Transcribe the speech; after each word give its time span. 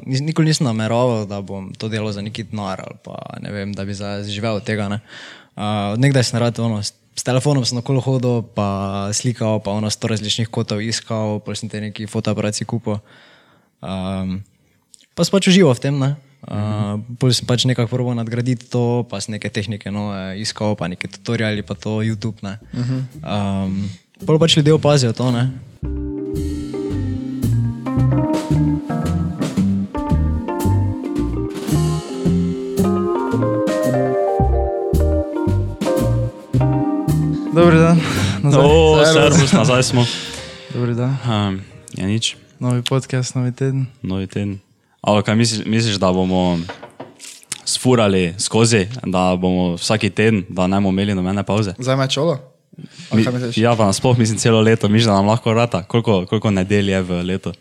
Nikoli 0.00 0.46
nisem 0.54 0.70
nameraval, 0.70 1.26
da 1.26 1.42
bom 1.42 1.74
to 1.74 1.90
delal 1.90 2.14
za 2.14 2.22
neki 2.22 2.46
denar 2.46 2.78
ali 2.78 2.94
pa 3.02 3.18
ne 3.42 3.50
vem, 3.50 3.72
da 3.74 3.82
bi 3.82 3.90
za- 3.90 4.22
živel 4.22 4.54
od 4.54 4.62
tega. 4.62 4.86
ne. 4.88 5.00
Uh, 5.58 5.98
nekdaj 5.98 6.24
sem 6.24 6.38
rad 6.38 6.54
ono, 6.58 6.78
s, 6.78 6.94
s 7.16 7.26
telefonom 7.26 7.64
sem 7.66 7.78
okolo 7.78 7.98
hodil, 8.00 8.42
pa 8.54 9.10
slikal, 9.10 9.58
pa 9.58 9.70
ono 9.72 9.90
sto 9.90 10.06
različnih 10.06 10.46
kotov 10.46 10.78
iskal, 10.78 11.40
pa 11.40 11.54
sem 11.54 11.66
te 11.68 11.80
neki 11.80 12.06
fotoaparati 12.06 12.62
kupil. 12.64 13.02
Um, 13.82 14.46
pa 15.18 15.26
sem 15.26 15.32
pač 15.34 15.50
užival 15.50 15.74
v 15.74 15.82
tem, 15.82 15.98
ne. 15.98 16.14
Uh, 16.46 17.02
Bolj 17.18 17.42
sem 17.42 17.46
pač 17.50 17.66
nekako 17.66 17.90
proval 17.90 18.14
nadgraditi 18.14 18.70
to, 18.70 19.02
pa 19.10 19.18
sem 19.18 19.34
neke 19.34 19.50
tehnike 19.50 19.90
nove 19.90 20.38
iskal, 20.38 20.78
pa 20.78 20.86
neke 20.86 21.10
tutoriali, 21.10 21.66
pa 21.66 21.74
to 21.74 21.98
YouTube. 22.06 22.38
Ne. 22.46 22.62
Um, 23.26 23.90
bolj 24.22 24.38
pač 24.38 24.54
ljudje 24.54 24.70
opazijo 24.70 25.10
to, 25.10 25.34
ne. 25.34 25.50
Dober 37.54 37.74
dan. 37.74 37.98
Nazaj. 38.42 38.64
O, 38.64 39.04
Servus. 39.04 39.52
nazaj 39.52 39.82
smo. 39.82 40.06
Dober 40.74 40.94
dan. 40.94 41.16
Um, 41.26 41.60
ja, 41.98 42.06
nič, 42.06 42.36
Novi 42.60 42.82
podcast, 42.82 43.34
novi 43.34 43.52
teden. 43.52 43.86
novi 44.02 44.26
teden. 44.26 44.60
Ali 45.00 45.22
kaj 45.22 45.34
misliš, 45.36 45.66
misliš, 45.66 45.96
da 45.96 46.12
bomo 46.12 46.58
sfurali 47.64 48.34
skozi, 48.38 48.86
da 49.06 49.36
bomo 49.36 49.74
vsak 49.74 50.00
teden, 50.14 50.44
da 50.48 50.66
ne 50.66 50.76
bomo 50.76 50.90
imeli 50.92 51.14
nobene 51.14 51.42
pauze? 51.42 51.74
Zdaj 51.78 51.96
me 51.96 52.08
čolo? 52.08 52.38
Mi, 53.12 53.24
ja, 53.56 53.76
pa 53.76 53.86
nasploh 53.86 54.18
mislim 54.18 54.38
celo 54.38 54.60
leto, 54.60 54.88
misliš, 54.88 55.06
da 55.06 55.16
nam 55.16 55.26
lahko 55.26 55.52
rata. 55.54 55.82
Koliko, 55.82 56.26
koliko 56.26 56.50
nedelj 56.50 56.90
je 56.90 57.02
v 57.02 57.22
letu? 57.22 57.52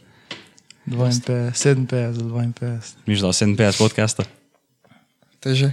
52, 0.88 1.52
57 1.56 2.12
za 2.12 2.24
52. 2.24 2.80
Misliš, 3.06 3.22
da 3.22 3.28
57 3.28 3.78
podcasta? 3.78 4.24
Teže. 5.40 5.72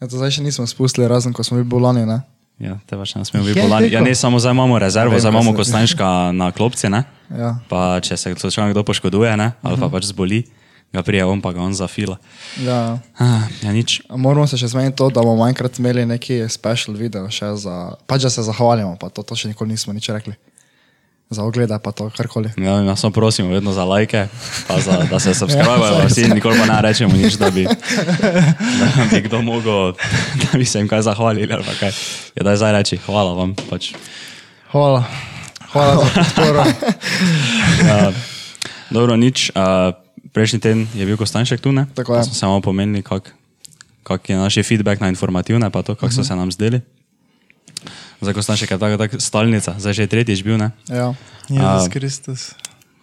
Ja, 0.00 0.08
to 0.08 0.16
zdaj 0.16 0.30
še 0.30 0.42
nismo 0.42 0.66
spustili, 0.66 1.08
razen 1.08 1.32
ko 1.32 1.44
smo 1.44 1.56
bili 1.60 1.68
bolani, 1.68 2.06
ne? 2.06 2.20
Ja, 2.56 2.78
te 2.86 2.94
pač 2.94 3.14
ne 3.14 3.24
smemo 3.24 3.44
biti 3.44 3.60
bolani. 3.60 3.90
Ja, 3.90 4.00
ne 4.00 4.14
samo 4.14 4.38
zdaj 4.38 4.52
imamo 4.52 4.78
rezervo, 4.78 5.10
Vem, 5.10 5.20
zdaj 5.20 5.32
imamo 5.32 5.50
se- 5.50 5.56
kostanjška 5.56 6.08
na 6.40 6.52
klopci, 6.52 6.88
ne? 6.88 7.02
Ja. 7.28 7.56
Pa 7.68 7.98
če 8.00 8.16
se 8.16 8.30
slučajno 8.32 8.70
kdo 8.70 8.84
poškoduje, 8.84 9.36
ne? 9.36 9.52
ali 9.60 9.76
pa 9.76 9.88
pač 9.88 10.04
zboli, 10.04 10.44
ga 10.92 11.02
prije 11.02 11.24
on 11.24 11.40
pa 11.40 11.50
ga 11.50 11.60
on 11.60 11.74
zafila. 11.74 12.16
ja. 12.60 12.98
Ah, 13.18 13.42
ja, 13.60 13.72
nič. 13.72 14.02
A 14.08 14.16
Moramo 14.16 14.46
se 14.46 14.54
še 14.54 14.68
zmeniti 14.68 14.96
to, 14.96 15.10
da 15.10 15.20
bomo 15.20 15.42
enkrat 15.44 15.78
imeli 15.78 16.06
neki 16.06 16.46
special 16.48 16.94
video 16.94 17.26
še 17.28 17.56
za, 17.56 17.74
pač 18.06 18.22
da 18.22 18.30
se 18.30 18.42
zahvalimo, 18.42 18.94
pa 18.96 19.08
to, 19.08 19.22
to 19.22 19.34
še 19.34 19.48
nikoli 19.48 19.70
nismo 19.70 19.90
nič 19.92 20.08
rekli. 20.08 20.38
Za 21.30 21.42
ogleda 21.42 21.78
pa 21.78 21.92
to, 21.92 22.10
karkoli. 22.16 22.50
Ja, 22.56 22.80
ja 22.84 22.96
samo 22.96 23.12
prosimo 23.12 23.48
vedno 23.48 23.72
za 23.72 23.84
lajke, 23.84 24.26
pa 24.68 24.80
za, 24.80 25.06
da 25.10 25.20
se 25.20 25.34
subscribe-ajo, 25.40 25.98
ja, 26.00 26.06
vsi 26.06 26.28
nikoli 26.28 26.58
pa 26.58 26.66
ne 26.66 26.82
rečemo 26.82 27.16
nič, 27.16 27.34
da 27.40 27.50
bi, 27.50 27.64
da 28.80 29.04
bi 29.10 29.20
kdo 29.20 29.42
mogel, 29.42 29.92
da 30.36 30.58
bi 30.58 30.64
se 30.64 30.78
jim 30.78 30.88
kaj 30.88 31.02
zahvalili 31.02 31.48
kaj. 31.80 31.92
Ja, 32.36 32.44
daj 32.44 32.56
zdaj 32.56 32.72
reči, 32.72 32.96
hvala 33.06 33.32
vam. 33.32 33.56
Pač. 33.70 33.94
Hvala. 34.70 35.04
Hvala 35.74 36.06
za 36.06 36.06
podporo. 36.14 36.62
Uh, 36.62 38.14
dobro, 38.94 39.16
nič. 39.16 39.50
Uh, 39.50 39.90
prejšnji 40.30 40.58
teden 40.62 40.86
je 40.94 41.02
bil 41.06 41.18
Kostanšek 41.18 41.58
tu, 41.58 41.74
ne? 41.74 41.86
Tako 41.94 42.14
je. 42.14 42.18
Pa 42.22 42.26
smo 42.26 42.34
samo 42.34 42.60
pomenili, 42.62 43.02
kak, 43.02 43.34
kak 44.02 44.22
je 44.30 44.38
naš 44.38 44.62
feedback 44.62 45.02
na 45.02 45.10
informativne, 45.10 45.70
pa 45.70 45.82
to, 45.82 45.98
kako 45.98 46.14
so 46.14 46.22
se 46.22 46.34
nam 46.34 46.50
zdeli. 46.54 46.78
Za 48.24 48.32
Kostanšek 48.32 48.70
je 48.70 48.78
tako 48.80 48.96
tak 48.96 49.10
stalnica, 49.20 49.76
zdaj 49.76 49.92
že 49.92 50.02
je 50.08 50.08
tretjič 50.08 50.40
bil, 50.40 50.56
ne? 50.56 50.72
Ja. 50.88 51.12
A. 51.12 51.76
Jezus 51.76 51.92
Kristus. 51.92 52.40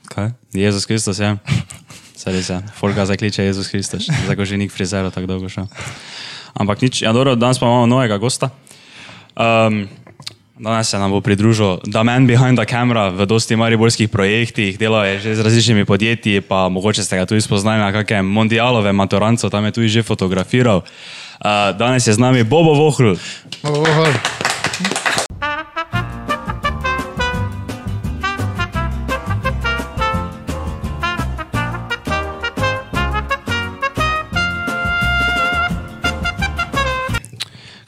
Kaj? 0.10 0.34
Jezus 0.50 0.90
Kristus, 0.90 1.22
ja. 1.22 1.38
Saj 2.18 2.34
res 2.34 2.50
je. 2.50 2.58
Folga 2.74 3.06
zdaj 3.06 3.22
kliče 3.22 3.46
Jezus 3.46 3.70
Kristus, 3.70 4.10
zdaj 4.10 4.34
ko 4.34 4.46
že 4.46 4.58
nik 4.58 4.74
frizero 4.74 5.14
tako 5.14 5.30
dolgo 5.30 5.46
šel. 5.46 5.70
Ampak 6.58 6.82
nič, 6.82 7.06
ja 7.06 7.14
dobro, 7.14 7.38
danes 7.38 7.62
pa 7.62 7.70
imamo 7.70 7.86
novega 7.86 8.18
gosta. 8.18 8.50
Um, 9.38 9.86
danes 10.58 10.90
se 10.90 10.98
nam 10.98 11.14
bo 11.14 11.22
pridružil 11.22 11.86
The 11.86 12.04
Man 12.04 12.26
Behind 12.28 12.58
the 12.58 12.66
Camera 12.66 13.10
v 13.10 13.26
dosti 13.26 13.56
mariborskih 13.56 14.10
projektih, 14.10 14.78
delal 14.78 15.06
je 15.06 15.16
že 15.20 15.30
z 15.38 15.42
različnimi 15.46 15.86
podjetji, 15.86 16.42
pa 16.42 16.70
mogoče 16.70 17.06
ste 17.06 17.22
ga 17.22 17.30
tudi 17.30 17.42
spoznali 17.42 17.82
na 17.82 17.94
kakšnem 17.94 18.26
mondialove 18.26 18.90
maturanco, 18.94 19.50
tam 19.50 19.66
je 19.70 19.72
tudi 19.72 19.90
že 19.90 20.02
fotografiral. 20.06 20.82
Uh, 21.42 21.74
danes 21.78 22.06
je 22.06 22.14
z 22.14 22.22
nami 22.22 22.46
Bobo 22.46 22.74
Vohl. 22.74 23.18
Oh, 23.66 23.82
oh, 23.82 24.50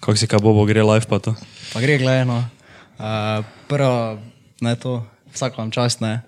Kako 0.04 0.20
si 0.20 0.28
kaj 0.28 0.44
Bobo 0.44 0.66
gre 0.68 0.84
live 0.84 1.08
pa 1.08 1.16
to? 1.24 1.32
Pa 1.72 1.80
gre 1.80 1.96
gledano. 1.96 2.44
Uh, 3.00 3.40
prvo, 3.72 4.20
ne 4.60 4.76
to, 4.76 5.00
vsak 5.32 5.56
vam 5.56 5.72
čas 5.72 6.04
ne. 6.04 6.20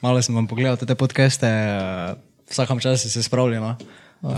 Malo 0.00 0.22
sem 0.24 0.32
vam 0.32 0.48
pogledal 0.48 0.80
te 0.80 0.96
podcaste, 0.96 1.44
uh, 1.44 2.16
vsak 2.48 2.72
vam 2.72 2.80
čas 2.80 3.04
se 3.04 3.22
spravlja. 3.22 3.60
No. 3.60 3.76
Uh, 4.24 4.32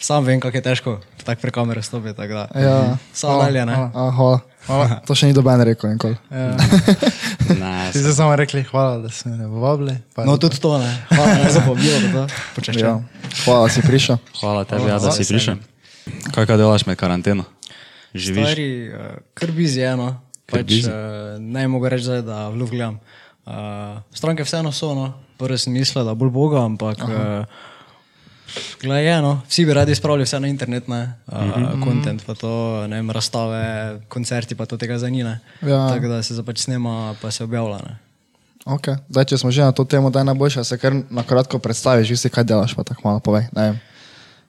sam 0.00 0.24
vem, 0.24 0.40
kako 0.40 0.56
je 0.56 0.62
težko 0.64 0.96
tako 1.24 1.40
pre 1.40 1.50
kamere 1.50 1.82
stopiti. 1.84 2.16
tako 2.16 2.32
da. 2.32 2.48
Ja. 2.56 2.96
Samo 3.12 3.42
dalje, 3.42 3.66
ne. 3.66 3.74
Hvala. 3.76 4.10
Hvala. 4.10 4.40
hvala. 4.66 5.00
To 5.06 5.12
še 5.12 5.28
ni 5.28 5.36
doben 5.36 5.60
rekel 5.60 5.92
nikoli. 5.92 6.16
Ja. 6.32 6.56
Ne, 7.60 7.92
Ti 7.92 8.00
ste 8.00 8.16
samo 8.16 8.32
rekli 8.32 8.62
hvala, 8.64 9.04
da 9.04 9.12
ste 9.12 9.28
me 9.28 9.44
povabili. 9.44 9.98
No, 10.24 10.38
tudi 10.40 10.56
to 10.56 10.78
ne. 10.80 10.88
Hvala 11.12 11.36
ne, 11.36 11.50
za 11.52 11.60
povabilo, 11.60 12.24
počeščam. 12.56 13.04
Ja. 13.04 13.28
Hvala, 13.44 13.68
da 13.68 13.72
si 13.76 13.84
prišel. 13.84 14.16
hvala 14.40 14.64
tebi, 14.64 14.88
ja, 14.88 14.96
da 14.96 15.12
si 15.12 15.20
hvala, 15.20 15.36
prišel. 15.36 15.60
Kaj 16.32 16.48
kaj 16.48 16.56
delaš 16.56 16.88
med 16.88 16.96
karanteno? 16.96 17.44
Živiš? 18.14 18.46
Stari, 18.46 18.88
uh, 18.88 19.18
kar 19.34 19.50
eno. 19.50 20.20
Kar 20.46 20.60
Pač, 20.60 20.70
busy. 20.70 20.88
uh, 20.88 21.40
ne 21.40 21.68
mogu 21.68 21.88
reči, 21.88 22.04
zdaj, 22.04 22.22
da 22.22 22.48
vluv 22.48 22.70
gledam. 22.70 23.00
Uh, 23.44 24.00
stranke 24.14 24.44
vseeno 24.44 24.72
so, 24.72 24.94
no. 24.94 25.12
prvo 25.38 25.58
sem 25.58 25.72
mislil, 25.72 26.04
da 26.04 26.14
bolj 26.14 26.30
boga, 26.30 26.62
ampak 26.64 27.00
uh, 27.04 27.44
gledaj, 28.80 29.04
je, 29.04 29.16
no. 29.22 29.32
vsi 29.48 29.64
bi 29.64 29.74
radi 29.74 29.94
spravili 29.94 30.24
vse 30.24 30.40
na 30.40 30.48
internet, 30.48 30.88
ne, 30.88 31.12
uh, 31.26 31.42
mm 31.42 31.52
-hmm. 31.52 31.84
content, 31.84 32.26
pa 32.26 32.34
to, 32.34 32.86
ne 32.86 32.96
vem, 32.96 33.10
razstave, 33.10 34.00
koncerti, 34.08 34.54
pa 34.54 34.66
to 34.66 34.76
tega 34.76 34.98
zanima. 34.98 35.38
Ja. 35.62 35.88
Tako 35.88 36.08
da 36.08 36.22
se 36.22 36.34
zapač 36.34 36.58
snema, 36.58 37.14
pa 37.22 37.30
se 37.30 37.44
objavlja. 37.44 37.78
Ne. 37.78 37.98
Okay. 38.64 38.96
Daj, 39.08 39.24
če 39.24 39.38
smo 39.38 39.50
že 39.50 39.60
na 39.60 39.72
to 39.72 39.84
temo, 39.84 40.10
da 40.10 40.18
je 40.18 40.24
najboljše, 40.24 40.60
da 40.60 40.64
se 40.64 40.78
kar 40.78 40.94
na 41.10 41.22
kratko 41.22 41.58
predstaviš, 41.58 42.10
vi 42.10 42.16
si 42.16 42.28
kaj 42.28 42.44
delaš, 42.44 42.74
pa 42.74 42.84
tako 42.84 43.00
malo 43.04 43.20
povej. 43.20 43.48
Ne 43.52 43.62
vem. 43.62 43.80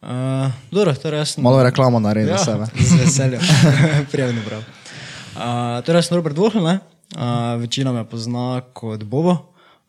Uh, 0.05 0.51
dobro, 0.71 0.93
torej 0.93 1.17
jaz 1.17 1.29
sem. 1.33 1.43
Malo 1.43 1.63
reklamo 1.63 1.99
naredi 1.99 2.29
Ja, 2.29 2.38
sebe. 2.38 2.66
z 2.89 2.99
veseljem, 2.99 3.41
prijavno 4.11 4.41
prav. 4.45 4.61
Uh, 4.61 5.81
torej, 5.85 5.97
jaz 5.97 6.07
sem 6.07 6.16
Robert 6.16 6.38
Vohl, 6.38 6.61
uh, 6.61 6.77
večina 7.59 7.91
me 7.91 8.03
pozna 8.09 8.61
kot 8.73 9.03
Bobo. 9.03 9.38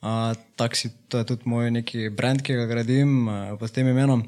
Uh, 0.00 0.32
taksi, 0.56 0.88
to 1.08 1.18
je 1.18 1.24
tudi 1.24 1.42
moj 1.44 1.70
neki 1.70 2.08
brand, 2.08 2.40
ki 2.42 2.56
ga 2.56 2.64
gradim 2.66 3.28
uh, 3.28 3.58
pod 3.60 3.70
tem 3.70 3.88
imenom. 3.88 4.24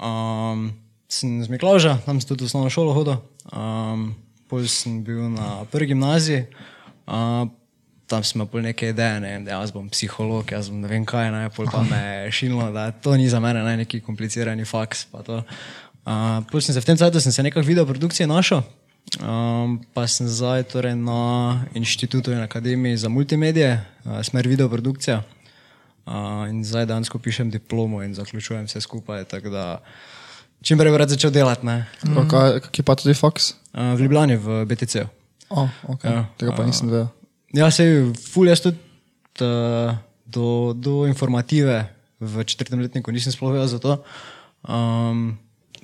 Um, 0.00 0.70
sem 1.12 1.44
z 1.44 1.52
Miklauža, 1.52 1.98
tam 2.06 2.20
sem 2.20 2.32
tudi 2.32 2.44
v 2.44 2.48
osnovno 2.48 2.72
šolo 2.72 2.96
hodil. 2.96 3.20
Um, 3.52 4.14
Pol 4.48 4.64
sem 4.68 5.00
bil 5.04 5.28
na 5.32 5.64
prvi 5.68 5.92
gimnaziji, 5.92 6.46
uh, 7.04 7.52
tam 8.12 8.24
imel 8.34 8.48
pol 8.52 8.64
neke 8.66 8.92
ideje, 8.92 9.20
ne 9.24 9.32
vem, 9.34 9.46
da 9.46 9.56
jaz 9.56 9.72
bom 9.72 9.88
psiholog, 9.92 10.52
jaz 10.52 10.68
bom 10.68 10.82
ne 10.84 10.90
vem 10.90 11.06
kaj, 11.08 11.30
ne, 11.32 11.46
pol 11.56 11.68
pa 11.72 11.80
me 11.88 12.02
šilno, 12.34 12.68
da 12.74 12.90
to 12.92 13.16
ni 13.16 13.30
za 13.32 13.40
mene 13.40 13.64
ne, 13.64 13.76
neki 13.82 14.02
komplicirani 14.04 14.68
faks. 14.68 15.06
Uh, 15.12 15.42
pol 16.50 16.60
sem 16.60 16.76
se 16.76 16.82
v 16.82 16.88
tem 16.90 16.98
času 17.00 17.24
sem 17.24 17.32
se 17.32 17.44
nekako 17.46 17.66
video 17.66 17.88
produkcije 17.88 18.28
našel. 18.28 18.62
Um, 19.20 19.80
pa 19.92 20.06
sem 20.08 20.28
zdaj 20.30 20.68
torej 20.72 20.94
na 20.96 21.64
inštitutu 21.74 22.32
in 22.32 22.40
akademiji 22.40 23.02
za 23.04 23.08
multimedije, 23.12 23.80
uh, 24.04 24.20
smer 24.24 24.48
videoprodukcija. 24.48 25.22
Uh, 26.02 26.48
in 26.50 26.64
zdaj 26.66 26.86
dejansko 26.90 27.18
pišem 27.18 27.50
diplomo 27.50 28.02
in 28.02 28.14
zaključujem 28.14 28.66
vse 28.66 28.80
skupaj. 28.80 29.24
da 29.50 29.82
Čim 30.62 30.78
prej 30.78 30.92
bi 30.92 31.04
začel 31.08 31.30
delati? 31.30 31.66
Mm. 31.66 32.28
Kje 32.70 32.82
pa 32.86 32.94
tudi 32.94 33.14
Fox? 33.14 33.54
Uh, 33.74 33.94
v 33.98 34.06
Ljubljani, 34.06 34.36
v 34.36 34.64
BTC. 34.66 35.06
Oh, 35.50 35.68
okay. 35.88 36.10
Ja. 36.12 36.24
Tega 36.38 36.54
pa 36.56 36.64
nisem 36.64 36.88
vedel. 36.88 37.10
Ja, 37.52 37.70
se 37.70 37.84
je 37.84 38.12
ful, 38.16 38.48
jaz 38.48 38.62
tudi 38.64 38.78
uh, 39.44 39.92
do, 40.26 40.72
do 40.72 41.06
informative 41.06 41.84
v 42.20 42.44
četrtem 42.44 42.80
letniku 42.80 43.12
nisem 43.12 43.32
sploh 43.32 43.52
vedel 43.52 43.68
za 43.68 43.78
to. 43.78 43.98
Um, 44.68 45.38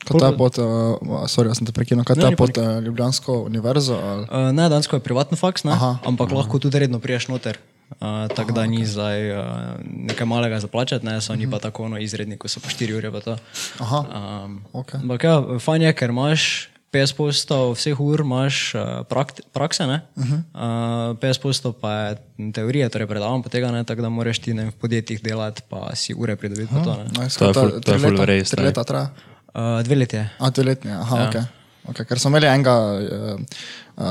Kot 0.09 0.23
je 0.23 0.37
pod, 0.39 0.59
uh, 0.63 1.27
sorry, 1.27 1.51
sem 1.53 1.67
te 1.67 1.75
prekinil, 1.75 2.07
kaj 2.07 2.17
Ne, 2.17 2.31
ni 2.33 2.39
pod 2.39 2.55
uh, 2.57 2.79
Ljubljansko 2.81 3.43
univerzo? 3.51 3.99
Ali? 3.99 4.25
Uh, 4.31 4.55
ne, 4.55 4.69
dansko 4.71 4.97
je 4.97 5.05
privatni 5.05 5.37
faks, 5.37 5.67
ne, 5.67 5.75
Aha. 5.75 5.99
ampak 6.07 6.33
lahko 6.33 6.63
tudi 6.63 6.79
redno 6.79 7.03
priješ 7.03 7.29
noter. 7.29 7.59
Uh, 7.99 8.29
tako 8.33 8.53
da 8.53 8.67
ni 8.69 8.87
zdaj 8.87 9.33
uh, 9.33 9.45
nekaj 9.83 10.27
malega 10.29 10.61
za 10.61 10.69
plačati, 10.69 11.05
ne, 11.07 11.21
so 11.21 11.33
oni 11.33 11.51
pa 11.51 11.59
tako 11.59 11.89
no, 11.89 11.99
izredni, 11.99 12.39
ko 12.39 12.49
so 12.49 12.61
pa 12.61 12.71
4 12.71 12.97
ure. 12.97 13.11
Pa 13.13 13.21
to. 13.21 13.37
Aha. 13.81 14.01
Um, 14.07 14.63
Okej. 14.73 15.03
Ampak 15.03 15.25
ja, 15.25 15.37
fajn 15.59 15.89
je, 15.89 15.93
ker 15.93 16.15
imaš 16.15 16.43
50 16.89 17.17
postov 17.17 17.75
vseh 17.75 17.93
ur 17.95 18.21
imaš 18.21 18.75
uh, 18.75 18.81
prakt, 19.05 19.41
prakse, 19.53 19.87
ne? 19.87 20.01
uh 20.17 20.25
-huh. 20.25 20.41
uh, 21.11 21.19
50 21.19 21.41
postov 21.41 21.73
pa 21.75 21.93
je 21.93 22.17
teorije, 22.53 22.89
torej 22.89 23.07
predavam 23.07 23.43
pa 23.43 23.49
tega, 23.49 23.71
ne? 23.71 23.85
tako 23.85 24.03
da 24.03 24.09
moraš 24.09 24.39
ti 24.39 24.55
ne, 24.55 24.65
v 24.65 24.73
podjetjih 24.73 25.23
delati, 25.23 25.63
pa 25.69 25.91
si 25.95 26.15
ure 26.15 26.37
pridobiti. 26.37 26.75
Uh 26.75 26.81
-huh. 26.81 26.85
to, 26.85 26.97
ne? 26.97 27.05
Nice, 27.15 27.39
To 27.39 27.45
je 27.45 27.53
kaj 27.55 27.63
ful- 27.63 27.71
to 27.71 27.77
je 27.77 27.81
tri 27.81 27.99
ful 28.01 28.11
leta- 28.11 28.25
res, 28.25 28.51
Tri 28.51 28.61
ne. 28.61 28.67
leta 28.67 28.85
traja. 28.85 29.09
uh, 29.55 29.83
dve 29.83 29.95
leti 29.97 30.17
je. 30.17 30.31
A, 30.39 30.51
dve 30.51 30.65
letni, 30.65 30.91
aha, 30.93 31.17
ja. 31.19 31.29
ok. 31.29 31.35
Okay, 31.89 32.05
ker 32.05 32.19
smo 32.19 32.29
imeli 32.29 32.47
enega, 32.47 32.75
uh, 32.93 33.41
uh, 33.97 34.05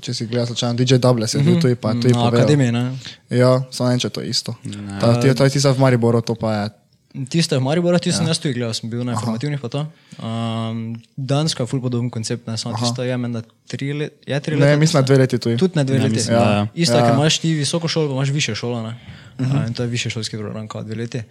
če 0.00 0.14
si 0.14 0.26
gledal, 0.26 0.46
slučajno 0.46 0.74
DJ 0.76 0.94
Doubles 0.96 1.34
je 1.34 1.40
bil 1.40 1.60
tu, 1.60 1.76
pa 1.76 1.92
tu 1.92 2.08
je 2.08 2.12
Na 2.12 2.18
povedal. 2.20 2.40
akademiji, 2.40 2.72
ne? 2.72 2.96
Ja, 3.30 3.62
samo 3.70 3.90
ne 3.90 3.98
če 3.98 4.06
je 4.06 4.10
to 4.10 4.22
isto. 4.22 4.54
Ta, 5.00 5.20
ti, 5.20 5.34
to 5.34 5.44
je 5.44 5.50
tisto 5.50 5.72
v 5.72 5.78
Mariboru, 5.78 6.20
to 6.20 6.34
pa 6.34 6.54
je. 6.54 6.70
Tisto 7.10 7.54
je 7.54 7.58
v 7.58 7.64
Mariboru, 7.64 7.98
tisto 7.98 8.18
sem 8.18 8.26
jaz 8.26 8.38
tudi 8.38 8.54
gledal, 8.54 8.70
sem 8.70 8.86
bil 8.86 9.02
na 9.02 9.12
informativnih 9.12 9.58
pa 9.58 9.66
to. 9.68 9.80
Um, 10.16 10.94
Danska 11.16 11.62
je 11.62 11.66
ful 11.66 11.80
podoben 11.80 12.06
koncept, 12.06 12.46
ne 12.46 12.54
samo 12.54 12.78
tisto 12.78 13.02
je, 13.02 13.16
menda 13.16 13.42
tri 13.66 13.90
leta. 13.92 14.14
Je 14.26 14.40
tri 14.40 14.54
Ne, 14.54 14.62
leta? 14.62 14.78
mislim, 14.78 14.94
da 14.94 15.06
dve 15.06 15.16
leti 15.18 15.38
tu. 15.38 15.50
Tudi 15.56 15.74
ne 15.74 15.84
dve 15.84 15.96
Ja, 15.96 16.02
leti. 16.02 16.14
mislim, 16.14 16.36
da 16.36 16.44
ja. 16.44 16.66
Isto, 16.74 16.96
Ja. 16.96 17.06
ker 17.06 17.14
imaš 17.14 17.38
ti 17.38 17.50
visoko 17.52 17.88
šolo, 17.88 18.12
imaš 18.12 18.28
više 18.28 18.54
šolo. 18.54 18.82
Ne? 18.82 18.94
Uh 19.38 19.46
-huh. 19.46 19.58
uh, 19.58 19.66
in 19.66 19.74
to 19.74 19.82
je 19.82 19.88
više 19.88 20.10
šolski 20.10 20.38
program, 20.38 20.68
kot 20.68 20.86
dve 20.86 20.94
leti. 20.96 21.22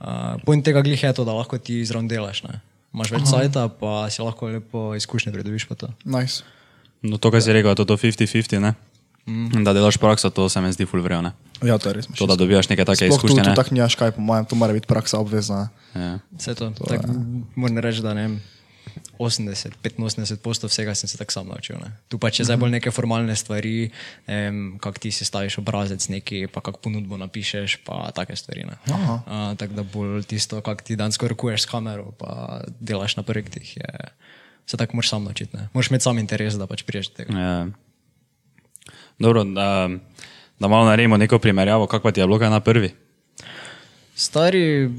Uh, 0.00 0.06
Point 0.44 0.64
tega 0.64 0.82
glih 0.82 1.02
je 1.02 1.12
to, 1.12 1.24
da 1.24 1.32
lahko 1.32 1.58
ti 1.58 1.84
zraven 1.84 2.08
delaš. 2.08 2.42
Ne? 2.42 2.60
Imaš 2.94 3.10
več 3.10 3.22
sajta, 3.26 3.68
pa 3.70 4.10
si 4.10 4.22
lahko 4.22 4.46
lepo 4.46 4.94
izkušnje 4.94 5.32
pridobiš. 5.32 5.64
pa 5.64 5.74
to. 5.74 5.88
Nice. 6.04 6.42
No, 7.02 7.18
to, 7.18 7.30
kar 7.30 7.42
si 7.42 7.52
rekel, 7.52 7.70
je 7.70 7.74
to, 7.74 7.84
to 7.84 7.96
50-50, 7.96 8.58
ne? 8.58 8.74
Mm. 9.26 9.64
Da 9.64 9.72
delaš 9.72 9.96
prakso, 9.96 10.30
to 10.30 10.48
se 10.48 10.60
mi 10.60 10.72
zdi 10.72 10.86
ful 10.86 11.00
vreo, 11.00 11.22
ne? 11.22 11.32
Ja, 11.62 11.78
to 11.78 11.88
je 11.88 12.00
res. 12.00 12.08
To, 12.18 12.26
da 12.26 12.36
dobivaš 12.36 12.68
neke 12.68 12.84
take 12.84 13.06
Sploh 13.06 13.20
tu, 13.20 13.26
izkušnje, 13.26 13.42
tu 13.44 13.50
ne? 13.50 13.54
tako 13.54 13.74
nimaš 13.74 13.94
kaj, 13.94 14.16
po 14.16 14.24
mojem, 14.24 14.48
tu 14.50 14.58
mora 14.58 14.74
biti 14.74 14.90
praksa 14.90 15.20
obvezna. 15.22 15.68
Ja. 15.94 16.18
Vse 16.34 16.54
to. 16.58 16.70
to 16.74 16.88
tak, 16.90 17.06
moram 17.54 17.78
reči, 17.78 18.02
da 18.02 18.14
ne 18.14 18.26
vem. 18.26 18.42
80, 19.18 19.78
85 19.82 20.42
postov 20.42 20.70
vsega 20.70 20.94
sem 20.94 21.08
se 21.08 21.18
tako 21.18 21.32
sam 21.32 21.48
naučil. 21.48 21.78
Ne. 21.78 21.94
Tu 22.08 22.18
pa 22.18 22.30
če 22.34 22.46
zdaj 22.46 22.58
bolj 22.60 22.74
neke 22.76 22.90
formalne 22.94 23.36
stvari, 23.36 23.90
um, 24.26 24.76
kako 24.82 25.02
ti 25.06 25.10
si 25.14 25.26
staviš 25.26 25.58
obrazec 25.62 26.08
neki, 26.10 26.46
pa 26.52 26.60
kako 26.60 26.82
ponudbo 26.82 27.18
napišeš, 27.18 27.78
pa 27.86 28.10
take 28.14 28.36
stvari. 28.36 28.66
Uh, 28.66 29.54
tako 29.58 29.72
da 29.74 29.86
bolj 29.86 30.26
tisto, 30.30 30.60
kako 30.60 30.82
ti 30.82 30.98
dan 30.98 31.14
skorkuješ 31.14 31.66
s 31.66 31.70
kamero, 31.70 32.10
pa 32.18 32.62
delaš 32.80 33.16
na 33.16 33.22
projektih, 33.22 33.76
je, 33.76 33.90
se 34.66 34.76
tako 34.76 34.98
moraš 34.98 35.10
sam 35.10 35.24
naučiti. 35.24 35.56
Ne. 35.56 35.68
Moraš 35.74 35.90
imeti 35.90 36.06
sam 36.06 36.18
interes, 36.18 36.58
da 36.58 36.66
pač 36.66 36.82
priješ 36.82 37.12
do 37.12 37.22
tega. 37.22 37.38
Ja. 37.38 37.66
Dobro, 39.18 39.44
da, 39.44 39.88
da 40.60 40.68
malo 40.68 40.84
naredimo 40.84 41.16
neko 41.16 41.38
primerjavo, 41.38 41.86
kako 41.86 42.02
pa 42.02 42.12
ti 42.12 42.20
je 42.20 42.26
bilo 42.26 42.38
kaj 42.38 42.50
na 42.50 42.60
prvi? 42.60 42.90
Stari, 44.16 44.90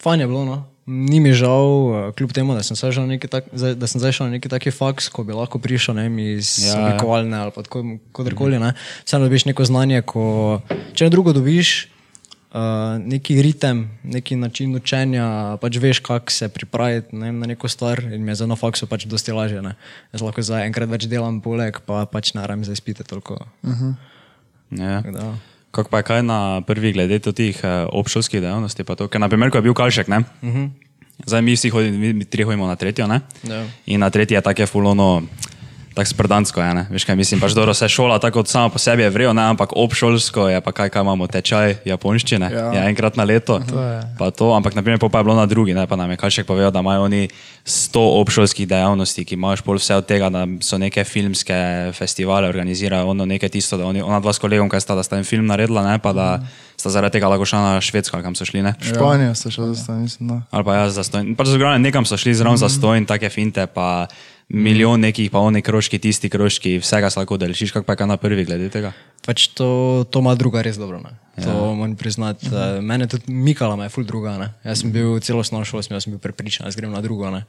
fajn 0.00 0.20
je 0.20 0.26
bilo. 0.26 0.44
No. 0.44 0.56
Ni 0.86 1.20
mi 1.20 1.32
žal, 1.32 1.66
eh, 2.00 2.12
kljub 2.12 2.32
temu, 2.32 2.54
da 2.54 2.62
sem 2.62 2.76
zdaj 2.76 2.92
šel 2.92 3.02
na 3.02 3.08
neki, 3.08 3.28
tak, 3.28 3.44
zdaj- 3.52 3.74
da 3.74 3.86
sem 3.86 3.98
zdaj 3.98 4.12
šel 4.12 4.26
na 4.26 4.32
neki 4.32 4.48
taki 4.48 4.70
faks, 4.70 5.08
ko 5.08 5.24
bi 5.24 5.32
lahko 5.32 5.58
prišel 5.58 5.94
ne, 5.94 6.02
vem, 6.02 6.18
iz 6.30 6.58
Ja, 6.60 6.70
ja, 6.70 6.86
oblikovalne 6.86 7.36
ali 7.36 7.50
pa 7.50 7.62
tako- 7.62 7.98
kadarkoli. 8.12 8.58
Ne. 8.58 8.72
Vseeno 9.02 9.24
dobiš 9.24 9.44
neko 9.44 9.64
znanje, 9.64 10.02
ko, 10.02 10.60
če 10.94 11.04
ne 11.04 11.10
drugo 11.10 11.32
dobiš 11.32 11.88
uh, 12.48 12.60
neki 13.00 13.42
ritem, 13.42 13.82
neki 14.04 14.36
način 14.36 14.76
učenja, 14.76 15.26
pač 15.60 15.76
veš, 15.76 15.98
kako 15.98 16.30
se 16.30 16.48
pripraviti 16.48 17.16
ne, 17.16 17.26
vem, 17.26 17.38
na 17.38 17.46
neko 17.48 17.68
stvar 17.68 18.00
in 18.04 18.22
mi 18.22 18.30
je 18.30 18.34
za 18.36 18.46
na 18.46 18.54
faksu 18.54 18.86
pač 18.86 19.04
dosti 19.04 19.32
lažje. 19.32 19.62
Ne. 19.62 19.74
Jaz 20.12 20.22
lahko 20.22 20.38
zdaj 20.40 20.66
enkrat 20.66 20.88
več 20.88 21.04
delam 21.04 21.40
poleg, 21.40 21.80
pa 21.82 22.06
pač 22.06 22.30
ne 22.32 22.46
rabim 22.46 22.64
za 22.64 22.72
izpite 22.72 23.02
toliko. 23.02 23.42
Ja. 24.70 25.00
Da, 25.00 25.34
Kako 25.70 25.90
pa 25.90 26.00
je 26.00 26.08
kaj 26.08 26.22
na 26.24 26.62
prvi 26.64 26.92
glede 26.92 27.18
teh 27.20 27.56
eh, 27.64 27.86
obšolskih 27.92 28.40
dejavnosti? 28.40 28.84
Ker, 28.84 29.20
naprimer, 29.20 29.50
ko 29.52 29.60
je 29.60 29.66
bil 29.68 29.74
Kalšek, 29.76 30.08
ne? 30.08 30.24
Uh 30.42 30.48
-huh. 30.48 30.70
zdaj 31.26 31.42
mi 31.42 31.52
vsi 31.52 31.68
hodimo, 31.70 31.98
mi 31.98 32.24
tri 32.24 32.42
hodimo 32.42 32.66
na 32.66 32.76
tretjo, 32.76 33.06
ne? 33.06 33.20
Ja. 33.42 33.64
In 33.86 34.00
na 34.00 34.10
tretji 34.10 34.34
je 34.34 34.40
tako 34.40 34.66
fulono, 34.66 35.22
tako 35.96 36.12
sprdansko, 36.12 36.60
je, 36.60 36.74
ne? 36.76 36.82
veš 36.92 37.06
kaj 37.08 37.16
mislim, 37.16 37.40
pač 37.40 37.54
dobro 37.56 37.72
se 37.74 37.88
šola 37.88 38.18
tako 38.20 38.44
od 38.44 38.48
sama 38.52 38.68
po 38.68 38.78
sebi 38.78 39.02
je 39.02 39.10
vrejo, 39.10 39.32
ne? 39.32 39.42
ampak 39.48 39.72
obšolsko 39.72 40.48
je 40.52 40.60
pa 40.60 40.72
kaj, 40.72 40.92
kaj 40.92 41.00
imamo, 41.02 41.24
tečaj 41.26 41.80
japonščine, 41.88 42.50
Ja. 42.52 42.64
ja. 42.68 42.82
je 42.84 42.88
enkrat 42.92 43.16
na 43.16 43.24
leto, 43.24 43.56
to 43.64 43.80
je. 43.80 44.02
pa 44.18 44.28
to, 44.30 44.52
ampak 44.52 44.76
naprimer 44.76 45.00
pa 45.00 45.08
je 45.08 45.24
bilo 45.24 45.34
na 45.34 45.46
drugi, 45.48 45.72
ne? 45.74 45.86
pa 45.88 45.96
nam 45.96 46.10
je 46.12 46.20
Kalšek 46.20 46.44
povedal, 46.46 46.68
da 46.70 46.84
imajo 46.84 47.08
oni 47.08 47.28
100 47.64 47.96
obšolskih 48.20 48.68
dejavnosti, 48.68 49.24
ki 49.24 49.34
imaš 49.34 49.64
pol 49.64 49.80
vse 49.80 49.96
od 49.96 50.04
tega, 50.06 50.28
da 50.28 50.44
so 50.60 50.76
neke 50.78 51.00
filmske 51.04 51.56
festivale 51.96 52.48
organizirajo, 52.48 53.08
ono 53.16 53.24
nekaj 53.24 53.48
tisto, 53.48 53.80
da 53.80 53.88
oni, 53.88 54.04
ona 54.04 54.20
dva 54.20 54.36
s 54.36 54.38
kolegom, 54.38 54.68
kaj 54.68 54.84
sta, 54.84 54.94
da 54.94 55.02
sta 55.02 55.16
en 55.16 55.24
film 55.24 55.48
naredila, 55.48 55.80
ne? 55.80 55.96
pa 55.98 56.12
da 56.12 56.28
sta 56.76 56.92
zaradi 56.92 57.16
tega 57.16 57.32
lahko 57.32 57.48
šla 57.48 57.60
na 57.64 57.80
Švedsko, 57.80 58.20
kam 58.22 58.36
so 58.36 58.44
šli, 58.44 58.60
ne? 58.62 58.74
Španijo 58.84 59.32
so 59.34 59.48
šel 59.50 59.72
zdaj, 59.72 59.96
mislim. 59.96 60.28
No. 60.28 60.42
Ali 60.52 60.64
pa 60.64 60.76
jaz 60.76 60.94
za 61.00 61.04
stojn. 61.08 61.32
Pač 61.34 61.48
zgoraj 61.56 61.80
nekam 61.80 62.04
so 62.04 62.20
šli 62.20 62.34
zraven 62.36 62.60
za 62.60 62.68
stojn, 62.68 63.08
take 63.08 63.32
finte, 63.32 63.64
pa 63.66 64.06
milijon 64.48 65.00
nekih, 65.00 65.30
pa 65.30 65.42
oni 65.42 65.62
krožki, 65.62 65.98
tisti 65.98 66.30
krožki, 66.30 66.76
vsega 66.78 67.10
se 67.10 67.18
lahko 67.18 67.36
deliš, 67.36 67.72
kako 67.72 67.86
pa 67.86 67.96
je 67.98 68.06
na 68.06 68.16
prvi 68.16 68.44
glede 68.44 68.68
tega. 68.70 68.92
Pač 69.26 69.48
to, 69.58 70.06
to 70.10 70.22
ima 70.22 70.34
druga 70.38 70.62
res 70.62 70.78
dobro. 70.78 71.00
Ne? 71.02 71.16
To 71.42 71.50
ja. 71.50 71.74
moram 71.74 71.96
priznati. 71.96 72.46
Uh, 72.46 72.78
mene 72.82 73.08
tudi 73.10 73.32
Mikala 73.32 73.76
me 73.76 73.88
je 73.88 73.94
ful 73.94 74.06
druga. 74.06 74.36
Ne? 74.38 74.52
Jaz 74.64 74.84
sem 74.84 74.92
bil 74.94 75.18
celo 75.20 75.42
osnovno 75.42 75.66
šolo, 75.66 75.82
sem, 75.82 75.96
jaz 75.96 76.06
sem 76.06 76.14
bil 76.14 76.22
prepričan, 76.22 76.68
da 76.68 76.78
grem 76.78 76.94
na 76.94 77.02
drugo. 77.02 77.30
Ne? 77.34 77.42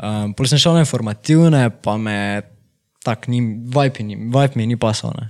Um, 0.00 0.32
Potem 0.32 0.54
sem 0.54 0.64
šel 0.64 0.78
na 0.78 0.86
informativne, 0.86 1.66
pa 1.84 1.98
me 2.00 2.16
tak 3.04 3.28
ni, 3.28 3.42
vibe, 3.44 4.04
ni, 4.04 4.16
vibe 4.16 4.56
mi 4.56 4.66
ni 4.72 4.80
pasal. 4.80 5.12
ne. 5.20 5.28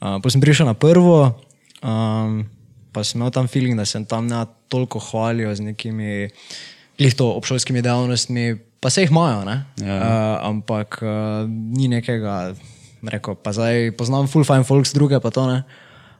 Uh, 0.00 0.16
Potem 0.16 0.38
sem 0.38 0.46
prišel 0.48 0.70
na 0.70 0.76
prvo, 0.78 1.36
um, 1.84 2.40
pa 2.96 3.04
sem 3.04 3.20
imel 3.20 3.34
tam 3.36 3.52
feeling, 3.52 3.76
da 3.76 3.84
sem 3.84 4.08
tam 4.08 4.32
ne 4.32 4.46
toliko 4.72 5.00
hvalil 5.12 5.52
z 5.52 5.60
nekimi 5.60 6.32
lihto 6.98 7.28
obšolskimi 7.36 7.84
dejavnostmi, 7.84 8.56
pa 8.80 8.90
se 8.90 9.02
jih 9.02 9.10
imajo? 9.10 9.42
Ja. 9.44 9.96
Uh, 9.96 10.48
ampak 10.50 11.00
uh, 11.02 11.44
ni 11.48 11.88
nekega, 11.88 12.54
rekel, 13.02 13.34
pa 13.34 13.52
zdaj 13.52 13.92
poznam 13.98 14.30
full 14.30 14.46
fine 14.46 14.64
folks, 14.64 14.94
druge 14.94 15.20
pa 15.20 15.30
to 15.30 15.46
ne. 15.50 15.62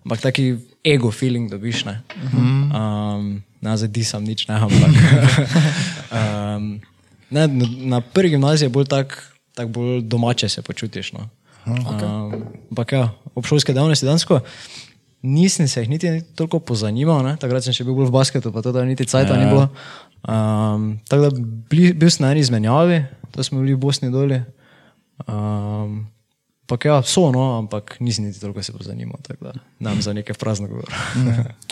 Ampak 0.06 0.22
taki 0.24 0.56
ego 0.86 1.10
feeling 1.10 1.50
dobiš, 1.50 1.84
ne. 1.84 2.00
Um, 2.32 3.42
ne, 3.60 3.76
zdaj 3.76 3.90
disam 3.92 4.24
nič, 4.24 4.46
ne, 4.48 4.56
ampak. 4.56 4.92
um, 6.18 6.78
ne, 7.30 7.42
na, 7.46 7.66
na 7.96 7.98
prvi 8.00 8.36
gimnaziji 8.36 8.70
je 8.70 8.72
bolj 8.72 8.88
tak, 8.88 9.18
tak 9.54 9.68
bolj 9.68 10.02
domače 10.06 10.48
se 10.48 10.62
počutiš. 10.62 11.12
No. 11.12 11.28
Okay. 11.68 12.08
Um, 12.08 12.48
ampak 12.70 12.92
ja, 12.92 13.04
obšolske 13.34 13.74
dejavnosti 13.76 14.06
dansko. 14.06 14.40
Nisem 15.22 15.68
se 15.68 15.82
jih 15.82 15.90
niti 15.90 16.22
toliko 16.38 16.60
pozanimal, 16.62 17.24
ne? 17.26 17.34
takrat 17.36 17.66
sem 17.66 17.74
še 17.74 17.82
bil 17.84 17.98
v 18.06 18.12
basketu, 18.14 18.54
pa 18.54 18.62
to, 18.62 18.70
niti 18.86 19.02
cajta 19.02 19.34
ja. 19.34 19.40
ni 19.40 19.50
bilo. 19.50 19.66
Um, 20.28 21.00
tako 21.08 21.22
da 21.22 21.30
bili, 21.70 21.92
bil 21.96 22.10
sem 22.12 22.26
na 22.26 22.34
eni 22.34 22.44
izmenjavi, 22.44 23.00
to 23.32 23.44
smo 23.44 23.62
bili 23.62 23.74
v 23.74 23.80
Bosni 23.80 24.10
doli. 24.12 24.42
Um, 25.26 26.06
Ampak 26.68 26.84
ja, 26.84 27.00
so, 27.00 27.32
no, 27.32 27.56
ampak 27.64 27.96
nisem 27.96 28.28
niti 28.28 28.36
toliko 28.36 28.60
se 28.60 28.76
pozanimal, 28.76 29.16
tako 29.24 29.44
da 29.48 29.52
nam 29.80 30.02
za 30.04 30.12
neke 30.12 30.36
prazne 30.36 30.68
govore. 30.68 30.92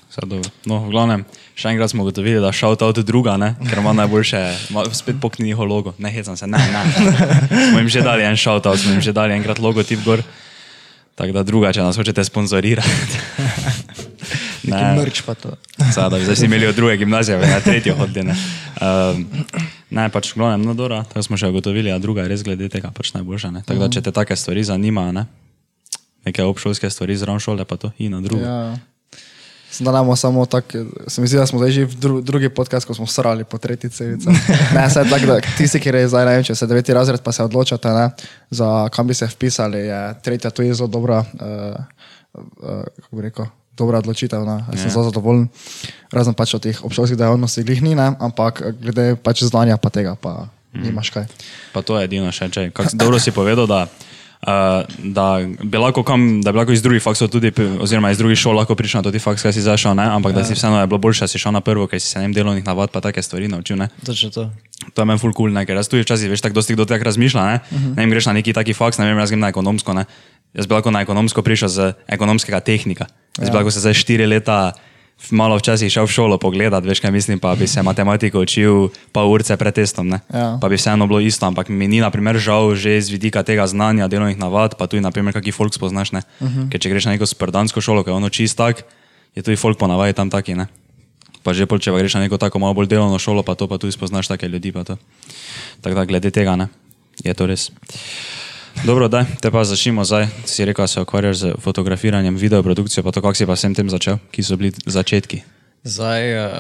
Vse 0.09 0.25
dobro. 0.25 0.49
No, 0.65 0.79
v 0.87 0.89
glavnem, 0.89 1.25
še 1.53 1.69
enkrat 1.69 1.93
smo 1.93 2.07
ugotovili, 2.07 2.41
da 2.41 2.49
šel 2.49 2.79
ta 2.81 2.89
od 2.89 3.03
druga, 3.05 3.35
ne? 3.37 3.53
ker 3.69 3.83
ima 3.83 3.93
najboljše, 3.93 4.41
ima 4.73 4.87
spet 4.97 5.21
pokni 5.21 5.45
njihov 5.51 5.69
logo. 5.69 5.93
Ne 6.01 6.09
hecam 6.17 6.33
se, 6.41 6.49
ne, 6.49 6.57
ne. 6.57 6.83
Smo 7.69 7.85
jim 7.85 7.93
že 7.93 8.01
dali 8.01 8.25
en 8.25 8.41
shoutout, 8.41 8.81
smo 8.81 8.97
jim 8.97 9.05
že 9.05 9.13
dali 9.13 9.37
enkrat 9.37 9.61
logotip 9.61 10.01
gor. 10.01 10.25
Tako 11.13 11.37
da 11.37 11.45
druga, 11.45 11.77
če 11.77 11.85
nas 11.85 12.01
hočete 12.01 12.25
sponzorirati. 12.25 13.21
Neki 14.73 15.01
mrč 15.01 15.23
pa 15.27 15.35
to. 15.35 15.55
Sada, 15.95 16.21
zdaj 16.21 16.37
si 16.37 16.45
imeli 16.45 16.67
od 16.67 16.75
druge 16.75 16.97
gimnazije, 16.97 17.39
na 17.39 17.61
tretjo 17.61 17.97
hodili. 17.97 18.27
Ne, 18.27 18.37
um, 18.81 19.25
ne 19.91 20.09
pač 20.11 20.35
glavnem, 20.35 20.67
no 20.67 20.75
dobro, 20.75 21.03
tako 21.09 21.23
smo 21.23 21.41
še 21.41 21.51
ugotovili, 21.53 21.93
a 21.93 21.99
druga 21.99 22.25
je 22.25 22.35
res 22.35 22.45
glede 22.47 22.69
tega 22.73 22.91
pač 22.95 23.15
najboljša. 23.15 23.51
ne. 23.51 23.65
Tako 23.67 23.87
da, 23.87 23.91
če 23.93 24.03
te 24.03 24.13
take 24.13 24.37
stvari 24.37 24.65
zanimajo, 24.65 25.13
ne? 25.13 25.27
neke 26.27 26.43
obšolske 26.43 26.91
stvari 26.91 27.17
zraven 27.17 27.41
šole, 27.41 27.65
pa 27.65 27.79
to 27.79 27.93
in 27.99 28.13
na 28.13 28.21
drugo. 28.21 28.43
Ja. 28.43 28.77
Da 29.79 29.93
namo 29.93 30.17
samo 30.17 30.47
tako, 30.47 30.87
se 31.07 31.21
mi 31.21 31.29
zdi, 31.29 31.37
da 31.37 31.47
smo 31.47 31.59
zdaj 31.59 31.71
že 31.71 31.85
v 31.85 31.95
dru, 32.01 32.21
drugi 32.25 32.49
podcast, 32.49 32.87
ko 32.87 32.95
smo 32.95 33.07
srali 33.07 33.45
po 33.45 33.59
tretji 33.59 33.91
cevici. 33.91 34.29
Ne, 34.75 34.91
se 34.91 35.05
tako, 35.11 35.27
da 35.27 35.41
tisti, 35.59 35.81
ki 35.81 35.89
je 35.89 36.09
zdaj, 36.09 36.25
ne 36.27 36.45
če 36.45 36.55
se 36.55 36.67
deveti 36.67 36.95
razred, 36.97 37.21
pa 37.21 37.33
se 37.33 37.45
odločate, 37.45 37.93
ne, 37.93 38.09
za 38.51 38.89
kam 38.89 39.07
bi 39.07 39.15
se 39.15 39.29
vpisali, 39.29 39.85
je 39.91 40.01
tretja 40.25 40.51
tu 40.51 40.63
je 40.63 40.75
zelo 40.75 40.89
dobra, 40.89 41.21
uh, 41.21 41.77
uh, 42.33 42.83
kako 42.97 43.17
bi 43.17 43.23
rekel, 43.29 43.51
dobra 43.79 44.01
odločitev, 44.03 44.45
ne, 44.45 44.65
jaz 44.73 44.83
sem 44.83 44.91
zelo 44.91 45.05
zadovoljen, 45.11 45.49
razen 46.13 46.35
pač 46.35 46.57
od 46.57 46.65
teh 46.65 46.85
obšolskih 46.85 47.19
dejavnosti 47.19 47.65
glih 47.67 47.83
ni, 47.85 47.95
ne, 47.95 48.13
ampak 48.21 48.63
glede 48.81 49.17
pač 49.21 49.45
znanja 49.45 49.77
pa 49.77 49.93
tega, 49.93 50.17
pa 50.17 50.49
nimaš 50.73 51.11
kaj. 51.11 51.27
Pa 51.73 51.83
to 51.83 51.99
je 51.99 52.09
edino 52.09 52.33
še, 52.33 52.51
če. 52.53 52.71
Kak, 52.75 52.93
dobro 52.97 53.21
si 53.23 53.33
povedal, 53.33 53.69
da, 53.69 53.87
uh, 53.89 54.85
da 55.01 55.27
bi 55.45 55.81
lahko 55.81 56.05
kam, 56.07 56.43
da 56.45 56.53
bi 56.53 56.61
lahko 56.61 56.77
iz 56.77 56.85
drugih 56.85 57.03
faksov 57.03 57.31
tudi, 57.33 57.53
oziroma 57.81 58.13
iz 58.13 58.21
drugih 58.21 58.39
šol 58.39 58.57
lahko 58.59 58.77
prišel 58.79 59.01
na 59.01 59.09
to 59.09 59.15
ti 59.15 59.23
faks, 59.23 59.45
kaj 59.47 59.57
si 59.57 59.65
zašel, 59.65 59.97
ne? 59.99 60.07
ampak 60.19 60.35
ja. 60.35 60.43
da 60.43 60.47
si 60.49 60.57
vseeno 60.57 60.81
je 60.81 60.91
bilo 60.91 61.01
boljše, 61.03 61.27
da 61.27 61.33
si 61.33 61.41
šel 61.43 61.57
na 61.57 61.65
prvo, 61.65 61.89
ker 61.91 62.01
si 62.01 62.09
se 62.13 62.23
ne 62.23 62.33
delovnih 62.37 62.65
navad 62.67 62.93
pa 62.93 63.01
take 63.05 63.23
stvari 63.23 63.49
naučil. 63.49 63.81
Ne? 63.81 63.89
Točno 64.05 64.31
to. 64.31 64.49
To 64.93 65.03
je 65.03 65.07
meni 65.09 65.21
full 65.21 65.35
cool, 65.37 65.53
ne? 65.53 65.65
ker 65.67 65.77
jaz 65.77 65.89
tudi 65.89 66.05
včasih, 66.05 66.31
veš, 66.31 66.45
tako 66.45 66.61
dosti 66.61 66.77
kdo 66.77 66.85
tako 66.89 67.09
razmišlja, 67.09 67.45
ne? 67.45 67.61
Uh 67.61 67.79
-huh. 67.79 67.97
ne 67.97 68.03
vem, 68.05 68.11
greš 68.11 68.27
na 68.29 68.33
neki 68.37 68.53
taki 68.53 68.75
faks, 68.77 68.99
ne 68.99 69.07
vem, 69.09 69.19
jaz 69.19 69.33
grem 69.33 69.41
na 69.41 69.49
ekonomsko, 69.49 69.95
ne? 69.97 70.05
Jaz 70.57 70.67
bi 70.67 70.73
lahko 70.73 70.91
na 70.91 71.05
ekonomsko 71.05 71.45
prišel 71.45 71.69
z 71.69 71.93
ekonomskega 72.09 72.61
tehnika. 72.65 73.07
Jaz 73.37 73.53
bi 73.53 73.57
lahko 73.57 73.71
se 73.71 73.85
zdaj 73.85 73.95
štiri 73.95 74.27
leta 74.27 74.73
malo 75.33 75.57
včasih 75.57 75.89
šel 75.89 76.05
v 76.05 76.13
šolo 76.13 76.37
pogledat, 76.37 76.85
veš 76.85 77.01
kaj 77.01 77.11
mislim, 77.11 77.41
pa 77.41 77.57
bi 77.57 77.65
se 77.67 77.81
matematiko 77.83 78.45
učil 78.45 78.93
pol 79.13 79.33
urce 79.33 79.57
pred 79.57 79.75
testom, 79.75 80.09
ne? 80.13 80.21
Ja. 80.29 80.61
pa 80.61 80.69
bi 80.69 80.77
vseeno 80.77 81.09
bilo 81.09 81.21
isto, 81.25 81.47
ampak 81.49 81.73
mi 81.73 81.89
ni 81.89 82.05
naprimer 82.05 82.37
žal 82.37 82.77
že 82.77 83.01
z 83.01 83.09
vidika 83.11 83.41
tega 83.41 83.65
znanja, 83.67 84.09
delovnih 84.13 84.37
navad, 84.37 84.77
pa 84.77 84.87
tudi 84.87 85.01
naprimer 85.01 85.33
kakšen 85.33 85.57
folk 85.57 85.73
spoznaš, 85.73 86.13
ne? 86.13 86.21
Uh 86.41 86.49
-huh. 86.49 86.69
ker 86.69 86.81
če 86.81 86.89
greš 86.93 87.05
na 87.09 87.17
neko 87.17 87.27
sprdansko 87.27 87.81
šolo, 87.81 88.05
ki 88.05 88.11
je 88.11 88.15
ono 88.15 88.29
čist 88.29 88.57
tak, 88.57 88.85
je 89.35 89.43
tudi 89.43 89.57
folk 89.57 89.79
ponavadi 89.79 90.13
tam 90.13 90.31
taki, 90.31 90.55
ne. 90.55 90.69
Pa 91.43 91.53
že 91.53 91.67
pol, 91.67 91.79
če 91.79 91.93
pa 91.93 91.99
greš 91.99 92.15
na 92.15 92.21
neko 92.21 92.37
tako 92.37 92.59
malo 92.59 92.75
bolj 92.75 92.87
delovno 92.87 93.19
šolo, 93.19 93.43
pa 93.43 93.55
to 93.55 93.69
pa 93.69 93.79
tudi 93.79 93.93
spoznaš 93.93 94.29
take 94.29 94.49
ljudi, 94.49 94.73
pa 94.73 94.85
to. 94.85 94.97
Tako 95.81 95.95
da 95.95 96.05
glede 96.05 96.31
tega, 96.31 96.57
ne, 96.57 96.69
je 97.25 97.35
to 97.35 97.47
res. 97.47 97.73
Dobro, 98.85 99.09
da, 99.09 99.25
te 99.41 99.51
pa 99.51 99.65
začnimo 99.65 100.05
zdaj. 100.05 100.27
Si 100.45 100.65
rekel, 100.65 100.83
da 100.83 100.87
se 100.87 101.01
ukvarjaš 101.01 101.37
z 101.37 101.55
fotografiranjem, 101.59 102.37
videoprodukcijo, 102.37 103.03
pa 103.03 103.13
to, 103.13 103.21
kako 103.21 103.35
si 103.35 103.47
pa 103.47 103.57
vsem 103.57 103.75
tem 103.75 103.91
začel, 103.91 104.19
ki 104.31 104.43
so 104.43 104.57
bili 104.57 104.73
začetki. 104.87 105.41
Zdaj, 105.85 106.23
uh, 106.37 106.53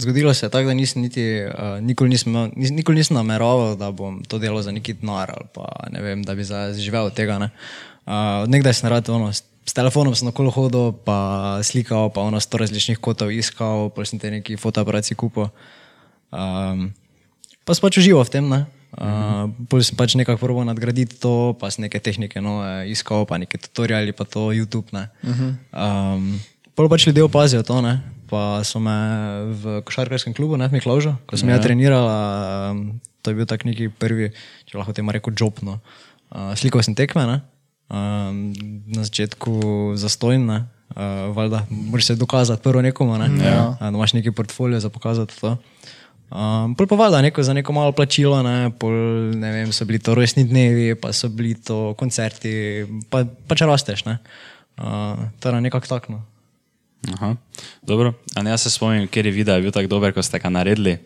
zgodilo 0.00 0.34
se 0.34 0.46
je 0.46 0.50
tako, 0.50 0.68
da 0.68 0.74
nisem 0.74 1.02
niti, 1.02 1.44
uh, 1.46 1.80
nikoli, 1.80 2.10
nisem, 2.10 2.32
nis, 2.56 2.70
nikoli 2.70 2.98
nisem 2.98 3.16
nameraval, 3.16 3.76
da 3.76 3.90
bom 3.90 4.22
to 4.28 4.38
delal 4.38 4.62
za 4.62 4.72
neki 4.72 4.96
denar 5.00 5.30
ali 5.30 5.48
pa 5.54 5.68
ne 5.92 6.02
vem, 6.02 6.22
da 6.22 6.34
bi 6.34 6.44
zdaj 6.44 6.74
živel 6.74 7.04
od 7.04 7.14
tega. 7.14 7.38
ne. 7.38 7.50
Uh, 8.06 8.44
nekdaj 8.48 8.74
sem 8.74 8.90
rad 8.90 9.08
ono, 9.08 9.32
s, 9.32 9.72
telefonom 9.72 10.14
sem 10.14 10.28
okolo 10.28 10.50
hodil, 10.50 10.92
pa 10.92 11.58
slikal, 11.62 12.10
pa 12.12 12.20
ono 12.20 12.40
sto 12.40 12.58
različnih 12.58 12.98
kotov 12.98 13.32
iskal, 13.32 13.88
pa 13.90 14.04
sem 14.04 14.18
te 14.18 14.30
neki 14.30 14.56
fotoaparati 14.56 15.14
kupil. 15.14 15.48
Um, 16.28 16.92
pa 17.64 17.74
sem 17.74 17.80
pač 17.80 17.98
užival 17.98 18.28
v 18.28 18.30
tem. 18.30 18.44
Ne? 18.44 18.66
Uh, 18.94 19.50
Bolj 19.70 19.90
sem 19.90 19.98
pač 19.98 20.14
nekako 20.14 20.38
proval 20.38 20.68
nadgraditi 20.68 21.18
to, 21.18 21.54
pa 21.58 21.70
sem 21.74 21.86
neke 21.86 21.98
tehnike 21.98 22.38
nove 22.38 22.86
iskal, 22.90 23.26
pa 23.26 23.40
neke 23.42 23.58
tutoriali, 23.58 24.14
pa 24.14 24.22
to 24.22 24.54
YouTube. 24.54 24.86
Ne? 24.94 25.10
Um, 25.74 26.38
Pol 26.74 26.90
pač 26.90 27.06
ljudje 27.06 27.26
opazijo 27.26 27.62
to, 27.66 27.78
ne? 27.82 27.98
pa 28.34 28.64
so 28.66 28.80
me 28.82 28.96
v 29.54 29.78
košarkarskem 29.86 30.34
klubu, 30.34 30.58
ne 30.58 30.66
v 30.66 30.80
Miklaužu, 30.80 31.14
ko 31.28 31.38
sem 31.38 31.52
ja 31.52 31.60
trenirala, 31.62 32.16
um, 32.72 32.98
to 33.22 33.30
je 33.30 33.36
bil 33.38 33.46
tak 33.46 33.62
neki 33.68 33.92
prvi, 33.94 34.32
če 34.66 34.80
lahko 34.80 34.90
temu 34.96 35.14
rekel, 35.14 35.36
job. 35.38 35.60
No. 35.62 35.78
Uh, 36.34 36.50
slikal 36.58 36.82
sem 36.82 36.96
tekme, 36.98 37.28
ne? 37.28 37.36
Um, 37.92 38.50
na 38.90 39.04
začetku 39.06 39.94
zastojne, 40.00 40.66
uh, 40.96 41.30
valjda, 41.36 41.62
moraš 41.70 42.10
se 42.10 42.18
dokazati 42.18 42.64
prvo 42.64 42.82
nekomu, 42.82 43.20
ne? 43.22 43.28
ja. 43.38 43.76
uh, 43.76 43.78
da 43.78 43.92
imaš 43.92 44.16
neki 44.18 44.34
portfolio 44.34 44.80
za 44.82 44.90
pokazati 44.90 45.36
to. 45.38 45.54
Um, 46.32 46.72
pol 46.74 46.88
pa 46.90 46.96
valjda 46.98 47.20
neko, 47.22 47.42
za 47.42 47.52
neko 47.54 47.72
malo 47.72 47.92
plačilo, 47.92 48.40
ne, 48.42 48.70
pol, 48.80 48.94
ne 49.38 49.50
vem, 49.52 49.72
so 49.72 49.84
bili 49.84 50.00
to 50.02 50.14
rojstni 50.16 50.46
dnevi, 50.48 50.94
pa 50.98 51.12
so 51.12 51.28
bili 51.28 51.54
to 51.54 51.94
koncerti, 52.00 52.84
pa, 53.10 53.22
pa 53.24 53.58
če 53.58 53.68
rasteš, 53.68 54.04
ne. 54.08 54.18
Uh, 54.80 55.28
torej 55.38 55.62
nekako 55.62 55.86
tako. 55.86 56.16
No. 56.16 56.24
Aha, 57.14 57.34
dobro. 57.82 58.14
A 58.34 58.42
ne, 58.42 58.54
jaz 58.54 58.64
se 58.64 58.72
spomnim, 58.74 59.06
ker 59.08 59.26
je 59.28 59.34
video 59.34 59.60
bil 59.60 59.74
tako 59.74 59.92
dober, 59.92 60.14
ko 60.16 60.24
ste 60.24 60.40
ga 60.42 60.50
naredili. 60.50 60.96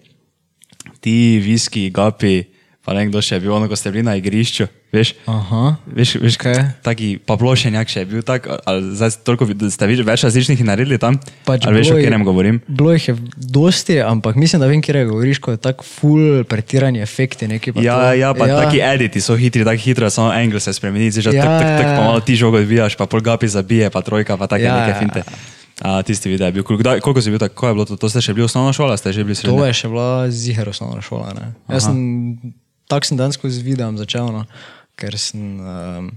Ti, 1.02 1.16
viski, 1.42 1.88
gapi, 1.94 2.46
pa 2.88 2.96
ne 2.96 3.04
kdo 3.04 3.20
še 3.20 3.36
je 3.36 3.40
bil, 3.42 3.52
ono, 3.52 3.68
ko 3.68 3.76
ste 3.76 3.90
bili 3.90 4.00
na 4.00 4.16
igrišču, 4.16 4.64
veš? 4.88 5.12
Aha. 5.26 5.76
Veš, 5.86 6.16
veš 6.16 6.36
Kaj? 6.38 6.80
taki 6.80 7.20
pa 7.20 7.36
plošenjak 7.36 7.84
še 7.84 8.00
je 8.00 8.08
bil 8.08 8.22
tak, 8.22 8.48
ali 8.48 8.80
zdaj 8.90 9.20
toliko, 9.20 9.44
ste 9.44 9.84
vi 9.84 10.00
več 10.00 10.24
različnih 10.24 10.56
naredili 10.62 10.96
tam? 10.96 11.20
Pač 11.44 11.62
ali 11.62 11.76
veš, 11.76 11.90
o 11.90 11.94
je- 11.94 12.00
katerem 12.00 12.24
govorim? 12.24 12.62
Bilo 12.64 12.90
jih 12.90 13.04
je 13.06 13.14
dosti, 13.36 14.00
ampak 14.00 14.34
mislim, 14.34 14.56
da 14.56 14.66
vem, 14.66 14.80
kje 14.80 15.04
govoriš, 15.04 15.36
ko 15.38 15.50
je 15.50 15.60
tako 15.60 15.84
full 15.84 16.24
pretirani 16.42 16.98
efekti. 17.00 17.44
Neki, 17.46 17.70
pa 17.70 17.78
Ja, 17.78 17.98
to. 18.06 18.16
ja, 18.16 18.30
pa 18.32 18.44
ja. 18.46 18.56
taki 18.58 18.80
editi 18.80 19.20
so 19.20 19.36
hitri, 19.36 19.60
tako 19.62 19.76
hitro, 19.78 20.08
samo 20.08 20.30
angle 20.30 20.56
se 20.58 20.72
spremeni, 20.72 21.12
že 21.12 21.28
Ja, 21.28 21.32
ja, 21.34 21.44
tak, 21.44 21.52
tak, 21.58 21.68
tak, 21.74 21.84
ja, 21.84 21.90
pa 21.90 22.00
ja. 22.00 22.06
malo 22.06 22.20
ti 22.22 22.32
žogo 22.34 22.56
odbijaš, 22.56 22.94
pa 22.94 23.04
pol 23.04 23.20
gapi 23.20 23.46
zabije, 23.46 23.88
pa 23.88 24.00
trojka, 24.00 24.34
pa 24.34 24.46
take 24.46 24.64
Ja, 24.64 24.72
neke 24.78 24.90
ja, 24.90 24.98
finte. 24.98 25.20
A, 25.78 26.00
tisti 26.00 26.26
video 26.26 26.42
je 26.44 26.52
bil. 26.54 26.64
Kdaj, 26.64 26.98
koliko 26.98 27.20
si 27.20 27.28
bil 27.28 27.38
tako, 27.38 27.54
ko 27.54 27.64
je 27.64 27.74
bilo 27.74 27.84
to? 27.84 27.94
To 27.94 28.08
ste 28.08 28.18
še 28.18 28.32
bili 28.32 28.42
osnovna 28.42 28.72
šola, 28.72 28.96
ste 28.96 29.12
že 29.12 29.22
bili 29.22 29.36
To 29.36 29.44
srednja? 29.44 29.66
je 29.66 29.74
še 29.76 29.86
bila 29.86 30.08
ziher 30.28 30.66
osnovna 30.66 30.98
šola. 30.98 31.30
Ne. 31.30 31.44
Jaz 31.68 31.84
sem 31.84 31.98
tako 32.88 33.06
sem 33.06 33.20
danes 33.20 33.38
z 33.38 33.62
videom 33.62 34.00
začel, 34.00 34.32
no, 34.32 34.44
ker 34.98 35.14
sem, 35.20 35.60
um, 35.60 36.10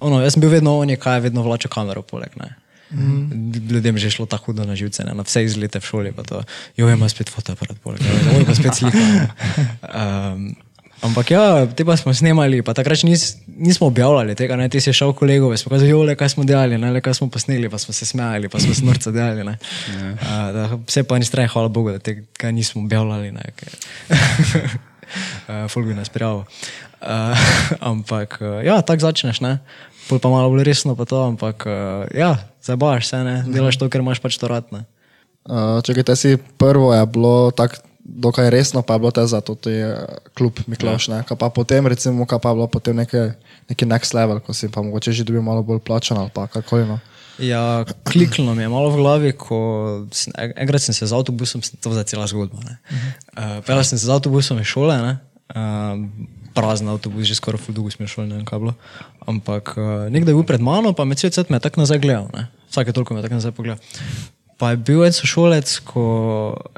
ono, 0.00 0.22
jaz 0.22 0.36
sem 0.36 0.42
bil 0.42 0.54
vedno 0.54 0.78
on, 0.80 0.90
kaj 0.96 1.20
je 1.20 1.28
vedno 1.28 1.44
vlačil 1.44 1.70
kamero 1.70 2.02
poleg. 2.02 2.34
Ne. 2.40 2.54
Mm. 2.92 3.52
Ljudem 3.70 3.96
je 3.96 4.00
že 4.00 4.10
šlo 4.10 4.26
tako 4.26 4.52
hudo 4.52 4.64
na 4.64 4.76
živce, 4.76 5.04
ne. 5.04 5.14
na 5.14 5.24
vse 5.24 5.44
izlete 5.44 5.80
v 5.80 5.84
šoli. 5.84 6.12
pa 6.12 6.22
to, 6.22 6.42
Jo, 6.76 6.90
ima 6.90 7.08
spet 7.08 7.28
fotoaparat 7.28 7.78
poleg, 7.82 8.00
jo, 8.04 8.44
pa 8.46 8.54
spet 8.54 8.74
slika. 8.74 8.98
ne. 8.98 9.28
Um, 9.88 10.54
ampak 11.02 11.30
ja, 11.30 11.66
te 11.66 11.84
pa 11.84 11.96
smo 11.96 12.14
snemali, 12.14 12.62
pa 12.62 12.74
takrat 12.76 13.02
nis, 13.02 13.36
nismo 13.48 13.86
objavljali 13.86 14.36
tega, 14.36 14.56
ne, 14.56 14.68
ti 14.68 14.80
si 14.80 14.92
šel 14.92 15.16
kolegov, 15.16 15.56
smo 15.56 15.72
kazali, 15.72 15.90
jo, 15.90 16.04
le 16.04 16.14
kaj 16.16 16.36
smo 16.36 16.44
delali, 16.44 16.78
ne, 16.78 16.92
le 16.92 17.00
kaj 17.00 17.16
smo 17.18 17.30
posneli, 17.32 17.72
pa 17.72 17.80
smo 17.80 17.96
se 17.96 18.06
smejali, 18.06 18.52
pa 18.52 18.60
smo 18.60 18.74
se 18.74 18.84
norca 18.84 19.10
delali. 19.10 19.44
Ne. 19.44 19.56
Uh, 20.20 20.46
da, 20.52 20.68
vse 20.86 21.02
pa 21.08 21.18
ni 21.18 21.24
strah, 21.24 21.50
hvala 21.50 21.72
Bogu, 21.72 21.96
da 21.96 21.98
tega 21.98 22.52
nismo 22.52 22.84
objavljali. 22.84 23.32
Ne, 23.32 23.50
uh, 25.48 25.68
Folk 25.72 25.86
bi 25.88 25.94
nas 25.96 26.12
prijavil. 26.12 26.44
Uh, 27.02 27.46
ampak 27.92 28.38
uh, 28.40 28.60
ja, 28.66 28.80
tako 28.82 29.08
začneš, 29.08 29.42
ne. 29.44 29.58
Pol 30.08 30.18
pa 30.18 30.32
malo 30.32 30.50
bolj 30.50 30.66
resno 30.66 30.96
pa 30.98 31.06
to, 31.06 31.20
ampak 31.22 31.66
uh, 31.66 32.06
ja, 32.14 32.36
zabaš 32.62 33.12
se, 33.12 33.22
ne, 33.22 33.36
delaš 33.46 33.78
to, 33.78 33.86
ker 33.90 34.02
imaš 34.02 34.22
pač 34.22 34.38
to 34.38 34.50
rad. 34.50 34.66
Ne. 34.74 34.84
Uh, 35.42 35.78
Če 35.82 36.02
te 36.06 36.14
si 36.18 36.36
prvo 36.58 36.94
je 36.94 37.06
bilo 37.10 37.50
tako 37.50 37.82
dokaj 38.04 38.50
resno, 38.50 38.82
pa 38.82 38.94
je 38.94 38.98
bilo 38.98 39.10
te 39.10 39.26
za 39.26 39.40
to 39.40 39.54
ti 39.54 39.70
eh, 39.70 39.94
klub 40.34 40.58
Miklaš, 40.66 41.08
ja. 41.08 41.22
pa 41.38 41.48
potem 41.50 41.86
recimo, 41.86 42.26
kaj 42.26 42.38
pa 42.38 42.48
je 42.48 42.54
bilo 42.54 42.66
potem 42.66 42.96
neki, 42.96 43.16
neki 43.68 43.86
next 43.86 44.14
level, 44.14 44.40
ko 44.40 44.54
si 44.54 44.68
pa 44.68 44.82
mogoče 44.82 45.12
že 45.12 45.24
dobil 45.24 45.42
malo 45.42 45.62
bolj 45.62 45.78
plačan 45.78 46.18
ali 46.18 46.30
pa 46.34 46.46
karkoli. 46.46 46.86
No. 46.86 46.98
Ja, 47.38 47.84
kliknilo 48.04 48.54
mi 48.54 48.62
je 48.62 48.68
malo 48.68 48.90
v 48.92 48.96
glavi, 49.00 49.30
ko 49.32 49.56
sem, 50.12 50.32
en- 50.36 50.52
enkrat 50.56 50.82
sem 50.84 50.94
se 50.94 51.06
z 51.08 51.12
avtobusom, 51.16 51.64
to 51.80 51.92
je 51.96 52.04
cela 52.04 52.26
zgodba. 52.28 52.60
Uh, 52.60 53.64
Pelal 53.64 53.84
sem 53.84 53.96
se 53.98 54.04
z 54.06 54.12
avtobusom 54.12 54.60
iz 54.60 54.68
šole, 54.68 54.98
ne? 55.00 55.12
uh, 55.56 55.96
prazen 56.52 56.88
avtobus, 56.92 57.24
že 57.24 57.34
skoraj 57.40 57.56
full 57.64 57.72
dolgo 57.72 57.88
smo 57.90 58.04
šli, 58.04 58.28
ne 58.28 58.36
vem 58.36 58.44
kaj 58.44 58.60
bilo. 58.60 58.74
Ampak 59.24 59.72
uh, 59.80 60.12
nekdo 60.12 60.30
je 60.30 60.36
bil 60.36 60.44
pred 60.44 60.60
mano, 60.60 60.92
pa 60.92 61.08
me 61.08 61.16
cel 61.16 61.32
cel 61.32 61.48
me 61.48 61.56
je 61.56 61.64
tako 61.64 61.80
nazaj 61.80 61.98
gledal, 62.04 62.28
ne? 62.36 62.52
vsake 62.68 62.92
toliko 62.92 63.14
me 63.16 63.20
je 63.20 63.24
tako 63.28 63.40
nazaj 63.40 63.52
pogledal. 63.56 63.80
Pa 64.62 64.68
je 64.70 64.76
bil 64.78 65.00
en 65.02 65.10
sošolec, 65.10 65.66
ko 65.90 66.02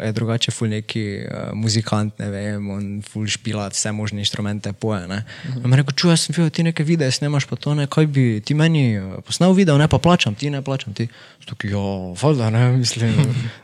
je 0.01 0.09
drugače 0.17 0.53
ful 0.57 0.71
neki 0.73 1.03
uh, 1.21 1.51
muzikant, 1.53 2.15
ne 2.17 2.31
vem, 2.33 2.71
on 2.73 2.87
ful 3.05 3.27
špila 3.29 3.67
vse 3.69 3.93
možne 3.93 4.23
inštrumente, 4.25 4.73
poje. 4.73 5.03
Ne. 5.09 5.19
Uh 5.21 5.55
-huh. 5.55 5.67
Me 5.69 5.77
rekel, 5.77 5.93
čuj, 5.93 6.13
jaz 6.13 6.21
sem 6.21 6.33
videl, 6.33 6.51
ti 6.51 6.63
neke 6.63 6.85
videe 6.85 7.11
snemaš, 7.11 7.45
pa 7.45 7.57
to 7.57 7.75
ne, 7.75 7.87
kaj 7.87 8.07
bi 8.07 8.41
ti 8.41 8.55
meni 8.55 8.99
uh, 8.99 9.21
posnel 9.27 9.53
video, 9.53 9.77
ne 9.79 9.89
pa 9.89 9.99
plačam, 9.99 10.35
ti 10.35 10.51
ne 10.51 10.63
plačam, 10.63 10.95
ti. 10.95 11.09
Tukaj, 11.45 11.71
jo, 11.71 12.15
valjda, 12.23 12.51
ne, 12.51 12.73
mislim. 12.73 13.13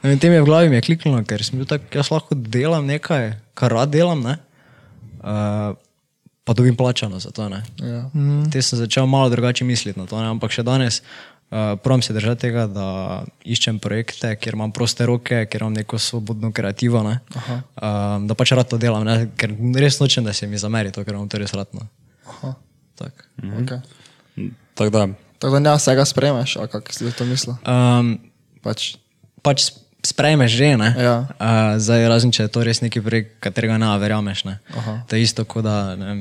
ne 0.03 0.11
vem, 0.11 0.19
tem 0.19 0.33
je 0.33 0.43
v 0.43 0.45
glavi 0.45 0.69
mi 0.69 0.77
je 0.77 0.83
kliknilo, 0.83 1.25
ker 1.25 1.45
sem 1.45 1.59
bil 1.59 1.67
tak, 1.67 1.81
jaz 1.95 2.11
lahko 2.11 2.35
delam 2.35 2.87
nekaj, 2.87 3.33
kar 3.55 3.73
rad 3.73 3.89
delam, 3.89 4.21
ne. 4.21 4.37
Uh, 5.21 5.77
pa 6.45 6.53
dobim 6.53 6.77
plačano 6.77 7.19
za 7.19 7.31
to. 7.31 7.49
Ne. 7.49 7.63
Ja. 7.79 8.11
Mm. 8.15 8.51
Te 8.51 8.63
sem 8.63 8.79
začel 8.79 9.07
malo 9.07 9.29
drugače 9.31 9.65
misliti 9.65 10.01
na 10.01 10.07
to, 10.07 10.21
ne? 10.21 10.29
ampak 10.29 10.51
še 10.51 10.63
danes 10.63 11.01
uh, 11.01 11.30
pravim 11.51 12.03
se 12.03 12.15
držati 12.15 12.41
tega, 12.41 12.67
da 12.71 12.89
iščem 13.45 13.79
projekte, 13.83 14.37
kjer 14.39 14.55
imam 14.55 14.73
proste 14.73 15.07
roke, 15.07 15.45
kjer 15.51 15.65
imam 15.65 15.75
neko 15.75 15.99
svobodno 15.99 16.53
kreativo, 16.55 17.03
ne? 17.03 17.19
um, 17.37 18.27
da 18.31 18.37
pač 18.39 18.55
rad 18.55 18.71
to 18.71 18.79
delam, 18.79 19.05
ne? 19.07 19.29
ker 19.37 19.55
res 19.79 19.99
nočem, 20.01 20.25
da 20.25 20.33
se 20.33 20.47
mi 20.47 20.59
zameri 20.59 20.93
to, 20.95 21.05
ker 21.05 21.19
imam 21.19 21.29
to 21.29 21.43
res 21.43 21.55
rad. 21.59 21.73
No. 21.75 21.89
Aha. 22.37 22.55
Tak. 23.01 23.27
Okay. 23.43 23.81
Tako 24.79 24.91
da, 24.95 25.07
Tako 25.41 25.53
da 25.57 25.59
ne 25.59 25.77
vsega 25.77 26.05
spremeš, 26.05 26.57
ali 26.57 26.69
kako 26.69 26.93
si 26.93 27.13
to 27.17 27.25
mislil? 27.25 27.57
Um, 27.65 28.19
Pač, 28.61 29.01
pač 29.41 29.73
sprejmeš 30.05 30.53
že, 30.53 30.77
ne? 30.77 30.93
Ja. 31.01 31.17
Uh, 31.41 31.81
zdaj 31.81 32.09
razen, 32.13 32.33
če 32.33 32.45
je 32.45 32.53
to 32.53 32.65
res 32.65 32.83
neki 32.85 33.01
projekt, 33.01 33.39
katerega 33.41 33.81
ne 33.81 33.89
verjameš, 33.97 34.45
ne? 34.45 34.59
Aha. 34.77 35.01
To 35.09 35.17
je 35.17 35.25
isto, 35.25 35.45
kot 35.49 35.65
da, 35.65 35.97
ne 35.97 36.05
vem, 36.05 36.21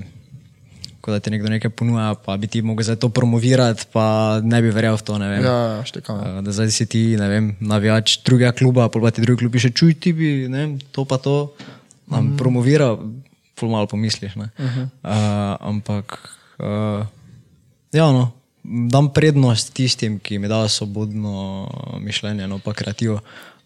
kot 1.10 1.18
da 1.18 1.24
ti 1.26 1.34
nekdo 1.34 1.50
nekaj 1.50 1.74
ponuja, 1.74 2.14
pa 2.26 2.38
bi 2.38 2.48
ti 2.48 2.62
mogel 2.62 2.86
za 2.86 2.96
to 2.96 3.10
promovirati, 3.10 3.90
pa 3.94 4.40
ne 4.44 4.62
bi 4.62 4.70
verjel 4.74 4.98
v 5.00 5.06
to, 5.06 5.18
ja, 5.18 5.42
ja, 5.42 5.58
štekam. 5.86 6.22
Uh, 6.22 6.40
da 6.46 6.54
zdaj 6.54 6.72
si 6.76 6.86
ti, 6.86 7.04
ne 7.18 7.28
vem, 7.32 7.52
navijač 7.60 8.20
drugega 8.26 8.54
kluba, 8.54 8.90
pa 8.94 9.12
ti 9.12 9.26
drugi 9.26 9.42
klub 9.44 9.58
piše, 9.58 9.74
čuj 9.74 9.98
ti 9.98 10.14
bi, 10.14 10.48
ne 10.52 10.66
vem, 10.66 10.78
to 10.94 11.06
pa 11.10 11.18
to, 11.18 11.52
nam 12.10 12.34
mm. 12.34 12.38
promovira, 12.38 12.94
pol 13.58 13.74
malo 13.74 13.90
pomisliš, 13.90 14.38
ne. 14.38 14.50
Uh 14.58 14.66
-huh. 14.66 14.86
uh, 14.86 15.58
ampak, 15.60 16.20
uh, 16.62 17.06
ja, 17.92 18.12
no, 18.14 18.32
dam 18.64 19.10
prednost 19.14 19.74
tistim, 19.74 20.20
ki 20.20 20.40
mi 20.40 20.48
dajo 20.48 20.70
svobodno 20.70 21.68
mišljenje, 22.00 22.48
no 22.48 22.60
pa 22.60 22.74
kreativo. 22.74 23.20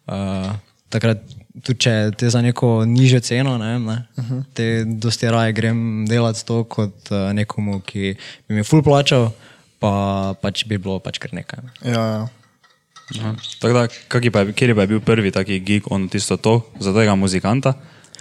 Uh, 0.07 0.55
takrat, 0.89 1.19
tudi 1.62 1.79
če 1.86 1.93
te 2.17 2.29
za 2.33 2.41
neko 2.41 2.81
nižjo 2.89 3.19
ceno, 3.25 3.57
ne, 3.62 3.74
vem, 3.75 3.86
ne, 3.86 3.98
uh 4.17 4.29
-huh. 4.29 4.43
te 4.53 4.86
dosti 4.86 5.29
raje 5.29 5.53
grem 5.53 6.05
delati 6.10 6.45
to 6.45 6.63
kot 6.63 7.12
uh, 7.12 7.31
nekomu, 7.33 7.79
ki 7.86 8.15
bi 8.48 8.55
mi 8.55 8.63
ful 8.63 8.83
plačal, 8.83 9.31
pa 9.79 10.33
pač 10.41 10.65
bi 10.65 10.77
bilo 10.77 11.00
pač 11.00 11.19
kar 11.19 11.33
nekaj. 11.33 11.60
Ne. 11.63 11.91
Ja, 11.91 12.01
ja. 12.01 12.27
aha. 13.19 13.36
tako 13.60 13.74
da, 13.74 13.88
pa 14.31 14.39
je, 14.39 14.53
kjer 14.53 14.69
je 14.69 14.75
pa 14.75 14.86
bil 14.86 15.00
prvi 15.00 15.31
taki 15.31 15.60
gig, 15.60 15.83
on 15.91 16.10
tisto 16.10 16.38
to, 16.38 16.62
za 16.79 16.93
tega 16.93 17.15
muzikanta? 17.15 17.74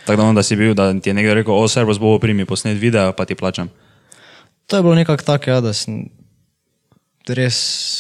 Tako 0.05 0.17
da, 0.17 0.29
on, 0.29 0.35
da 0.35 0.43
si 0.43 0.57
bil, 0.57 0.75
da 0.75 1.01
ti 1.01 1.11
je 1.11 1.15
nekdo 1.15 1.35
rekel, 1.35 1.55
o, 1.55 1.69
servus 1.69 1.99
bo 1.99 2.19
primi 2.19 2.45
posnet 2.45 2.79
video, 2.79 3.13
pa 3.13 3.25
ti 3.25 3.35
plačam. 3.35 3.69
To 4.67 4.77
je 4.77 4.83
bilo 4.83 4.95
nekako 4.95 5.23
tako, 5.23 5.51
ja, 5.51 5.61
da 5.61 5.73
sem 5.73 6.09
res 7.29 7.55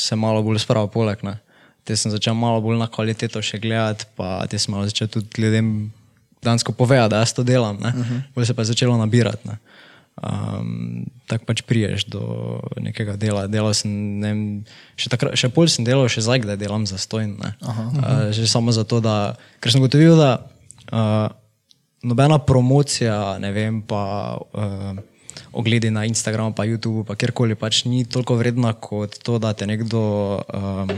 se 0.09 0.17
malo 0.17 0.43
bolj 0.43 0.59
spravil 0.59 0.91
poleg. 0.91 1.23
Ne. 1.23 1.39
Te 1.85 1.97
sem 1.97 2.13
začel 2.13 2.35
malo 2.39 2.61
bolj 2.63 2.79
na 2.79 2.89
kvaliteto 2.91 3.43
še 3.43 3.59
gledati, 3.63 4.07
pa 4.17 4.43
te 4.51 4.59
sem 4.59 4.75
malo 4.75 4.87
začel 4.87 5.11
tudi 5.11 5.43
ljudem 5.43 5.93
dansko 6.43 6.73
povedati, 6.73 7.11
da 7.11 7.23
jaz 7.23 7.33
to 7.35 7.43
delam, 7.43 7.77
uh 7.77 7.83
-huh. 7.83 8.23
bolj 8.35 8.47
se 8.47 8.55
pa 8.55 8.63
je 8.63 8.67
začelo 8.75 8.97
nabirati. 8.97 9.49
Ne. 9.49 9.59
Um, 10.13 11.07
tako 11.27 11.49
pač 11.49 11.63
priješ 11.65 12.05
do 12.05 12.61
nekega 12.77 13.17
dela. 13.17 13.47
Delal 13.47 13.73
sem, 13.75 13.91
ne 14.21 14.29
vem, 14.29 14.43
še, 14.97 15.09
takrat, 15.09 15.33
še 15.41 15.49
pol 15.49 15.71
sem 15.73 15.87
delal, 15.89 16.05
še 16.09 16.21
zdaj, 16.21 16.45
da 16.45 16.57
delam 16.57 16.85
za 16.87 16.99
stojn. 17.01 17.41
Uh, 17.41 18.29
že 18.31 18.45
samo 18.47 18.73
zato, 18.73 19.01
da, 19.01 19.37
ker 19.61 19.73
sem 19.73 19.81
gotovil, 19.81 20.17
da 20.21 20.45
uh, 20.93 21.33
nobena 22.03 22.39
promocija, 22.39 23.39
ne 23.39 23.53
vem, 23.53 23.81
pa 23.83 24.37
uh, 24.37 25.01
ogledi 25.53 25.91
na 25.91 26.05
Instagramu, 26.05 26.53
pa 26.53 26.69
YouTubu, 26.69 27.07
pa 27.09 27.17
kjerkoli, 27.17 27.57
pač 27.57 27.85
ni 27.89 28.05
toliko 28.05 28.37
vredna 28.37 28.77
kot 28.77 29.17
to, 29.25 29.39
da 29.39 29.57
te 29.57 29.67
nekdo. 29.67 30.05
Um, 30.53 30.93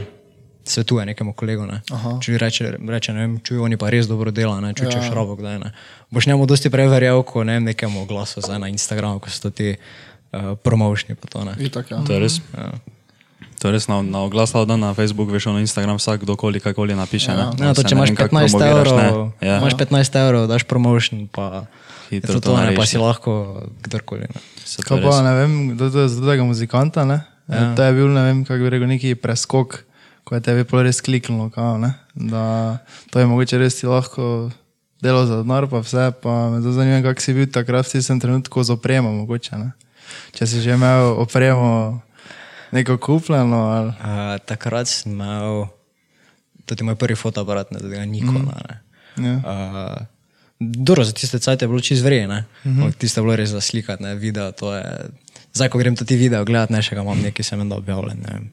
Svetuje 0.65 1.05
nekemu 1.05 1.33
kolegu. 1.37 1.65
Ne. 1.69 1.81
Če 2.21 2.37
reče, 2.41 2.71
reče 2.89 3.13
ne 3.13 3.21
vem, 3.21 3.37
čuj, 3.45 3.59
oni 3.61 3.77
pa 3.77 3.91
res 3.93 4.09
dobro 4.09 4.31
dela, 4.33 4.57
ne, 4.63 4.73
če 4.73 4.89
češ 4.89 5.11
robo, 5.13 5.37
kdaj 5.37 5.59
ne. 5.61 5.69
Boš 6.09 6.25
njemu 6.27 6.47
dosti 6.49 6.71
prej 6.73 6.89
verjel, 6.89 7.21
ko 7.23 7.45
ne 7.45 7.59
vem, 7.59 7.69
nekemu 7.69 8.05
glasu 8.09 8.41
zdaj 8.41 8.59
na 8.59 8.71
Instagramu, 8.73 9.21
ko 9.21 9.29
so 9.29 9.45
to 9.45 9.53
ti 9.53 9.75
uh, 9.77 10.57
promošni. 10.57 11.15
Pa 11.15 11.29
to, 11.29 11.45
ne. 11.45 11.53
Itak, 11.61 11.93
ja. 11.93 12.01
To 12.01 12.17
je 12.17 12.19
res. 12.19 12.41
To 13.61 13.69
je 13.69 13.71
res 13.77 13.87
na, 13.87 14.01
na 14.01 14.25
oglas 14.25 14.51
da 14.51 14.75
na 14.75 14.93
Facebook, 14.93 15.29
veš, 15.31 15.47
na 15.53 15.61
Instagram 15.63 16.01
vsak 16.01 16.25
kdorkoli 16.25 16.59
kakoli 16.59 16.95
napiše. 16.95 17.31
Ja, 17.31 17.53
Ja, 17.55 17.73
to, 17.73 17.81
Se 17.81 17.87
če 17.87 17.95
ne 17.95 17.99
imaš 17.99 18.09
vem, 18.09 18.17
kako 18.17 18.35
15 18.35 18.51
promoviraš, 18.51 18.89
evrov, 18.89 19.25
ne. 19.41 19.47
Ja. 19.47 19.55
imaš 19.61 19.75
15 19.79 20.19
evrov, 20.21 20.47
daš 20.47 20.63
promotion, 20.63 21.27
pa 21.31 21.65
Hitro 22.09 22.37
to 22.37 22.51
to, 22.51 22.57
ne, 22.57 22.75
pa 22.75 22.85
si 22.85 22.97
ne. 22.97 23.03
lahko 23.05 23.63
kdorkoli. 23.81 24.27
Ne. 24.29 24.41
Se 24.65 24.83
to 24.83 24.87
Kaj 24.89 25.01
pa 25.01 25.21
ne 25.23 25.33
vem, 25.39 25.53
kdo 25.73 25.89
to 25.89 26.05
je 26.05 26.09
za 26.09 26.21
tega 26.21 26.43
muzikanta, 26.43 27.05
ne? 27.05 27.23
Ja. 27.47 27.73
To 27.77 27.81
je 27.85 27.91
bil, 27.93 28.09
ne 28.09 28.23
vem, 28.25 28.37
kako 28.45 28.65
bi 28.65 28.69
rekel, 28.75 28.89
neki 28.89 29.15
preskok, 29.15 29.85
ko 30.25 30.35
je 30.35 30.41
tebi 30.41 30.65
res 30.83 31.01
kliknilo, 31.05 31.49
kao, 31.53 31.77
ne? 31.77 31.93
Da 32.13 32.77
to 33.13 33.21
je 33.21 33.29
mogoče 33.29 33.61
res 33.61 33.77
ti 33.79 33.87
lahko 33.87 34.49
delo 35.01 35.25
za 35.29 35.43
denar, 35.43 35.69
pa 35.69 35.79
vse, 35.85 36.09
pa 36.21 36.49
me 36.49 36.61
zanima, 36.65 37.03
kak 37.05 37.21
si 37.21 37.35
bil 37.37 37.45
takrat 37.45 37.85
v 37.85 37.93
tistem 37.93 38.19
trenutku 38.19 38.63
z 38.65 38.73
opremo, 38.73 39.13
mogoče, 39.13 39.59
ne? 39.61 39.71
Če 40.33 40.49
si 40.49 40.65
že 40.65 40.73
imel 40.73 41.13
opremo 41.21 42.01
neko 42.73 42.97
kupljeno, 42.97 43.61
ali... 43.69 43.93
Uh, 44.01 44.33
takrat 44.49 44.89
sem 44.89 45.13
imel, 45.13 45.69
je 46.65 46.83
moj 46.83 46.97
prvi 46.97 47.15
fotoaparat, 47.15 47.69
ne, 47.71 47.79
tega 47.85 48.05
Nikona. 48.09 48.57
Ne. 48.65 48.81
Ja. 49.21 49.37
Uh, 49.45 50.11
Dobro, 50.55 51.03
za 51.03 51.11
tiste 51.11 51.35
cajt 51.39 51.61
je 51.61 51.67
bilo 51.67 51.83
čez 51.83 51.99
vreme, 52.01 52.45
uh 52.63 52.71
-huh. 52.71 52.93
tiste 52.95 53.19
je 53.19 53.23
bilo 53.23 53.35
res 53.35 53.49
za 53.49 53.61
slikati, 53.61 54.03
ne, 54.03 54.15
video, 54.15 54.51
to 54.51 54.73
je, 54.73 55.11
zdaj 55.53 55.69
ko 55.69 55.77
grem 55.77 55.95
to 55.95 56.05
ti 56.05 56.15
video 56.15 56.45
gledati, 56.45 56.73
ne 56.73 56.81
še 56.81 56.95
ga 56.95 57.01
imam 57.01 57.21
nekaj 57.21 57.43
sem 57.43 57.69
da 57.69 57.75
objavljen, 57.75 58.17
ne 58.23 58.33
vem. 58.33 58.51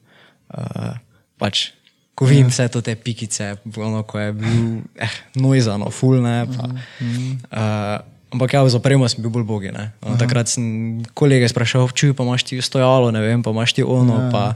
Uh, 0.49 0.97
pač, 1.41 1.71
ko 2.15 2.27
vidim 2.29 2.49
vse 2.51 2.67
to 2.69 2.81
te 2.85 2.95
pikice, 2.95 3.55
ono, 3.77 4.03
ko 4.05 4.21
je 4.21 4.33
bil, 4.37 4.63
eh, 5.01 5.15
noizano, 5.35 5.89
full, 5.89 6.21
ne, 6.21 6.45
pa, 6.45 6.69
uh, 6.69 7.97
ampak 8.33 8.53
ja, 8.53 8.61
z 8.69 8.77
opremo 8.77 9.09
sem 9.09 9.21
bil 9.25 9.33
bolj 9.33 9.45
bogi, 9.49 9.73
ne. 9.73 9.91
Ono, 10.05 10.17
takrat 10.21 10.49
sem 10.49 11.01
kolege 11.17 11.49
sprašal, 11.49 11.89
čuj, 11.93 12.13
pa 12.17 12.25
imaš 12.25 12.45
ti 12.45 12.61
stojalo, 12.61 13.09
ne 13.13 13.21
vem, 13.21 13.41
pa 13.45 13.53
imaš 13.53 13.73
ti 13.73 13.85
ono, 13.85 14.29
pa, 14.29 14.53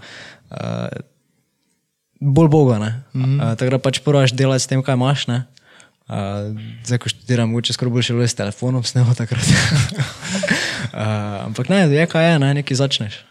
uh, 0.54 0.90
bolj 2.22 2.50
boga, 2.50 2.80
ne. 2.80 2.92
Mm 3.14 3.26
-hmm. 3.26 3.38
uh, 3.42 3.58
takrat 3.58 3.82
pač 3.82 4.00
prvaš 4.00 4.34
delati 4.34 4.64
s 4.64 4.68
tem, 4.68 4.84
kaj 4.84 4.94
imaš, 4.94 5.28
ne. 5.28 5.44
Uh, 6.08 6.56
zdaj, 6.86 6.98
ko 6.98 7.10
študiram, 7.10 7.50
mogoče 7.50 7.74
skoraj 7.74 7.92
bolj 7.92 8.06
še 8.08 8.14
le 8.14 8.28
s 8.28 8.38
telefonom 8.38 8.84
snemo 8.84 9.14
takrat. 9.14 9.44
uh, 10.94 11.46
ampak 11.48 11.70
ne, 11.70 11.90
je 11.92 12.06
kaj 12.08 12.32
je, 12.32 12.40
ne, 12.40 12.54
nekaj 12.54 12.78
začneš. 12.78 13.26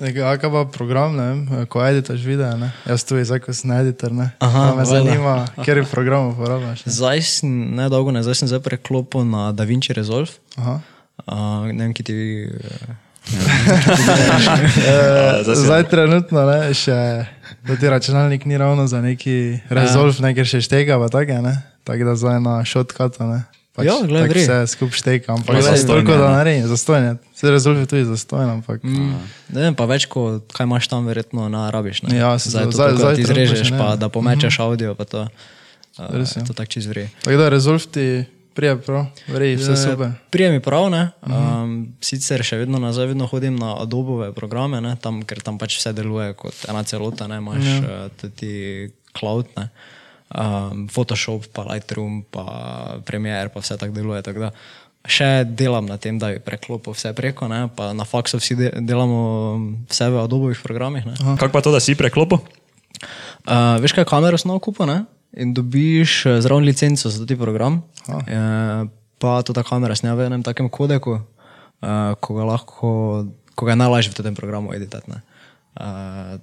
Nekaj, 0.00 0.40
pa 0.40 0.64
program, 0.72 1.16
ne 1.16 1.22
vem, 1.22 1.66
ko 1.68 1.84
editaš 1.84 2.24
video, 2.24 2.56
ne? 2.56 2.72
Jaz 2.88 3.04
tu 3.04 3.20
zdaj, 3.20 3.40
ko 3.44 3.52
sem 3.52 3.70
editor, 3.70 4.12
ne? 4.12 4.30
Aha, 4.38 4.70
Pa 4.70 4.74
me 4.74 4.84
valjda. 4.84 4.86
zanima, 4.86 5.46
kjer 5.64 5.84
program 5.90 6.32
uporabljaš. 6.32 6.86
ne? 6.86 6.92
Zdaj 6.92 7.22
sem, 7.22 7.76
ne 7.76 7.88
dolgo 7.88 8.10
nazaj 8.10 8.34
sem 8.34 8.48
zdaj 8.48 8.60
preklopil 8.60 9.28
na 9.28 9.52
DaVinci 9.52 9.92
Resolve. 9.92 10.32
Aha. 10.56 10.80
Uh, 11.26 11.68
ne 11.68 11.84
vem, 11.84 11.92
ki 11.92 12.02
ti. 12.02 12.16
Uh, 12.48 12.96
Eh, 13.30 13.36
Zdaj 15.64 15.84
trenutno 15.90 16.46
ne, 16.46 16.74
še, 16.74 17.26
da 17.66 17.76
ti 17.76 17.88
računalnik 17.88 18.44
ni 18.44 18.58
ravno 18.58 18.86
za 18.86 19.00
neki 19.00 19.58
rezolv, 19.68 20.16
ne, 20.20 20.34
ker 20.34 20.46
še 20.48 20.60
štega, 20.60 20.98
pa 20.98 21.08
tako 21.12 21.42
ne. 21.44 21.54
Tako 21.84 22.04
da 22.04 22.14
zdaj 22.16 22.40
na 22.40 22.64
shotcutu, 22.64 23.24
ne. 23.28 23.42
Pač, 23.70 23.86
Ja, 23.86 23.94
vri. 24.02 24.42
Vse 24.42 24.66
skup 24.66 24.90
šteka, 24.90 25.30
ampak 25.32 25.62
zastojno 25.62 25.86
toliko 25.86 26.12
da 26.12 26.26
ne. 26.26 26.36
naredi, 26.36 26.66
zastojno. 26.66 27.16
Vse 27.34 27.50
rezolv 27.50 27.78
je 27.78 27.86
tudi 27.86 28.04
zastojno, 28.04 28.52
ampak. 28.52 28.82
mm, 28.82 29.14
ne 29.48 29.60
vem, 29.60 29.74
pa 29.74 29.86
več, 29.86 30.06
ko, 30.06 30.40
kaj 30.50 30.66
imaš 30.66 30.88
tam, 30.90 31.06
verjetno 31.06 31.46
ne 31.48 31.70
rabiš. 31.70 32.02
Ne? 32.02 32.18
Ja, 32.18 32.34
se- 32.38 32.50
zdaj, 32.50 32.64
to, 32.64 32.70
zdaj- 32.72 32.98
zdaj, 32.98 33.14
ti 33.14 33.70
ne. 33.70 33.78
pa 33.78 33.96
da 33.96 34.08
pomečeš 34.08 34.58
mm 34.58 34.62
-hmm. 34.62 34.66
audio, 34.66 34.94
pa 34.94 35.04
to. 35.04 35.20
Uh, 35.98 36.10
Res 36.10 36.36
je. 36.36 36.44
to 36.44 36.52
tako 36.52 36.70
čez 36.72 36.86
vri. 36.86 37.08
Tako 37.22 37.36
da 37.36 37.48
rezolv 37.48 37.80
ti 37.86 38.24
prije 38.54 38.76
prav, 38.76 39.06
vrej, 39.28 39.56
vse 39.56 39.76
super. 39.76 40.10
Prije 40.30 40.50
mi 40.50 40.60
prav, 40.60 40.90
ne. 40.90 41.10
Um, 41.22 41.94
sicer 42.00 42.42
še 42.42 42.56
vedno 42.56 42.78
nazaj 42.78 43.06
vedno 43.06 43.26
hodim 43.26 43.56
na 43.56 43.82
Adobove 43.82 44.32
programe, 44.32 44.80
ne, 44.80 44.96
tam, 45.00 45.22
ker 45.22 45.40
tam 45.40 45.58
pač 45.58 45.78
vse 45.78 45.92
deluje 45.92 46.34
kot 46.34 46.54
ena 46.68 46.82
celota, 46.82 47.26
ne, 47.26 47.36
imaš 47.36 47.64
ja. 47.64 47.78
uh, 47.78 48.10
tudi 48.20 48.90
cloud, 49.18 49.46
ne. 49.56 49.68
Um, 50.30 50.86
Photoshop, 50.86 51.48
pa 51.50 51.66
Lightroom, 51.66 52.22
pa 52.30 52.44
Premiere, 53.02 53.50
pa 53.50 53.60
vse 53.60 53.74
tako 53.80 53.96
deluje. 53.96 54.22
Tako 54.22 54.46
da 54.46 54.50
še 55.08 55.44
delam 55.48 55.88
na 55.88 55.96
tem, 55.96 56.18
da 56.20 56.28
bi 56.34 56.42
preklopil 56.44 56.92
vse 56.92 57.12
preko, 57.16 57.48
ne, 57.48 57.64
pa 57.72 57.90
na 57.96 58.04
faksu 58.04 58.38
vsi 58.40 58.56
de 58.58 58.68
delamo 58.84 59.22
vse 59.88 60.10
v 60.12 60.20
Adobovih 60.20 60.60
programih. 60.62 61.08
Kako 61.40 61.52
pa 61.54 61.64
to, 61.64 61.72
da 61.72 61.80
si 61.80 61.96
preklopil? 61.96 62.42
Uh, 63.48 63.80
veš, 63.80 63.96
kaj 63.96 64.06
kamero 64.10 64.38
smo 64.38 64.58
kupili 64.60 64.92
ne? 64.92 64.98
in 65.30 65.54
dobiš 65.54 66.26
eh, 66.26 66.40
zraven 66.42 66.64
licenco 66.66 67.10
za 67.10 67.26
ti 67.26 67.36
program. 67.38 67.82
Uh, 68.08 68.90
pa 69.18 69.42
to 69.46 69.54
ta 69.54 69.62
kamera 69.62 69.94
snema 69.94 70.18
v 70.18 70.26
enem 70.26 70.42
takem 70.42 70.66
kodeku, 70.66 71.20
uh, 71.20 72.14
ko 72.18 72.34
ga 72.34 72.44
lahko, 72.44 72.90
ko 73.54 73.62
ga 73.66 73.72
je 73.72 73.78
najlažje 73.78 74.10
v 74.10 74.26
tem 74.26 74.34
programu 74.34 74.74
editati. 74.74 75.06
ne. 75.10 75.22
Uh, 75.78 76.42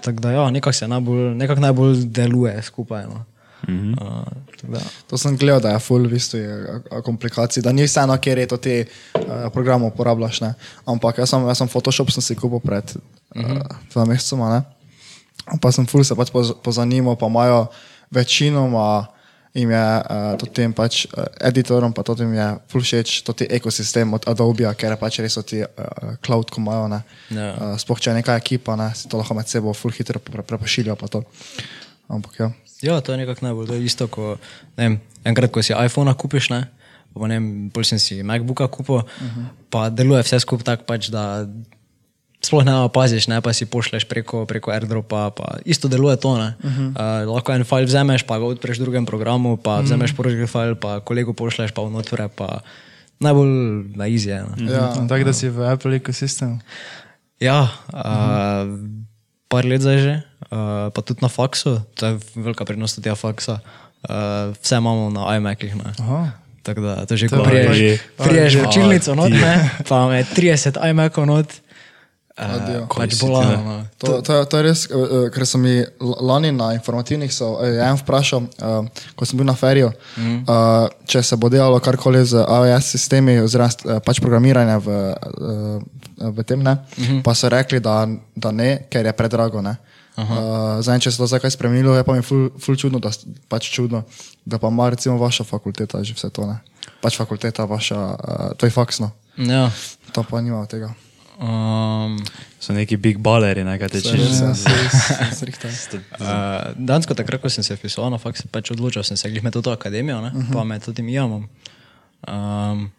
tako 0.00 0.20
da, 0.20 0.30
ja, 0.32 0.50
nekako 0.50 0.72
se 0.72 0.88
najbolj, 0.88 1.34
nekak 1.34 1.58
najbolj 1.58 2.04
deluje 2.04 2.62
skupaj. 2.62 3.04
No. 3.04 3.24
Mm 3.68 3.94
-hmm. 3.94 4.02
uh, 4.72 4.80
To 5.06 5.18
sem 5.18 5.36
gledal, 5.36 5.60
da 5.60 5.70
je 5.70 5.78
full 5.78 6.06
v 6.06 6.10
bistvu 6.10 6.38
je, 6.38 6.80
komplikacij, 7.04 7.62
da 7.62 7.72
ni 7.72 7.86
vseeno, 7.86 8.16
kjer 8.18 8.38
je 8.38 8.46
to 8.46 8.56
ti 8.56 8.84
uh, 9.14 9.22
program 9.52 9.82
uporabljaš. 9.82 10.40
Ne? 10.40 10.54
Ampak 10.84 11.18
jaz 11.18 11.30
sem, 11.30 11.46
jaz 11.46 11.58
sem 11.58 11.68
Photoshop 11.68 12.10
sem 12.10 12.22
si 12.22 12.34
kupil 12.34 12.60
pred 12.60 12.96
uh, 12.96 13.42
Mhm. 13.42 13.60
dva 13.92 14.04
mesecema, 14.04 14.48
ne? 14.54 14.62
pa 15.60 15.72
sem 15.72 15.86
full 15.86 16.04
se 16.04 16.14
pač 16.14 16.30
poz, 16.30 16.52
pozanimal, 16.62 17.16
pa 17.16 17.26
imajo 17.26 17.66
večinoma 18.10 19.06
jim 19.56 19.70
je 19.70 19.80
uh, 19.80 20.36
to 20.36 20.46
tem 20.52 20.72
pač 20.76 21.06
uh, 21.08 21.24
editorom, 21.48 21.92
pa 21.96 22.04
to 22.04 22.16
jim 22.20 22.34
je 22.36 22.48
všeč, 22.72 23.22
to 23.24 23.32
ti 23.32 23.48
ekosistem 23.48 24.12
od 24.12 24.28
Adobe, 24.28 24.68
ker 24.76 24.96
pač 25.00 25.20
res 25.24 25.36
so 25.38 25.42
ti 25.42 25.62
uh, 25.64 26.14
cloud, 26.20 26.52
ko 26.52 26.60
imajo, 26.60 26.88
ne. 26.92 27.00
Ja. 27.32 27.48
Uh, 27.56 27.74
sploh 27.80 28.00
če 28.00 28.12
je 28.12 28.18
neka 28.20 28.36
ekipa, 28.36 28.76
ne, 28.76 28.90
si 28.94 29.08
to 29.08 29.20
lahko 29.20 29.36
med 29.38 29.48
sebo 29.48 29.74
full 29.76 29.94
hitro 29.96 30.20
pre, 30.20 30.44
prepošilja 30.44 30.96
pa 31.00 31.08
to. 31.08 31.24
Ampak 32.12 32.38
ja. 32.38 32.48
ja, 32.84 33.00
to 33.00 33.16
je 33.16 33.18
nekako 33.24 33.48
najbolj. 33.48 33.70
To 33.72 33.78
je 33.78 33.86
isto, 33.88 34.08
ko 34.12 34.36
ne 34.76 34.82
vem, 34.82 34.98
enkrat, 35.26 35.50
ko 35.50 35.64
si 35.64 35.74
iPhone 35.74 36.12
kupiš, 36.14 36.52
ne, 36.52 36.66
pa 37.16 37.30
ne 37.30 37.40
vem, 37.40 37.48
bolj 37.72 37.88
sem 37.94 38.02
si 38.02 38.20
MacBooka 38.22 38.68
kupil, 38.68 39.00
uh 39.00 39.08
-huh. 39.08 39.48
pa 39.72 39.88
deluje 39.90 40.22
vse 40.22 40.40
skupaj 40.44 40.64
tako, 40.64 40.84
pač, 40.84 41.08
da 41.08 41.48
sploh 42.46 42.62
ne 42.62 42.74
opaziš, 42.86 43.26
ne, 43.26 43.40
pa 43.42 43.50
si 43.50 43.66
pošleš 43.66 44.06
preko, 44.06 44.46
preko 44.46 44.70
AirDropa, 44.70 45.34
pa 45.34 45.58
isto 45.66 45.90
deluje 45.90 46.16
to. 46.16 46.30
Uh 46.30 46.38
-huh. 46.38 46.88
uh, 46.94 47.34
lahko 47.34 47.52
en 47.52 47.64
file 47.64 47.90
vzameš, 47.90 48.22
pa 48.22 48.38
ga 48.38 48.44
odpreš 48.46 48.78
v 48.78 48.86
drugem 48.86 49.06
programu, 49.06 49.56
pa 49.56 49.70
uh 49.70 49.78
-huh. 49.78 49.84
vzameš 49.84 50.14
porožni 50.14 50.46
file, 50.46 50.74
pa 50.74 51.00
kolegu 51.00 51.32
pošleš, 51.34 51.70
pa 51.74 51.82
vnotre, 51.82 52.28
pa 52.28 52.60
najbolj 53.20 53.50
na 53.96 54.04
easy 54.06 54.28
je. 54.28 54.44
ne. 54.56 54.72
Ja. 54.72 54.94
No, 54.94 55.08
Tako 55.08 55.24
da 55.24 55.32
si 55.32 55.48
v 55.48 55.72
Apple 55.72 55.96
ekosistemu. 55.96 56.58
Ja, 57.40 57.68
uh, 57.92 58.78
par 59.48 59.64
let 59.64 59.80
zdaj 59.80 59.98
že, 59.98 60.14
uh, 60.52 60.88
pa 60.92 61.00
tudi 61.04 61.20
na 61.22 61.28
faksu, 61.28 61.80
to 61.94 62.06
je 62.06 62.18
velika 62.34 62.64
prednost 62.64 63.02
tega 63.02 63.14
faksa. 63.14 63.60
Uh, 64.08 64.54
vse 64.62 64.76
imamo 64.76 65.10
na 65.10 65.36
iMacih. 65.36 65.76
ne. 65.76 65.92
Aha. 66.00 66.30
Tako 66.62 66.80
da 66.80 67.06
to 67.06 67.16
že 67.16 67.28
ko 67.28 67.36
je 67.36 67.44
priješ, 67.44 67.76
že- 67.76 67.98
priješ 68.16 68.52
v 68.54 68.62
učilnico, 68.68 69.14
not, 69.14 69.30
ne, 69.30 69.70
pa 69.88 70.08
me 70.08 70.24
30 70.24 70.74
iMacov 70.90 71.26
not. 71.26 71.46
Uh, 72.36 72.84
pač 72.92 73.14
si 73.16 73.24
ti, 73.24 73.32
no. 73.32 73.86
To, 73.96 74.20
to, 74.20 74.32
je- 74.34 74.44
to 74.44 74.54
je 74.56 74.62
res, 74.62 74.80
eh, 74.86 75.30
ker 75.32 75.46
so 75.48 75.56
mi 75.56 75.80
l- 75.80 75.88
lani 76.20 76.52
na 76.52 76.74
informativnih 76.74 77.32
so, 77.32 77.56
eh, 77.64 77.68
je 77.70 77.80
en 77.80 77.96
vprašal, 77.96 78.44
uh, 78.60 78.84
ko 79.16 79.24
sem 79.24 79.38
bil 79.38 79.46
na 79.46 79.54
feriju, 79.56 79.88
mm. 80.18 80.44
uh, 80.44 80.84
če 81.06 81.22
se 81.22 81.36
bo 81.36 81.48
delalo 81.48 81.80
karkoli 81.80 82.20
z 82.20 82.36
iOS 82.36 82.84
sistemi 82.86 83.38
oziroma 83.40 83.70
uh, 83.72 83.96
pač 84.00 84.20
programiranje 84.20 84.76
v, 84.78 84.88
uh, 86.20 86.28
v 86.28 86.44
tem, 86.44 86.60
ne, 86.60 86.74
mm 86.76 87.04
-hmm. 87.04 87.22
pa 87.24 87.32
so 87.34 87.48
rekli, 87.48 87.80
da, 87.80 88.04
da 88.36 88.50
ne, 88.52 88.84
ker 88.90 89.06
je 89.06 89.12
predrago. 89.12 89.62
Ne. 89.62 89.76
Uh, 90.16 90.24
zdaj, 90.80 91.00
če 91.00 91.10
se 91.10 91.16
to 91.16 91.26
zdaj 91.26 91.40
kaj 91.40 91.50
spremenilo, 91.50 91.96
je 91.96 92.04
pa 92.04 92.12
mi 92.12 92.22
ful, 92.22 92.50
ful 92.58 92.76
čudno, 92.76 92.98
da, 92.98 93.10
pač 93.48 93.70
čudno, 93.70 94.02
da 94.44 94.58
pa 94.58 94.68
ima 94.68 94.88
recimo 94.90 95.16
vaša 95.18 95.44
fakulteta 95.44 96.02
že 96.04 96.12
vse 96.14 96.28
to. 96.30 96.44
Ne. 96.46 96.58
Pač 97.00 97.16
fakulteta 97.16 97.64
vaša, 97.64 97.96
uh, 97.96 98.52
to 98.56 98.66
je 98.66 98.70
faksno, 98.70 99.10
Ja. 99.36 99.70
to 100.12 100.22
pa 100.22 100.40
nima 100.40 100.66
tega. 100.66 100.92
Um, 101.40 102.18
So 102.66 102.74
neki 102.74 102.96
big 102.98 103.18
balleri, 103.22 103.62
nekaj 103.64 103.92
te 103.94 104.00
Res, 104.00 104.08
češ. 104.10 104.40
ja, 104.42 104.54
se 104.58 104.70
res, 104.74 104.94
strikta. 105.38 105.68
Uh, 106.18 106.72
Dansko 106.74 107.14
takrat, 107.14 107.38
ko 107.38 107.50
sem 107.52 107.62
se 107.62 107.76
vpisal 107.78 108.08
na 108.10 108.18
faks, 108.18 108.42
pač 108.50 108.72
odločil 108.74 109.04
sem 109.06 109.18
se 109.20 109.30
glih 109.30 109.44
med 109.46 109.54
to 109.54 109.70
akademijo, 109.70 110.18
ne, 110.24 110.32
uh 110.34 110.40
-huh. 110.40 110.52
pa 110.52 110.64
med 110.64 110.82
tudi 110.82 111.04
imamo. 111.06 111.44
Um, 112.26 112.90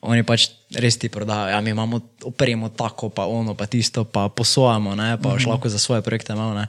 oni 0.00 0.22
pač 0.22 0.50
res 0.76 0.98
ti 0.98 1.08
prodajo, 1.08 1.50
ja, 1.50 1.60
mi 1.60 1.70
imamo 1.70 2.00
opremo 2.24 2.68
tako, 2.68 3.08
pa 3.08 3.26
ono, 3.26 3.54
pa 3.54 3.66
tisto, 3.66 4.04
pa 4.04 4.28
posojamo, 4.28 4.94
ne, 4.94 5.18
pa 5.22 5.28
uh 5.28 5.34
-huh. 5.34 5.48
lahko 5.48 5.68
za 5.68 5.78
svoje 5.78 6.02
projekte 6.02 6.32
imamo. 6.32 6.54
Ne. 6.54 6.68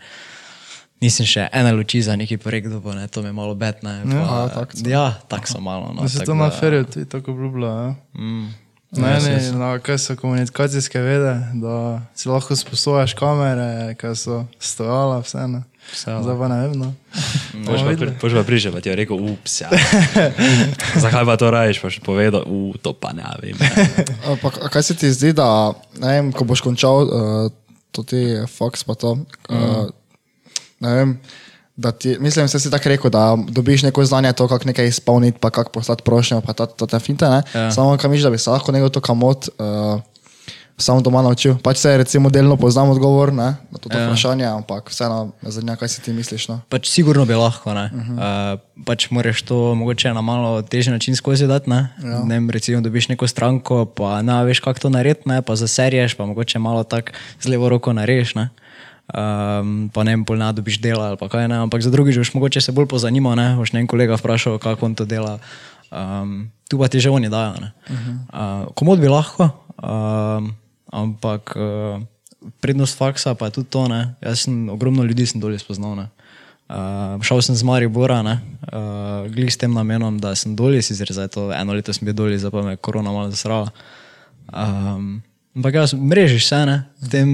Nisem 1.01 1.25
še 1.25 1.47
ene 1.53 1.71
luči 1.71 2.01
za 2.01 2.15
neki 2.15 2.37
projekt, 2.37 2.67
dobil, 2.67 2.93
ne, 2.93 3.07
to 3.07 3.21
mi 3.21 3.27
je 3.27 3.33
malo 3.33 3.55
betne. 3.55 4.01
Pa, 4.05 4.45
a, 4.45 4.49
tak 4.49 4.73
so. 4.77 4.89
ja, 4.89 5.13
tako 5.27 5.47
so 5.47 5.59
malo. 5.59 5.93
No, 5.93 6.01
Da 6.01 6.09
se 6.09 6.17
tako 6.17 6.25
to 6.25 6.35
na 6.35 6.49
feriju 6.49 6.85
tudi 6.85 7.09
tako 7.09 7.31
obljublja. 7.31 7.67
Ja? 7.67 7.95
Mm, 8.13 8.53
Na 8.91 9.15
eni, 9.17 9.51
na 9.55 9.79
kaj 9.79 9.97
so 10.03 10.15
komunikacijske 10.19 10.99
vede, 10.99 11.35
da 11.63 12.01
si 12.15 12.29
lahko 12.29 12.55
sposojaš 12.55 13.13
kamere, 13.15 13.95
kaj 13.95 14.15
so 14.19 14.39
stojala, 14.59 15.21
vse 15.23 15.47
ne. 15.47 15.61
Ja. 16.07 16.17
Zdaj 16.23 16.37
pa 16.39 16.47
ne 16.47 16.57
vem, 16.61 16.73
no. 16.79 16.89
Poš 18.19 18.35
pa 18.35 18.43
priže, 18.43 18.71
pa 18.71 18.83
ti 18.83 18.91
je 18.91 18.95
rekel, 18.95 19.15
ups, 19.15 19.61
ja. 19.63 19.71
Zakaj 21.03 21.25
pa 21.25 21.35
to 21.39 21.51
rajiš, 21.51 21.79
pa 21.83 21.91
še 21.91 22.03
povedal, 22.03 22.43
u, 22.47 22.75
to 22.83 22.91
pa 22.91 23.15
ne 23.15 23.23
vem. 23.39 23.55
Ampak 24.35 24.59
a 24.59 24.71
kaj 24.71 24.91
se 24.91 24.97
ti 24.99 25.11
zdi, 25.11 25.31
da 25.39 25.71
ne 25.99 26.11
vem, 26.17 26.35
ko 26.35 26.47
boš 26.47 26.63
končal 26.63 27.07
uh, 27.07 27.47
to 27.95 28.03
ti 28.07 28.43
faks 28.47 28.83
pa 28.87 28.95
to, 28.99 29.17
uh, 29.51 29.87
ne 30.83 30.91
vem, 30.99 31.15
da 31.81 31.91
ti, 31.91 32.17
mislim, 32.19 32.47
se 32.47 32.59
si 32.59 32.71
tako 32.71 32.89
rekel, 32.89 33.11
da 33.11 33.37
dobiš 33.49 33.83
neko 33.83 34.05
znanje, 34.05 34.33
to, 34.33 34.47
kako 34.47 34.65
nekaj 34.65 34.87
izpolniti, 34.87 35.37
pa 35.39 35.49
kako 35.49 35.71
poslati 35.71 36.03
prošnjo, 36.03 36.41
pa 36.41 36.53
ta, 36.53 36.65
to 36.65 36.85
te 36.85 36.99
finte, 36.99 37.29
ne? 37.29 37.43
Ja. 37.53 37.71
Samo 37.71 37.97
kam 37.97 38.11
miš, 38.11 38.21
da 38.21 38.29
bi 38.29 38.37
se 38.37 38.49
lahko 38.49 38.71
nekdo 38.71 38.89
to 38.89 39.01
kamot 39.01 39.47
uh, 39.47 40.01
samo 40.81 41.01
doma 41.01 41.21
naučil. 41.21 41.55
Pač 41.63 41.77
se 41.77 41.93
recimo 41.97 42.29
delno 42.29 42.57
poznam 42.57 42.89
odgovor 42.89 43.33
ne, 43.33 43.55
na 43.71 43.77
to 43.77 43.89
ja. 43.93 44.05
vprašanje, 44.05 44.45
ampak 44.45 44.89
vseeno 44.89 45.31
me 45.41 45.51
zanima, 45.51 45.75
kaj 45.75 45.89
si 45.89 46.01
ti 46.01 46.13
misliš. 46.13 46.47
No? 46.49 46.59
Pač 46.69 46.89
sigurno 46.89 47.25
bi 47.25 47.37
lahko, 47.37 47.73
ne. 47.73 47.89
Uh 47.93 48.01
-huh. 48.01 48.53
uh, 48.53 48.85
pač 48.85 49.09
moraš 49.09 49.41
to 49.41 49.75
mogoče 49.75 50.13
na 50.13 50.21
malo 50.21 50.61
težji 50.61 50.91
način 50.91 51.15
skozi 51.15 51.47
dati, 51.47 51.69
ne. 51.69 51.87
Ja. 52.03 52.23
ne 52.23 52.35
vem, 52.35 52.49
recimo 52.49 52.81
dobiš 52.81 53.09
neko 53.09 53.27
stranko, 53.27 53.85
pa 53.85 54.21
ne 54.21 54.43
veš, 54.45 54.59
kako 54.59 54.79
to 54.79 54.89
narediti, 54.89 55.29
ne, 55.29 55.41
pa 55.41 55.55
zaserješ, 55.55 56.13
pa 56.13 56.25
mogoče 56.25 56.59
malo 56.59 56.83
tako 56.83 57.11
z 57.41 57.47
levo 57.47 57.69
roko 57.69 57.93
narediš, 57.93 58.35
ne. 58.35 58.49
Um, 59.11 59.89
pa 59.91 60.07
ne 60.07 60.15
vem, 60.15 60.23
pol 60.23 60.39
ne 60.39 60.47
dobiš 60.55 60.79
dela 60.79 61.11
ali 61.11 61.19
kaj 61.19 61.49
ne, 61.51 61.59
ampak 61.67 61.83
za 61.83 61.91
drugič 61.91 62.15
boš 62.15 62.31
mogoče 62.31 62.61
se 62.63 62.71
bolj 62.71 62.87
pozanimal, 62.87 63.35
ne, 63.35 63.59
boš 63.59 63.73
ne 63.75 63.83
en 63.83 63.87
kolega 63.91 64.15
vprašal, 64.15 64.55
kako 64.55 64.87
on 64.87 64.95
to 64.95 65.03
dela. 65.03 65.35
Um, 65.91 66.47
tu 66.71 66.79
pa 66.79 66.87
ti 66.87 67.03
že 67.03 67.11
oni 67.11 67.27
dajo, 67.27 67.59
ne. 67.59 67.75
Uh 67.91 67.95
-huh. 67.95 68.15
uh, 68.31 68.73
komod 68.73 69.03
bi 69.03 69.11
lahko, 69.11 69.51
um, 69.83 70.55
ampak 70.87 71.51
uh, 71.59 71.99
prednost 72.61 72.95
faksa 72.95 73.35
pa 73.35 73.45
je 73.45 73.51
tudi 73.51 73.67
to, 73.67 73.87
ne. 73.87 74.15
Jaz 74.21 74.47
sem 74.47 74.69
ogromno 74.69 75.03
ljudi 75.03 75.25
sem 75.25 75.41
dolje 75.41 75.59
spoznal, 75.59 75.95
ne. 75.95 76.07
Uh, 76.69 77.19
šel 77.19 77.41
sem 77.41 77.55
z 77.55 77.63
Maribora, 77.63 78.21
ne, 78.21 78.39
uh, 78.71 79.27
glih 79.27 79.51
s 79.53 79.57
tem 79.57 79.73
namenom, 79.73 80.19
da 80.19 80.35
sem 80.35 80.55
dolje, 80.55 80.81
sicer 80.81 81.11
zdaj 81.11 81.27
to 81.27 81.51
eno 81.51 81.73
leto 81.73 81.93
sem 81.93 82.05
bil 82.05 82.13
dolje, 82.13 82.39
zdaj 82.39 82.51
pa 82.51 82.61
me 82.61 82.77
korona 82.77 83.11
malo 83.11 83.29
zasrala. 83.29 83.71
Um, 84.53 85.21
ampak 85.55 85.73
jaz 85.73 85.93
mrežiš 85.93 86.47
se, 86.47 86.59
ne, 86.65 86.77
v 87.01 87.09
tem, 87.09 87.29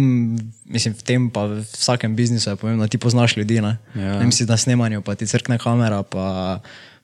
mislim, 0.66 0.94
v 0.98 1.04
tem 1.04 1.30
pa 1.30 1.46
v 1.46 1.62
vsakem 1.66 2.16
biznisu 2.16 2.50
je 2.50 2.56
pomembno, 2.56 2.86
da 2.86 2.92
ti 2.92 2.98
poznaš 2.98 3.38
ljudi, 3.38 3.62
ne. 3.62 3.78
Ja. 3.96 4.20
Ne 4.20 4.26
misliš 4.26 4.50
na 4.50 4.58
snemanju, 4.58 5.02
pa 5.02 5.16
ti 5.16 5.28
crkne 5.28 5.58
kamera, 5.62 6.04
pa 6.04 6.60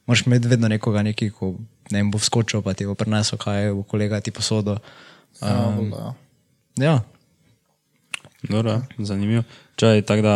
moraš 0.05 0.25
imeti 0.25 0.47
vedno 0.47 0.67
nekoga, 0.67 1.03
neki, 1.03 1.29
ko 1.29 1.55
ne 1.91 2.01
vem, 2.01 2.11
bo 2.11 2.17
vskočil, 2.17 2.61
pa 2.65 2.73
ti 2.73 2.87
bo 2.89 2.95
prinesel 2.95 3.37
kaj, 3.37 3.71
bo 3.73 3.83
kolega 3.83 4.21
ti 4.21 4.31
posodo. 4.31 4.79
Um, 5.41 5.93
Ja. 5.93 6.13
ja. 6.77 6.95
Dobro, 8.49 8.81
zanimivo. 8.97 9.43
Čaj, 9.75 10.01
tako 10.01 10.21
da, 10.21 10.35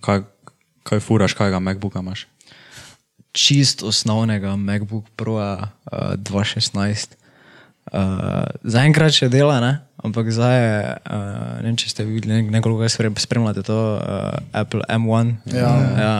kaj, 0.00 0.22
kaj 0.82 1.00
furaš, 1.00 1.36
kaj 1.38 1.50
ga 1.50 1.60
MacBooka 1.60 2.00
imaš? 2.00 2.26
čist 3.32 3.82
osnovnega 3.82 4.56
MacBook 4.56 5.04
Pro 5.16 5.34
uh, 5.34 5.62
2016. 5.92 7.06
Uh, 7.92 8.44
Zaenkrat 8.64 9.14
še 9.16 9.28
dela, 9.32 9.60
ne? 9.60 9.78
ampak 10.04 10.30
zdaj 10.30 10.56
je, 10.56 10.74
uh, 11.10 11.58
ne 11.58 11.66
vem, 11.66 11.76
če 11.80 11.90
ste 11.90 12.04
videli, 12.06 12.30
ne- 12.30 12.58
nekoliko 12.58 12.86
sprem, 12.86 13.16
spremljate 13.18 13.64
to, 13.66 13.78
uh, 13.98 14.38
Apple 14.54 14.84
M1. 14.86 15.34
Ja. 15.50 15.72
ja 15.98 16.16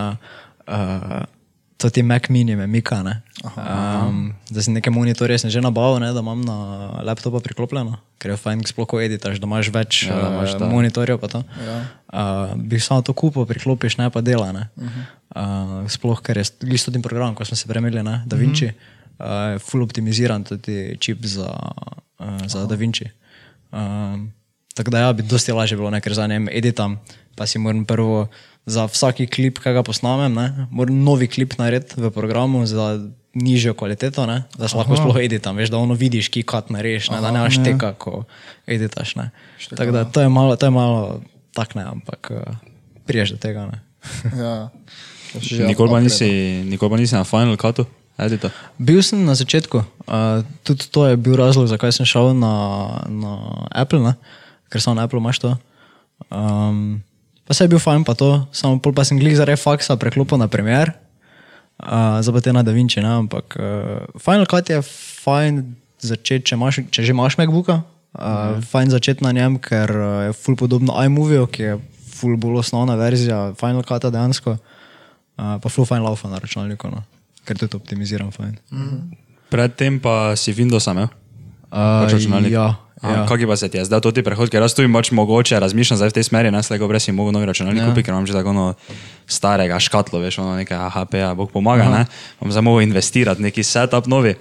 uh, 0.66 1.22
to 1.78 1.90
ti 1.94 2.02
Mac 2.02 2.26
mini 2.28 2.56
me 2.56 2.66
mika. 2.66 3.02
Ne? 3.06 3.22
Um, 3.44 4.34
da 4.50 4.62
si 4.62 4.74
neke 4.74 4.90
monitorje 4.90 5.38
sem 5.38 5.50
že 5.50 5.62
nabavil, 5.62 6.00
ne, 6.02 6.10
da 6.12 6.20
imam 6.20 6.42
na 6.42 6.56
laptopu 7.06 7.38
priklopljeno, 7.40 8.00
ker 8.18 8.34
je 8.34 8.38
fajn, 8.42 8.66
sploh 8.66 8.88
ko 8.90 8.98
editaš, 8.98 9.38
da 9.38 9.46
imaš 9.46 9.70
več 9.70 10.02
Ja, 10.08 10.16
da 10.18 10.32
imaš 10.34 10.56
uh, 10.58 10.66
monitorjev. 10.66 11.20
pa 11.22 11.30
to. 11.30 11.44
Ja. 11.62 11.78
Uh, 12.10 12.56
bi 12.58 12.82
samo 12.82 13.06
to 13.06 13.14
kupo, 13.14 13.46
priklopiš, 13.46 14.00
ne 14.02 14.10
pa 14.10 14.20
dela. 14.20 14.50
Ne? 14.52 14.68
Uh 14.74 14.90
-huh. 14.90 15.84
uh, 15.84 15.90
sploh, 15.90 16.18
ker 16.20 16.36
je 16.42 16.44
s 16.44 16.84
tem 16.90 17.02
programom, 17.02 17.34
ko 17.34 17.44
smo 17.44 17.56
se 17.56 17.68
premerili, 17.68 18.02
ne? 18.02 18.22
Da 18.26 18.36
Vinci, 18.36 18.66
uh 18.66 18.70
-huh. 18.70 18.97
Uh, 19.18 19.60
full 19.62 19.82
optimiziran 19.82 20.44
tudi 20.44 20.96
čip 21.00 21.26
za, 21.26 21.52
uh, 22.18 22.46
za 22.46 22.66
Da 22.66 22.74
Vinci. 22.74 23.08
Um, 23.72 24.32
tako 24.74 24.90
da 24.90 24.98
ja, 24.98 25.12
bi 25.12 25.22
dosti 25.22 25.52
lažje 25.52 25.76
bilo, 25.76 25.90
ne? 25.90 26.00
ker 26.00 26.14
za 26.14 26.26
njem 26.26 26.48
editam, 26.48 26.98
pa 27.36 27.46
si 27.46 27.58
moram 27.58 27.84
prvo 27.84 28.26
za 28.66 28.84
vsaki 28.84 29.26
klip, 29.26 29.58
ki 29.58 29.72
ga 29.72 29.82
posnamem, 29.82 30.34
ne? 30.34 30.66
moram 30.70 31.02
novi 31.04 31.28
klip 31.28 31.58
narediti 31.58 32.00
v 32.00 32.10
programu 32.10 32.66
za 32.66 32.98
nižjo 33.34 33.74
kvaliteto, 33.74 34.26
ne? 34.26 34.42
da 34.58 34.68
se 34.68 34.76
lahko 34.76 34.96
sploh 34.96 35.18
editam, 35.22 35.56
veš, 35.56 35.70
da 35.70 35.78
ono 35.78 35.94
vidiš, 35.94 36.28
ki 36.32 36.42
kat 36.42 36.70
narediš, 36.70 37.10
ne? 37.10 37.20
da 37.20 37.32
ne 37.32 37.42
imaš 37.44 37.60
teka, 37.64 37.92
ko 37.98 38.24
editaš. 38.66 39.16
Ne? 39.16 39.30
Tako 39.76 39.92
da 39.92 40.04
to 40.04 40.20
je 40.20 40.28
malo, 40.28 40.56
to 40.56 40.66
je 40.66 40.70
malo 40.70 41.20
tak 41.58 41.74
ne, 41.74 41.82
ampak 41.82 42.30
uh, 42.30 42.56
priješ 43.06 43.34
do 43.34 43.38
tega. 43.42 43.66
Ne? 43.66 43.78
Ja. 44.38 44.68
Nikoli 45.70 45.90
pa 45.90 46.00
nisi, 46.00 46.30
nikoli 46.64 46.90
pa 46.90 46.96
nisi 46.96 47.14
na 47.14 47.24
Final 47.24 47.58
edita. 47.58 47.84
Bil 48.82 48.98
sem 48.98 49.22
na 49.22 49.38
začetku, 49.38 49.78
uh, 49.78 50.42
tudi 50.66 50.90
to 50.90 51.06
je 51.06 51.14
bil 51.14 51.38
razlog, 51.38 51.70
zakaj 51.70 51.94
sem 51.94 52.06
šel 52.08 52.34
na, 52.34 52.54
na 53.06 53.32
Apple, 53.70 54.02
ne? 54.02 54.18
ker 54.66 54.82
samo 54.82 54.98
na 54.98 55.06
Apple 55.06 55.22
imaš 55.22 55.38
to. 55.38 55.54
Um, 56.26 56.98
pa 57.46 57.54
se 57.54 57.64
je 57.64 57.70
bil 57.70 57.78
fajn, 57.78 58.02
pa 58.02 58.18
to, 58.18 58.42
samo 58.50 58.82
pol 58.82 58.90
pa 58.90 59.06
sem 59.06 59.22
glih 59.22 59.38
zaradi 59.38 59.62
faksa 59.62 59.94
preklopil 59.94 60.34
na 60.34 60.50
primer, 60.50 60.92
uh, 61.78 62.18
zdaj 62.18 62.34
pa 62.34 62.40
te 62.42 62.52
na 62.52 62.66
Da 62.66 62.74
Vinci, 62.74 62.98
ne? 62.98 63.22
ampak 63.22 63.54
uh, 63.54 64.02
Final 64.18 64.50
Cut 64.50 64.66
je 64.66 64.82
fajn 65.22 65.62
začeti, 66.02 66.50
če, 66.50 66.58
imaš, 66.58 66.82
če 66.90 67.06
že 67.06 67.14
imaš 67.14 67.38
MacBooka, 67.38 67.86
uh, 68.18 68.58
fajn 68.66 68.98
začeti 68.98 69.22
na 69.22 69.30
njem, 69.30 69.62
ker 69.62 69.94
uh, 69.94 70.08
je 70.26 70.34
ful 70.34 70.58
podobno 70.58 70.98
iMovie, 71.06 71.38
ki 71.54 71.62
je 71.62 71.78
ful 72.18 72.34
bolj 72.34 72.66
osnovna 72.66 72.98
verzija 72.98 73.54
Final 73.62 73.86
Cuta 73.86 74.10
dejansko, 74.10 74.58
uh, 74.58 75.54
pa 75.62 75.70
ful 75.70 75.86
fajn 75.86 76.02
laufa 76.02 76.26
na 76.26 76.42
računalniku, 76.42 76.90
no? 76.90 77.06
Ker 77.48 77.60
tudi 77.60 77.78
optimiziram 77.78 78.28
fajn. 78.34 78.58
Predtem 79.48 79.96
pa 80.04 80.36
si 80.36 80.52
Windows 80.52 80.90
imel. 80.90 81.08
Uh, 81.68 82.04
Pač 82.04 82.16
računalnik. 82.16 82.52
ja, 82.52 82.80
ja. 83.02 83.24
Kak 83.28 83.40
je 83.40 83.46
pa 83.48 83.56
se 83.56 83.68
ti 83.68 83.76
je 83.76 83.84
zdaj 83.84 84.00
to 84.00 84.12
ti 84.12 84.24
prehod, 84.24 84.48
ker 84.48 84.64
jaz 84.64 84.72
tu 84.72 84.84
pač 84.88 85.10
mogoče 85.12 85.60
razmišljam 85.60 86.00
zdaj 86.00 86.10
v 86.12 86.16
tej 86.16 86.24
smeri, 86.28 86.52
ne 86.52 86.62
slego 86.64 86.88
brez 86.88 87.04
si 87.04 87.12
mogel 87.12 87.36
novi 87.36 87.44
računalnik 87.44 87.84
ja. 87.84 87.88
kupiti, 87.88 88.08
ker 88.08 88.16
imam 88.16 88.24
že 88.24 88.32
tako 88.32 88.56
ono 88.56 88.66
starega 89.28 89.76
škatlo, 89.76 90.20
veš, 90.24 90.40
ono 90.40 90.56
nekaj 90.56 90.88
HP-ja, 90.96 91.34
Bog 91.36 91.52
pomaga, 91.52 91.84
Aha. 91.84 91.92
ne, 91.92 92.02
bom 92.40 92.48
zdaj 92.48 92.64
mogel 92.64 92.88
investirati, 92.88 93.44
neki 93.44 93.64
setup 93.64 94.08
novi. 94.08 94.32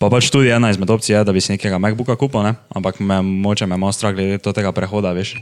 Pa 0.00 0.08
pač 0.08 0.30
tudi 0.32 0.48
ena 0.48 0.70
izmed 0.70 0.88
opcij 0.88 1.18
je, 1.18 1.24
da 1.26 1.32
bi 1.34 1.42
si 1.44 1.52
nekega 1.52 1.76
MacBooka 1.82 2.14
kupil, 2.16 2.40
ne? 2.46 2.54
ampak 2.72 3.02
me, 3.04 3.18
moče 3.20 3.66
me 3.66 3.76
malo 3.76 3.92
strah 3.92 4.14
glede 4.14 4.38
to 4.38 4.54
tega 4.56 4.70
prehoda, 4.72 5.10
veš. 5.12 5.34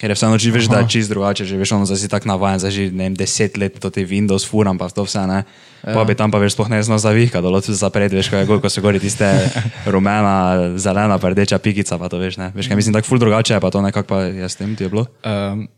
Ker 0.00 0.08
je 0.08 0.16
vseeno, 0.16 0.38
veš, 0.40 0.66
da 0.72 0.80
je 0.80 0.88
čist 0.88 1.12
drugače, 1.12 1.44
že 1.44 1.60
veš, 1.60 1.74
ono 1.76 1.84
zdaj 1.84 1.98
si 2.00 2.08
tako 2.08 2.32
navajen, 2.32 2.56
zdaj 2.62 2.72
že 2.72 2.84
ne 2.88 3.04
vem, 3.04 3.16
deset 3.16 3.60
let 3.60 3.76
to 3.76 3.92
ti 3.92 4.06
Windows 4.08 4.48
furam, 4.48 4.80
pa 4.80 4.88
to 4.88 5.04
vse, 5.04 5.26
ne. 5.28 5.44
Ja. 5.84 5.92
Pa 5.92 6.08
bi 6.08 6.16
tam 6.16 6.32
pa 6.32 6.40
veš, 6.40 6.56
sploh 6.56 6.72
ne 6.72 6.80
znal 6.80 6.96
zavihka, 6.96 7.44
dolo 7.44 7.60
tudi 7.60 7.76
zapred, 7.76 8.08
veš, 8.08 8.32
ko 8.32 8.40
je 8.40 8.48
gor, 8.48 8.64
ko 8.64 8.72
so 8.72 8.80
gori 8.80 8.96
tiste 8.96 9.28
rumena, 9.92 10.72
zelena, 10.80 11.20
pa 11.20 11.36
rdeča 11.36 11.60
pikica, 11.60 12.00
pa 12.00 12.08
to 12.08 12.16
veš, 12.16 12.40
ne. 12.40 12.48
Veš, 12.56 12.72
kaj 12.72 12.80
mislim, 12.80 12.96
tako 12.96 13.12
ful 13.12 13.20
drugače 13.20 13.60
je, 13.60 13.60
pa 13.60 13.68
to 13.68 13.84
nekako 13.84 14.08
pa 14.08 14.24
s 14.48 14.56
tem 14.56 14.72
ti 14.72 14.88
je 14.88 14.92
bilo. 14.92 15.04
Um, 15.20 15.68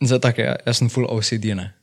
zdaj 0.00 0.24
tako, 0.24 0.48
je, 0.48 0.56
jaz 0.64 0.80
sem 0.80 0.88
full 0.88 1.04
OCD, 1.04 1.52
ne. 1.52 1.76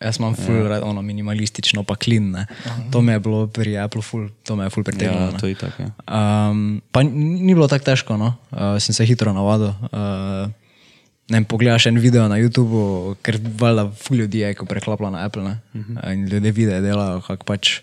Jaz 0.00 0.20
imam 0.20 0.36
full 0.36 0.68
ja. 0.68 0.84
ono 0.84 1.00
minimalistično, 1.00 1.88
pa 1.88 1.96
klin, 1.96 2.36
ne. 2.36 2.46
To 2.92 3.00
me 3.00 3.16
je 3.16 3.24
bilo 3.24 3.46
pri 3.48 3.80
Apple 3.80 4.04
full, 4.04 4.28
to 4.44 4.60
me 4.60 4.68
je 4.68 4.76
full 4.76 4.84
pritegnilo. 4.84 5.32
Ja, 5.32 5.40
to 5.40 5.48
je 5.48 5.56
tako, 5.56 5.88
ja. 5.88 5.92
Um, 6.04 6.80
pa 6.92 7.00
ni 7.00 7.48
ni 7.48 7.56
bilo 7.56 7.68
tako 7.68 7.84
težko, 7.84 8.20
no. 8.20 8.36
uh, 8.52 8.76
sem 8.80 8.96
se 8.96 9.08
hitro 9.08 9.32
navadil. 9.32 9.72
Uh, 9.88 10.52
ne 11.30 11.38
vem, 11.38 11.46
pogledaš 11.46 11.86
en 11.86 11.98
video 12.02 12.26
na 12.28 12.38
YouTubu, 12.40 13.14
ker 13.22 13.38
valjda 13.58 13.86
ful 14.02 14.18
ljudi 14.20 14.42
je, 14.42 14.54
ko 14.58 14.66
preklaplja 14.66 15.12
na 15.14 15.24
Apple. 15.26 15.42
Ne? 15.46 15.58
Uh 15.74 15.80
-huh. 15.80 16.12
In 16.12 16.26
ljudje 16.28 16.52
videe 16.52 16.80
delajo, 16.80 17.20
kako 17.20 17.44
pač 17.44 17.80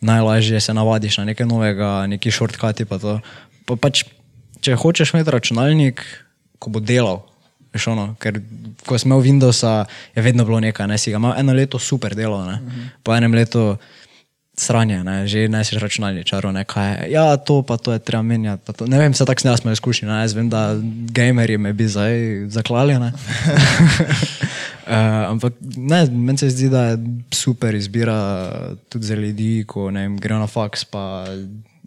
najlažje 0.00 0.60
se 0.60 0.74
navadiš 0.74 1.18
na 1.18 1.24
nekaj 1.24 1.46
novega, 1.46 2.06
neki 2.06 2.30
shortcuti 2.30 2.84
pa 2.84 2.98
to. 2.98 3.20
Pa 3.64 3.76
pač, 3.76 4.04
če 4.60 4.74
hočeš 4.74 5.14
imeti 5.14 5.30
računalnik, 5.30 6.02
ko 6.58 6.70
bo 6.70 6.80
delal. 6.80 7.22
Veš, 7.72 7.86
ono, 7.86 8.14
ker 8.20 8.40
ko 8.86 8.98
sem 8.98 9.08
imel 9.08 9.22
Windowsa, 9.22 9.84
je 10.14 10.22
vedno 10.22 10.44
bilo 10.44 10.60
nekaj, 10.60 10.86
ne 10.86 10.98
si 10.98 11.10
ga 11.10 11.16
imel 11.16 11.32
eno 11.38 11.52
leto 11.52 11.78
super 11.78 12.14
delal, 12.14 12.46
ne. 12.46 12.52
uh 12.52 12.72
-huh. 12.72 12.88
po 13.02 13.14
enem 13.16 13.34
letu 13.34 13.76
sranje, 14.52 15.00
ne, 15.04 15.24
že 15.24 15.48
ne 15.48 15.64
si 15.64 15.78
računalničar, 15.78 16.44
ne, 16.52 16.64
kaj 16.64 16.88
je. 16.92 17.16
Ja, 17.16 17.36
to 17.40 17.62
pa 17.64 17.80
to 17.80 17.92
je 17.92 17.98
treba 17.98 18.22
menjati. 18.22 18.62
pa 18.66 18.72
to. 18.72 18.86
Ne 18.86 18.98
vem, 18.98 19.14
se 19.14 19.24
tako 19.24 19.40
s 19.40 19.60
smo 19.60 19.72
izkušnji, 19.72 20.08
ne, 20.08 20.20
jaz 20.20 20.34
vem, 20.34 20.48
da 20.52 20.76
gamerji 21.08 21.58
me 21.58 21.72
bi 21.72 21.88
zdaj 21.88 22.48
zaklali, 22.48 22.98
ne. 22.98 23.12
Uh, 24.86 24.92
ampak 25.32 25.54
ne, 25.76 26.06
meni 26.06 26.38
se 26.38 26.50
zdi, 26.50 26.68
da 26.68 26.84
je 26.84 26.98
super 27.32 27.74
izbira 27.74 28.50
tudi 28.88 29.06
za 29.06 29.14
ljudi, 29.14 29.64
ko 29.66 29.90
ne 29.90 30.00
vem, 30.00 30.16
grejo 30.20 30.38
na 30.38 30.46
faks, 30.46 30.84
pa 30.84 31.24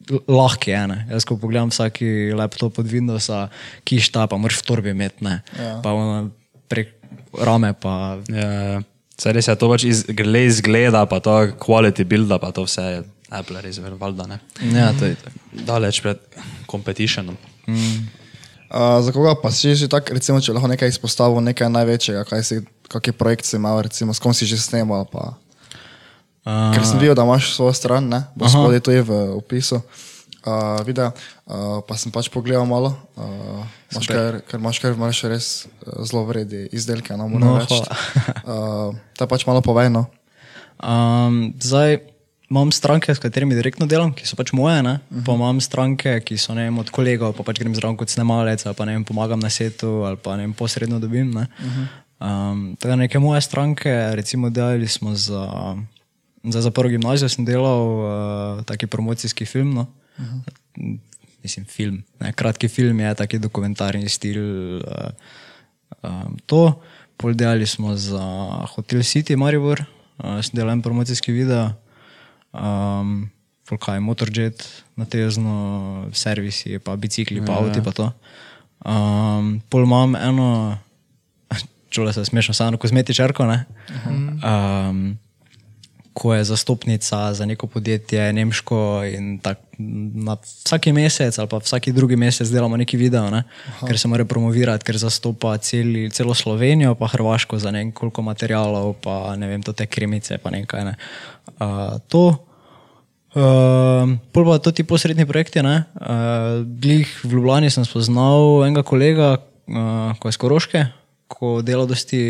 l- 0.10 0.26
lahko 0.28 0.72
je. 0.72 0.88
Ne. 0.88 1.06
Jaz, 1.12 1.26
ko 1.26 1.38
pogledam 1.38 1.70
vsaki 1.70 2.34
laptop 2.34 2.80
od 2.80 2.90
Windowsa, 2.90 3.48
ki 3.84 4.02
šta, 4.02 4.26
pa 4.28 4.38
moraš 4.38 4.64
v 4.64 4.66
torbi 4.66 4.90
imeti, 4.90 5.22
ne. 5.24 5.42
Ja. 5.54 5.80
Pa 5.86 5.94
ono 5.94 6.30
prek 6.68 6.98
rame, 7.38 7.74
pa 7.78 8.18
Ja, 8.26 8.82
Saj 9.16 9.32
res 9.36 9.48
je 9.48 9.56
to 9.56 9.70
pač 9.72 9.86
iz, 9.88 10.04
le 10.08 10.42
izgleda, 10.46 11.06
pa 11.08 11.22
to 11.24 11.34
quality 11.62 12.04
builda, 12.08 12.40
pa 12.42 12.52
to 12.56 12.66
vse 12.68 12.84
je 12.84 13.04
Apple 13.32 13.62
res 13.64 13.80
valjda 13.80 14.28
ne. 14.28 14.40
ja, 14.76 14.92
to 14.94 15.08
je 15.08 15.16
tako. 15.18 15.40
Daleč 15.66 16.02
pred 16.04 16.20
competitionom. 16.70 17.38
Uh, 17.66 19.00
za 19.02 19.14
koga 19.16 19.36
pa 19.40 19.52
si 19.56 19.74
že 19.76 19.88
tako, 19.90 20.14
recimo, 20.18 20.42
če 20.42 20.54
lahko 20.54 20.70
nekaj 20.70 20.92
izpostavil, 20.92 21.42
nekaj 21.42 21.72
največjega, 21.72 22.26
kaj 22.28 22.44
si, 22.44 22.60
kakšen 22.92 23.18
projekt 23.18 23.48
si 23.48 23.56
imel, 23.58 23.82
recimo, 23.88 24.14
s 24.14 24.22
kom 24.22 24.36
si 24.36 24.46
že 24.46 24.60
snemal. 24.62 25.08
Pa. 25.10 25.40
Uh, 26.46 26.76
Ker 26.76 26.84
sem 26.86 27.00
videl, 27.02 27.16
da 27.18 27.26
imaš 27.26 27.56
svojo 27.56 27.74
stran, 27.74 28.12
ne, 28.12 28.28
bo 28.36 28.52
spodaj 28.52 28.84
to 28.84 28.94
je 28.94 29.02
v 29.06 29.22
opisu. 29.40 29.80
Uh, 29.82 30.15
videa, 30.86 31.12
uh, 31.46 31.82
pa 31.88 31.98
sem 31.98 32.14
pač 32.14 32.30
pogledal 32.30 32.66
malo, 32.70 32.94
uh, 33.18 33.66
imaš 33.92 34.08
kar, 34.08 34.42
ker 34.46 34.60
imaš 34.62 34.80
kar 34.84 34.94
imaš 34.94 35.22
res 35.30 35.48
uh, 35.66 36.04
zelo 36.06 36.26
vredi 36.30 36.68
izdelke, 36.72 37.18
no 37.18 37.28
moram 37.28 37.48
No, 37.48 37.58
reči. 37.60 37.82
Uh, 38.46 38.94
ta 39.18 39.26
pač 39.26 39.46
malo 39.50 39.62
povej, 39.66 39.90
no. 39.90 40.06
Um, 40.78 41.56
zdaj 41.58 42.04
imam 42.50 42.72
stranke, 42.72 43.16
s 43.16 43.20
katerimi 43.20 43.56
direktno 43.58 43.88
delam, 43.90 44.14
ki 44.14 44.28
so 44.28 44.38
pač 44.38 44.54
moje, 44.54 44.84
ne? 44.84 45.00
Uh 45.10 45.18
-huh. 45.18 45.26
pa 45.26 45.34
imam 45.34 45.62
stranke, 45.62 46.20
ki 46.22 46.38
so 46.38 46.54
ne 46.54 46.64
vem, 46.70 46.78
od 46.78 46.90
kolegov, 46.90 47.34
pa 47.34 47.44
pač 47.44 47.60
grem 47.60 47.76
zraven 47.76 47.98
kot 47.98 48.10
snemalec, 48.10 48.66
ali 48.66 48.76
pa 48.76 48.86
ne 48.86 48.94
vem, 48.94 49.04
pomagam 49.04 49.40
na 49.40 49.50
setu, 49.50 50.06
ali 50.06 50.18
pa 50.18 50.38
ne 50.38 50.46
vem, 50.46 50.54
posredno 50.54 51.00
dobim. 51.00 51.32
Ne? 51.32 51.48
Uh 51.60 51.66
-huh. 51.66 51.88
um, 52.52 52.76
tako 52.80 52.96
neke 52.96 53.20
moje 53.20 53.42
stranke, 53.42 53.90
recimo 54.16 54.50
delali 54.50 54.88
smo 54.88 55.16
za, 55.16 55.76
za, 56.44 56.62
za 56.62 56.72
prvo 56.72 56.90
gimnazijo, 56.90 57.30
sem 57.30 57.46
delal 57.46 57.82
uh, 57.82 58.64
taki 58.64 58.88
promocijski 58.88 59.46
film. 59.46 59.74
No? 59.74 59.88
Uh 60.18 60.26
-huh. 60.26 61.00
Mislim, 61.44 61.66
film. 61.66 62.04
Ne? 62.20 62.34
Kratki 62.34 62.68
film 62.68 63.00
je 63.00 63.16
taki 63.16 63.40
dokumentarni 63.40 64.10
stil. 64.10 64.42
Uh, 64.78 64.82
um, 66.04 66.38
to. 66.46 66.82
Pol 67.18 67.34
delali 67.34 67.66
smo 67.66 67.96
za 67.96 68.24
Hotel 68.76 69.00
City 69.00 69.36
Maribor, 69.36 69.80
uh, 70.20 70.42
sem 70.44 70.58
delal 70.60 70.76
en 70.76 70.82
promocijski 70.84 71.32
video, 71.32 71.70
um, 72.52 73.30
pol 73.64 73.80
kaj, 73.80 74.02
Motorjet, 74.04 74.66
na 75.00 75.08
tezno, 75.08 76.10
servisi, 76.12 76.80
pa 76.84 76.96
bicikli, 77.00 77.40
pa 77.46 77.62
avti, 77.62 77.80
pa 77.84 77.96
to. 77.96 78.10
Um, 78.84 79.62
pol 79.72 79.88
imam 79.88 80.16
eno, 80.20 80.78
čula 81.94 82.14
se 82.14 82.26
smešno, 82.26 82.54
samo 82.54 82.78
kozmetičarko, 82.78 83.48
ne. 83.48 83.64
Um, 84.44 85.16
ko 86.16 86.34
je 86.34 86.44
zastopnica 86.44 87.34
za 87.34 87.46
neko 87.46 87.68
podjetje 87.68 88.34
nemško 88.34 89.04
in 89.04 89.40
tak, 89.44 89.60
na 90.16 90.38
vsaki 90.44 90.94
mesec 90.96 91.36
ali 91.40 91.50
pa 91.52 91.58
vsaki 91.60 91.92
drugi 91.92 92.16
mesec 92.16 92.48
delamo 92.48 92.78
neki 92.78 92.98
video, 92.98 93.28
ne? 93.30 93.44
ker 93.88 94.00
se 94.00 94.08
mora 94.08 94.26
promovirati, 94.26 94.86
ker 94.88 94.98
zastopa 94.98 95.58
celi, 95.58 96.08
celo 96.10 96.34
Slovenijo, 96.34 96.96
pa 96.96 97.12
Hrvaško 97.12 97.60
za 97.60 97.72
ne 97.72 97.84
vem 97.84 97.92
koliko 97.92 98.24
materialov, 98.24 98.94
pa 99.04 99.36
ne 99.36 99.48
vem, 99.48 99.64
to 99.64 99.74
te 99.76 99.90
kremice, 99.92 100.38
pa 100.38 100.56
nekaj. 100.56 100.86
Ne? 100.88 100.96
Uh, 101.60 102.00
to. 102.08 102.26
Uh, 103.36 104.16
pol 104.32 104.48
pa 104.48 104.60
to 104.64 104.72
ti 104.72 104.88
posredni 104.88 105.28
projekti. 105.28 105.60
Uh, 105.60 106.64
glih 106.64 107.12
v 107.24 107.34
Ljubljani 107.36 107.70
sem 107.70 107.84
spoznal 107.84 108.64
enega 108.64 108.88
kolega, 108.88 109.34
uh, 109.68 110.16
ko 110.16 110.32
je 110.32 110.40
skoroške, 110.40 110.88
ko 111.28 111.62
dela 111.66 111.86
dosti 111.90 112.22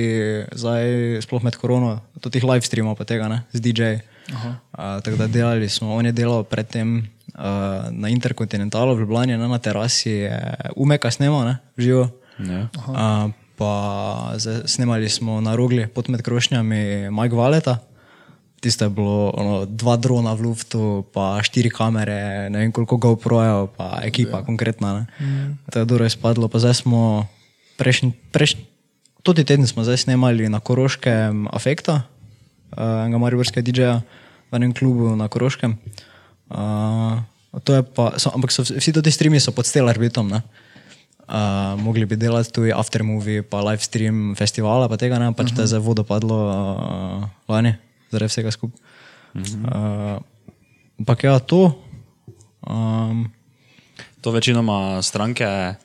zdaj, 0.55 1.21
sploh 1.25 1.43
med 1.43 1.57
korono, 1.59 1.99
tudi 2.23 2.39
teh 2.39 2.47
live 2.47 2.65
streamov, 2.65 2.95
pa 2.99 3.07
tega, 3.07 3.27
ne, 3.31 3.43
z 3.51 3.59
DJ. 3.61 3.81
Uh, 4.25 4.57
tako 5.05 5.17
da 5.19 5.27
delali 5.29 5.69
smo, 5.69 5.93
on 5.93 6.05
je 6.09 6.15
delal 6.15 6.43
predtem 6.43 6.97
uh, 7.35 7.91
na 7.91 8.09
Interkontinentalu 8.09 8.95
v 8.95 9.05
Ljubljani, 9.05 9.37
ne, 9.37 9.47
na 9.47 9.59
terasi, 9.59 10.25
je 10.25 10.37
umeka 10.75 11.11
snemal, 11.11 11.45
ne, 11.45 11.57
živo. 11.77 12.09
Ja. 12.39 12.67
Uh, 12.73 13.35
pa 13.55 13.71
zdaj 14.35 14.67
snemali 14.67 15.09
smo 15.09 15.39
na 15.41 15.55
rogli 15.55 15.87
pod 15.87 16.09
med 16.09 16.21
krošnjami 16.21 17.11
Mike 17.11 17.35
Valeta. 17.35 17.79
Tisto 18.59 18.87
je 18.87 18.89
bilo 18.89 19.29
ono, 19.35 19.65
dva 19.69 19.95
drona 19.95 20.33
v 20.33 20.49
luftu, 20.49 21.05
pa 21.13 21.37
štiri 21.43 21.69
kamere, 21.69 22.49
ne 22.49 22.65
vem 22.65 22.71
koliko 22.73 22.97
GoPro-jev, 22.97 23.67
pa 23.77 24.01
ekipa 24.03 24.41
ja. 24.41 24.45
konkretna. 24.47 25.05
Mm. 25.19 25.59
Tako 25.69 25.79
je 25.79 25.85
dobro 25.85 26.05
izpadlo. 26.05 26.47
Pa 26.47 26.59
zdaj 26.59 26.81
smo 26.81 27.27
prejšnji, 27.77 28.11
prejšnji, 28.31 28.65
tudi 29.25 29.41
teden 29.41 29.65
smo 29.65 29.81
zdaj 29.81 30.05
snemali 30.05 30.45
na 30.49 30.61
Koroškem 30.61 31.49
Afekta, 31.49 32.05
uh, 32.77 33.01
enega 33.09 33.17
mariborskega 33.17 33.65
DJ-ja 33.65 33.93
v 34.53 34.61
enem 34.61 34.69
klubu 34.77 35.17
na 35.17 35.25
Koroškem. 35.25 35.73
Uh, 36.53 37.25
pa, 37.97 38.13
so, 38.21 38.29
ampak 38.29 38.53
so, 38.53 38.61
vsi 38.61 38.93
ti 38.93 39.11
streami 39.11 39.41
so 39.41 39.49
pod 39.49 39.65
Stellar 39.65 39.97
Bitom. 39.97 40.29
Uh, 40.29 41.73
mogli 41.81 42.05
bi 42.05 42.13
delati 42.21 42.53
tudi 42.53 42.69
aftermovie, 42.69 43.41
pa 43.41 43.65
live 43.65 43.81
stream 43.81 44.37
festivala, 44.37 44.85
pa 44.85 45.01
tega 45.01 45.17
ne, 45.17 45.33
pač 45.33 45.49
uh 45.49 45.51
-huh. 45.51 45.57
da 45.57 45.61
je 45.65 45.73
zdaj 45.73 45.81
vodo 45.81 46.05
padlo 46.05 46.37
uh, 46.45 47.25
lani, 47.49 47.73
zaradi 48.13 48.29
vsega 48.29 48.53
skupaj. 48.53 48.77
Uh 49.33 49.41
-huh. 49.41 49.65
uh, 49.65 50.21
ampak 51.01 51.23
ja, 51.23 51.39
to. 51.39 51.73
Um, 52.61 53.33
To 54.21 54.31
večinoma 54.31 55.01
stranke 55.01 55.75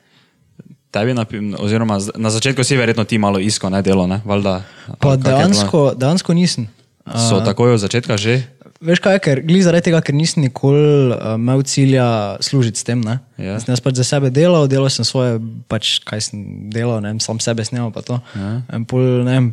tebi, 0.91 1.15
napi- 1.15 1.55
oziroma 1.59 1.99
na 2.17 2.31
začetku 2.31 2.65
si 2.67 2.77
verjetno 2.77 3.05
ti 3.05 3.19
malo 3.19 3.39
isko, 3.39 3.71
ne 3.71 3.83
delo, 3.83 4.07
ne, 4.07 4.21
valjda. 4.25 4.63
pa 4.99 5.17
dejansko, 5.17 5.95
dejansko 5.97 6.35
nisem. 6.35 6.69
So 7.07 7.41
takoj 7.43 7.75
od 7.75 7.81
začetka 7.83 8.19
že? 8.21 8.43
Veš 8.81 9.01
kaj, 9.05 9.19
ker 9.21 9.41
glih 9.45 9.61
zaradi 9.61 9.91
tega, 9.91 10.01
ker 10.01 10.17
nisem 10.17 10.41
nikoli 10.41 11.13
uh, 11.13 11.35
imel 11.37 11.61
cilja 11.69 12.37
služiti 12.41 12.81
s 12.81 12.87
tem. 12.87 13.01
Ne? 13.05 13.19
Ja. 13.37 13.59
Sem 13.61 13.75
jaz 13.75 13.83
pač 13.85 13.99
za 14.01 14.07
sebe 14.09 14.31
delal, 14.33 14.65
delal 14.73 14.89
sem 14.89 15.05
svoje, 15.05 15.37
pač 15.69 15.99
kaj 16.01 16.31
sem 16.31 16.71
delal, 16.73 17.03
ne 17.05 17.13
sam 17.21 17.37
sebe 17.45 17.61
snemal 17.61 17.93
pa 17.93 18.01
to. 18.01 18.17
Ja. 18.33 18.63
In 18.73 18.87
Pol, 18.89 19.21
ne 19.27 19.37
vem, 19.37 19.49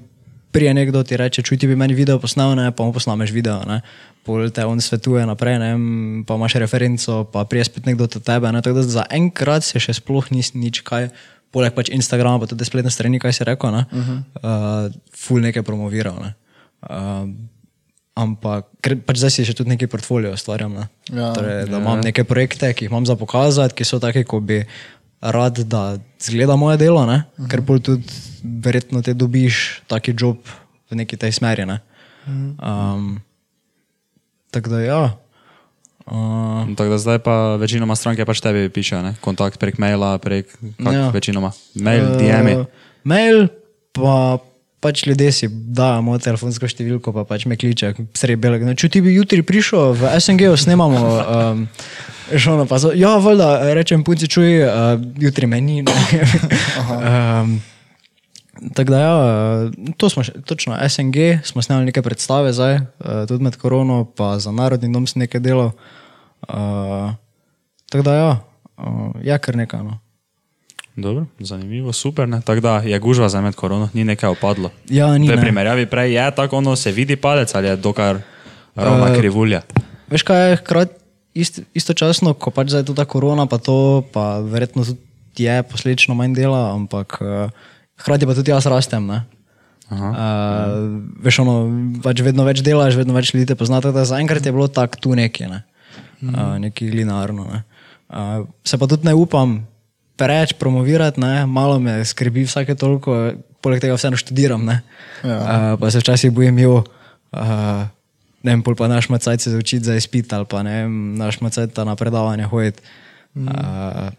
prije 0.52 0.74
nekdo 0.74 1.04
ti 1.04 1.18
reče, 1.18 1.42
čuj 1.42 1.58
ti 1.58 1.68
bi 1.68 1.76
meni 1.76 1.94
video 1.94 2.20
posnel, 2.20 2.56
ne, 2.56 2.72
pa 2.72 2.84
mu 2.84 2.94
posnameš 2.94 3.32
video. 3.32 3.62
Ne? 3.68 3.82
Pol 4.24 4.50
te 4.52 4.66
on 4.66 4.82
svetuje 4.82 5.26
naprej, 5.26 5.60
ne 5.60 5.72
pa 6.28 6.36
imaš 6.36 6.58
referenco, 6.64 7.24
pa 7.32 7.46
prije 7.46 7.68
spet 7.70 7.86
nekdo 7.86 8.08
do 8.08 8.20
tebe. 8.20 8.52
Ne? 8.52 8.62
Tako 8.62 8.82
da 8.82 8.84
za 8.84 9.06
enkrat 9.10 9.64
se 9.64 9.80
še 9.80 10.00
sploh 10.02 10.32
nisem 10.32 10.62
nič 10.62 10.82
kaj. 10.88 11.12
Poleg 11.52 11.72
pač 11.72 11.88
Instagrama, 11.96 12.42
pa 12.44 12.50
tudi 12.50 12.66
spletne 12.68 12.92
strani, 12.92 13.22
kaj 13.24 13.34
si 13.34 13.46
rekel, 13.48 13.72
ne? 13.72 13.86
uh 13.88 14.08
-huh. 14.08 14.18
uh, 14.44 14.98
ful 15.16 15.40
nekaj 15.40 15.64
promoviral. 15.64 16.20
Ne? 16.20 16.34
Uh, 16.84 17.32
ampak 18.18 18.66
ker 18.82 18.98
pač 19.06 19.22
zdaj 19.22 19.32
si 19.32 19.46
še 19.46 19.54
tudi 19.54 19.70
neki 19.70 19.88
portfolio 19.88 20.34
ustvarjam. 20.34 20.74
Ne? 20.74 20.86
Ja. 21.14 21.32
torej, 21.38 21.70
da 21.70 21.78
imam 21.78 22.02
neke 22.02 22.26
projekte, 22.28 22.74
ki 22.74 22.86
jih 22.86 22.92
imam 22.92 23.06
za 23.06 23.16
pokazati, 23.16 23.78
ki 23.78 23.86
so 23.86 24.00
taki, 24.02 24.26
ko 24.26 24.42
bi 24.42 24.64
rad, 25.22 25.58
da 25.66 25.98
zgleda 26.20 26.56
moje 26.56 26.78
delo, 26.78 27.02
uh 27.04 27.10
-huh. 27.10 27.48
ker 27.50 27.62
pol 27.66 27.80
tudi 27.80 28.04
verjetno 28.44 29.02
te 29.02 29.14
dobiš 29.14 29.82
taki 29.88 30.14
job 30.18 30.38
v 30.92 30.96
neki 30.96 31.18
tej 31.18 31.32
smeri. 31.32 31.66
Ne? 31.66 31.80
Um, 32.28 33.20
tako 34.52 34.70
da 34.70 34.82
ja. 34.82 35.18
Uh, 36.08 36.76
Tako 36.76 36.90
da 36.90 36.98
zdaj 36.98 37.20
pa 37.20 37.56
večinoma 37.56 37.96
stranke 37.96 38.26
pač 38.26 38.40
tebi 38.40 38.70
pišejo, 38.70 39.02
ne? 39.02 39.16
kontakt 39.22 39.60
prek 39.60 39.78
maila, 39.78 40.18
prek 40.18 40.48
kak, 40.84 40.94
Ja. 40.94 41.10
večinoma. 41.10 41.52
Mail. 41.76 42.04
Uh, 42.04 42.66
mail, 43.04 43.48
pa 43.92 44.38
pač 44.80 45.06
ljudje 45.08 45.32
si 45.32 45.50
dajo 45.50 46.02
mojo 46.06 46.22
telefonsko 46.26 46.70
številko, 46.70 47.14
pa 47.16 47.26
pač 47.28 47.48
me 47.50 47.58
kliče, 47.60 47.94
sredi 48.18 48.42
belega. 48.42 48.68
No, 48.68 48.76
če 48.78 48.92
ti 48.94 49.02
bi 49.06 49.16
jutri 49.16 49.42
prišel 49.46 49.96
v 49.98 50.12
SNG, 50.20 50.52
snemamo. 50.58 51.02
Um, 51.02 51.66
Šono 52.28 52.66
pa 52.68 52.76
so, 52.76 52.92
ja, 52.92 53.14
voda, 53.24 53.72
rečem, 53.72 54.04
punci, 54.04 54.28
čuj, 54.28 54.60
uh, 54.68 55.00
jutri 55.22 55.48
meni. 55.48 55.80
um, 56.92 57.56
Tako 58.74 58.90
da, 58.90 59.00
ja, 59.00 59.14
to 60.02 60.10
smo 60.10 60.24
še, 60.26 60.34
točno, 60.42 60.78
SNG, 60.90 61.46
smo 61.46 61.62
snimali 61.62 61.92
neke 61.92 62.02
predstave 62.02 62.54
zdaj, 62.58 62.74
eh, 62.74 63.26
tudi 63.30 63.46
med 63.46 63.58
korono, 63.62 64.02
pa 64.18 64.38
za 64.42 64.52
Narodni 64.52 64.90
dom 64.94 65.06
sem 65.08 65.22
nekaj 65.22 65.44
delal. 65.46 65.72
Uh, 66.48 67.14
tako 67.92 68.04
da, 68.08 68.16
ja, 68.18 68.32
uh, 68.82 69.14
je 69.22 69.38
kar 69.38 69.58
nekaj. 69.58 69.84
No. 69.86 70.00
Dobro, 70.98 71.26
zanimivo, 71.40 71.94
super. 71.94 72.30
Ne? 72.30 72.42
Tako 72.42 72.62
da 72.62 72.78
je 72.82 73.00
gužva 73.00 73.30
za 73.30 73.42
med 73.42 73.56
korono, 73.56 73.90
ni 73.94 74.04
nekaj 74.04 74.30
opadlo. 74.34 74.72
Ja, 74.90 75.12
ni, 75.18 75.30
v 75.30 75.38
primerjavi 75.38 75.86
prej 75.86 76.14
je 76.18 76.32
tako, 76.36 76.58
ono 76.58 76.76
se 76.76 76.92
vidi 76.92 77.16
palec 77.16 77.56
ali 77.56 77.68
je 77.68 77.76
dokar 77.76 78.18
ravna 78.76 79.14
Eh, 79.14 79.18
krivulja. 79.20 79.62
Veš 80.10 80.24
kaj 80.26 80.50
je 80.50 80.56
hkrati 80.56 80.94
ist, 81.38 81.62
istočasno, 81.78 82.34
ko 82.34 82.50
pač 82.50 82.74
zdaj 82.74 82.82
je 82.90 82.98
ta 82.98 83.06
korona, 83.06 83.46
pa 83.46 83.62
to, 83.62 84.02
pa 84.10 84.40
verjetno 84.42 84.82
tudi 84.82 85.46
je 85.46 85.62
posledično 85.70 86.18
manj 86.18 86.34
dela, 86.34 86.74
ampak 86.74 87.22
uh, 87.22 87.54
hkrati 88.02 88.26
pa 88.26 88.34
tudi 88.34 88.50
jaz 88.50 88.66
rastem. 88.66 89.06
Ne? 89.06 89.22
Uh, 89.94 90.98
veš, 91.22 91.44
ono, 91.46 91.56
pač 92.02 92.26
vedno 92.26 92.42
več 92.42 92.66
delaš, 92.66 92.98
vedno 92.98 93.14
več 93.14 93.36
ljudi 93.38 93.46
te 93.54 93.56
poznate. 93.56 93.94
Zaenkrat 93.94 94.42
je 94.42 94.52
bilo 94.52 94.66
tako 94.66 94.98
tu 94.98 95.14
nekje, 95.14 95.46
ne? 95.46 95.62
uh, 96.26 96.58
nekaj 96.58 96.90
linearno. 96.90 97.46
Ne? 97.54 97.66
Uh, 98.10 98.50
se 98.66 98.82
pa 98.82 98.90
tudi 98.90 99.06
ne 99.06 99.14
upam 99.14 99.62
preveč 100.18 100.54
promovirati, 100.60 101.22
ne? 101.22 101.46
malo 101.46 101.80
me 101.80 102.00
skrbi 102.06 102.46
vsake 102.48 102.76
toliko, 102.76 103.34
poleg 103.62 103.82
tega 103.84 103.98
vseeno 103.98 104.18
študiram. 104.18 104.66
Ne? 104.66 104.82
Ja. 105.24 105.38
Uh, 105.38 105.80
pa 105.80 105.92
se 105.92 106.02
včasih 106.02 106.34
bojim, 106.34 106.60
jo, 106.60 106.82
uh, 106.82 107.84
ne 108.44 108.56
vem, 108.56 108.64
pol 108.66 108.78
pa 108.78 108.90
naš 108.90 109.10
macaj 109.14 109.38
se 109.44 109.56
učiti 109.58 109.86
za 109.86 109.96
izpit 109.96 110.34
ali 110.34 110.46
pa 110.50 110.64
ne 110.64 110.82
vem, 110.84 110.96
naš 111.20 111.42
macaj 111.42 111.70
ta 111.74 111.86
na 111.88 111.96
predavanje 111.96 112.50
hoditi. 112.50 112.82
Mm. 113.34 113.48
Uh, 113.48 114.10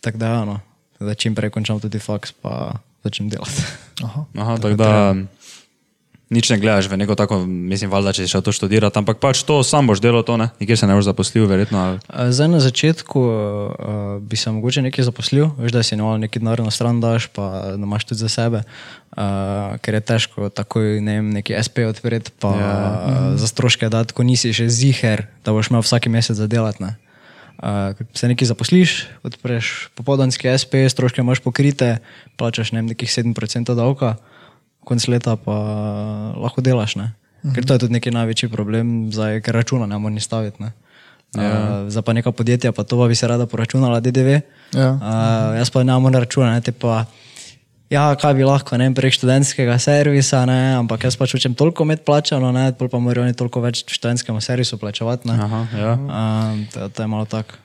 tako 0.00 0.18
da, 0.18 0.26
ja, 0.26 0.44
no, 0.44 0.60
da 1.00 1.14
čim 1.14 1.34
prej 1.34 1.50
končam 1.50 1.80
tudi 1.80 1.98
faks, 1.98 2.32
pa 2.32 2.80
začnem 3.04 3.28
delati. 3.30 3.62
Aha. 4.04 4.24
Aha, 4.38 4.56
tako 4.56 4.76
da 4.80 5.14
nič 6.30 6.46
ne 6.50 6.58
gledaš 6.62 6.86
v 6.86 6.96
neko 6.96 7.18
tako, 7.18 7.42
mislim, 7.42 7.90
valjda, 7.90 8.14
če 8.14 8.24
si 8.24 8.30
šel 8.30 8.42
to 8.46 8.54
študirati, 8.54 8.94
ampak 9.02 9.18
pač 9.18 9.42
to 9.42 9.60
sam 9.66 9.90
boš 9.90 9.98
delal, 9.98 10.22
to 10.22 10.38
ne, 10.38 10.46
nikjer 10.62 10.78
se 10.78 10.86
ne 10.86 10.94
boš 10.94 11.10
zaposlil, 11.10 11.50
verjetno. 11.50 11.78
Ali... 11.82 11.96
Uh, 12.06 12.30
Zdaj 12.30 12.48
na 12.54 12.60
začetku 12.62 13.18
uh, 13.18 13.34
bi 14.22 14.38
se 14.38 14.54
mogoče 14.54 14.86
nekaj 14.86 15.10
zaposlil, 15.10 15.50
veš, 15.58 15.74
da 15.74 15.82
si 15.82 15.98
ne 15.98 16.06
neki 16.22 16.38
denar 16.38 16.62
na 16.62 16.70
stran 16.70 17.02
daš, 17.02 17.26
pa 17.34 17.74
da 17.74 17.82
imaš 17.82 18.06
tudi 18.06 18.22
za 18.22 18.30
sebe, 18.30 18.62
uh, 18.62 19.74
ker 19.82 19.98
je 19.98 20.02
težko 20.06 20.54
takoj 20.54 21.02
ne 21.02 21.18
vem, 21.18 21.34
neki 21.34 21.58
SP 21.58 21.82
odpreti, 21.90 22.30
pa 22.38 22.54
ja. 22.54 22.70
uh, 22.70 23.28
za 23.34 23.50
stroške 23.50 23.90
dati, 23.90 24.14
ko 24.14 24.22
nisi 24.22 24.54
še 24.54 24.70
ziger, 24.70 25.26
da 25.42 25.50
boš 25.50 25.74
imel 25.74 25.82
vsaki 25.82 26.14
mesec 26.14 26.38
za 26.38 26.46
delati. 26.46 26.86
ne. 26.86 26.94
Uh, 27.60 27.92
se 28.14 28.30
nekaj 28.30 28.54
zaposliš, 28.54 29.04
odpreš 29.26 29.90
popoldanski 29.98 30.48
SP, 30.48 30.86
stroške 30.88 31.20
imaš 31.20 31.42
pokrite, 31.42 31.98
plačaš 32.38 32.70
ne 32.72 32.80
vem, 32.80 32.94
nekih 32.94 33.10
7% 33.10 33.74
davka, 33.74 34.14
konc 34.84 35.08
leta 35.08 35.36
pa 35.36 35.56
lahko 36.36 36.64
delaš. 36.64 36.96
Ne? 36.96 37.12
Ker 37.54 37.64
to 37.64 37.76
je 37.76 37.86
tudi 37.86 37.96
neki 37.96 38.12
največji 38.12 38.50
problem, 38.52 39.08
zdaj, 39.12 39.40
ker 39.44 39.56
računa 39.56 39.88
ne 39.88 39.98
moreš 39.98 40.28
staviti. 40.28 40.60
Ne? 40.62 40.72
Uh, 41.30 41.86
za 41.88 42.02
pa 42.02 42.12
neka 42.12 42.34
podjetja, 42.34 42.72
pa 42.74 42.82
to 42.82 42.98
pa 42.98 43.06
bi 43.06 43.14
se 43.14 43.28
rada 43.28 43.46
poračunala 43.46 44.00
DDV. 44.02 44.40
Ja. 44.74 44.90
Uh, 44.98 45.56
jaz 45.56 45.70
pa 45.70 45.84
ne 45.86 45.94
morem 45.98 46.20
računati, 46.20 46.72
pa 46.72 47.04
ja, 47.90 48.10
kaj 48.18 48.34
bi 48.34 48.44
lahko, 48.44 48.76
ne 48.76 48.90
prek 48.94 49.14
študentskega 49.14 49.78
servisa, 49.78 50.42
ne, 50.50 50.74
ampak 50.82 51.06
jaz 51.06 51.16
pač 51.18 51.34
hočem 51.38 51.54
toliko 51.54 51.86
imeti 51.86 52.04
plačano, 52.06 52.52
ne, 52.54 52.70
pa 52.74 52.98
morajo 52.98 53.28
oni 53.28 53.38
toliko 53.38 53.62
več 53.62 53.84
študentskemu 53.86 54.42
servisu 54.42 54.78
plačevati. 54.78 55.30
Ne. 55.30 55.38
Aha, 55.38 55.62
ja. 55.78 55.94
Um, 55.96 56.66
to, 56.74 56.88
to 56.88 57.06
je 57.06 57.10
malo 57.10 57.30
tako. 57.30 57.58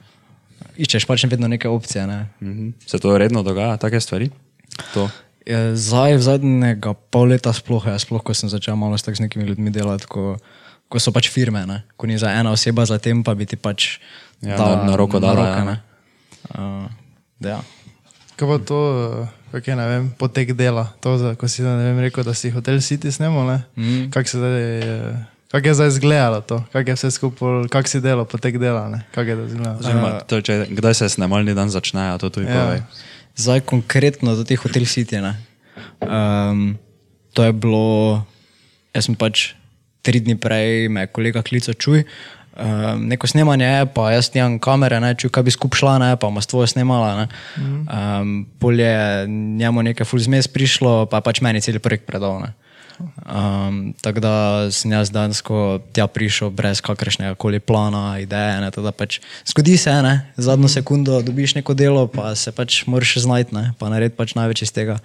Iščeš 0.75 1.05
pač 1.07 1.25
vedno 1.31 1.47
neke 1.47 1.69
opcije. 1.71 2.05
Ne. 2.07 2.25
Mhm. 2.43 2.73
Se 2.85 2.99
to 2.99 3.17
redno 3.17 3.43
dogaja, 3.43 3.77
take 3.81 4.01
stvari? 4.01 4.29
To. 4.93 5.09
Je, 5.45 5.57
Zdaj, 5.75 6.15
v 6.15 6.23
zadnjega 6.23 6.91
pol 7.07 7.29
leta 7.29 7.53
sploh, 7.53 7.85
jaz 7.85 8.01
sploh, 8.01 8.19
ko 8.19 8.33
sem 8.33 8.49
začel 8.49 8.73
malo 8.73 8.93
s 8.93 9.01
tak 9.01 9.13
z 9.13 9.21
nekimi 9.21 9.45
ljudmi 9.45 9.69
delati, 9.69 10.05
ko, 10.05 10.41
ko 10.85 10.97
so 10.97 11.11
pač 11.11 11.29
firme, 11.29 11.61
ne. 11.63 11.85
ko 11.93 12.05
ni 12.05 12.17
za 12.17 12.31
ena 12.31 12.49
oseba 12.49 12.81
za 12.81 12.97
tem, 12.97 13.21
pa 13.21 13.31
bi 13.31 13.45
ti 13.45 13.55
pač 13.55 14.01
Ja, 14.41 14.57
na- 14.57 14.83
na 14.83 14.93
roko 14.93 15.17
dala, 15.17 15.45
ja. 15.47 15.63
ne. 15.63 15.75
Uh, 16.51 16.85
ja. 17.39 17.61
Kaj 18.35 18.45
pa 18.45 18.57
to, 18.59 18.79
eh, 19.23 19.29
kak 19.51 19.63
je, 19.63 19.73
ne 19.73 19.85
vem, 19.85 20.03
potek 20.11 20.51
dela, 20.51 20.91
to, 20.99 21.15
za, 21.15 21.29
ko 21.33 21.47
si 21.47 21.61
ne 21.61 21.71
vem, 21.71 22.01
rekel, 22.01 22.19
da 22.21 22.33
si 22.33 22.49
hotel 22.49 22.77
City 22.77 23.07
snemal, 23.07 23.45
ne? 23.45 23.59
Mm. 23.75 24.09
Kak 24.09 24.25
se 24.25 24.35
zdaj, 24.35 24.55
eh, 24.75 25.15
kak 25.47 25.63
je 25.63 25.73
zdaj 25.73 25.87
izgledalo 25.87 26.41
to, 26.41 26.59
kak 26.67 26.83
je 26.83 26.93
vse 26.95 27.09
skupaj, 27.11 27.69
kak 27.69 27.85
si 27.85 27.97
delal, 27.97 28.25
potek 28.25 28.57
dela, 28.57 28.89
ne? 28.89 29.05
Kak 29.09 29.23
je 29.25 29.35
to 29.35 29.43
izgledalo? 29.45 29.79
Oziroma, 29.79 30.09
to, 30.21 30.41
če, 30.41 30.67
kdaj 30.69 30.93
se 30.95 31.09
snemalni 31.11 31.53
dan 31.53 31.69
začne, 31.69 32.11
a 32.11 32.17
to 32.17 32.27
tudi 32.29 32.45
ja. 32.45 32.75
Ja. 32.75 32.83
Zdaj 33.35 33.65
konkretno 33.67 34.35
do 34.35 34.43
teh 34.47 34.59
hotel 34.59 34.87
City. 34.87 35.19
ne. 35.21 35.35
Um, 35.99 36.77
to 37.35 37.43
je 37.43 37.51
bilo, 37.51 38.23
jaz 38.95 39.09
sem 39.09 39.15
pač 39.15 39.53
tri 40.05 40.21
dni 40.23 40.37
prej, 40.39 40.87
me 40.87 41.03
je 41.03 41.11
kolega 41.11 41.43
klical 41.43 41.75
čuj. 41.75 42.05
Um, 42.55 43.11
neko 43.11 43.27
snemanje 43.27 43.67
je, 43.67 43.85
pa 43.91 44.13
jaz 44.15 44.29
nimam 44.31 44.55
kamere, 44.63 45.01
ne, 45.03 45.11
čuj, 45.19 45.27
kaj 45.35 45.43
bi 45.43 45.51
skup 45.51 45.75
šla, 45.75 45.97
ne, 45.99 46.11
pa 46.15 46.31
ima 46.31 46.39
s 46.39 46.47
tvojo 46.47 46.69
snemala. 46.71 47.09
Ne. 47.19 47.25
Um, 47.59 48.45
pol 48.59 48.79
je 48.79 49.27
njemu 49.27 49.83
nekaj 49.91 50.07
full 50.07 50.23
zmes 50.23 50.47
prišlo, 50.47 51.03
pa 51.11 51.19
pač 51.19 51.43
meni 51.43 51.59
cel 51.59 51.81
projekt 51.83 52.07
predal. 52.07 52.39
Ne. 52.39 52.55
Um, 52.99 53.93
tako 54.01 54.19
da 54.19 54.33
sem 54.71 54.91
jaz 54.91 55.11
dansko 55.11 55.79
tja 55.93 56.07
prišel 56.07 56.49
brez 56.55 56.81
kakršnega 56.85 57.35
koli 57.35 57.59
plana, 57.59 58.19
ideje. 58.19 58.61
Ne, 58.61 58.71
tako 58.71 58.87
da 58.87 58.95
pač 58.95 59.19
zgodi 59.47 59.77
se, 59.77 59.93
ne, 60.05 60.15
zadnjo 60.37 60.71
sekundo 60.71 61.21
dobiš 61.21 61.55
neko 61.59 61.73
delo, 61.73 62.07
pa 62.07 62.35
se 62.35 62.51
pač 62.55 62.83
moraš 62.87 63.17
znajti, 63.25 63.55
ne, 63.55 63.65
pa 63.79 63.91
narediti 63.91 64.17
pač 64.17 64.35
največ 64.35 64.65
iz 64.67 64.73
tega. 64.75 64.99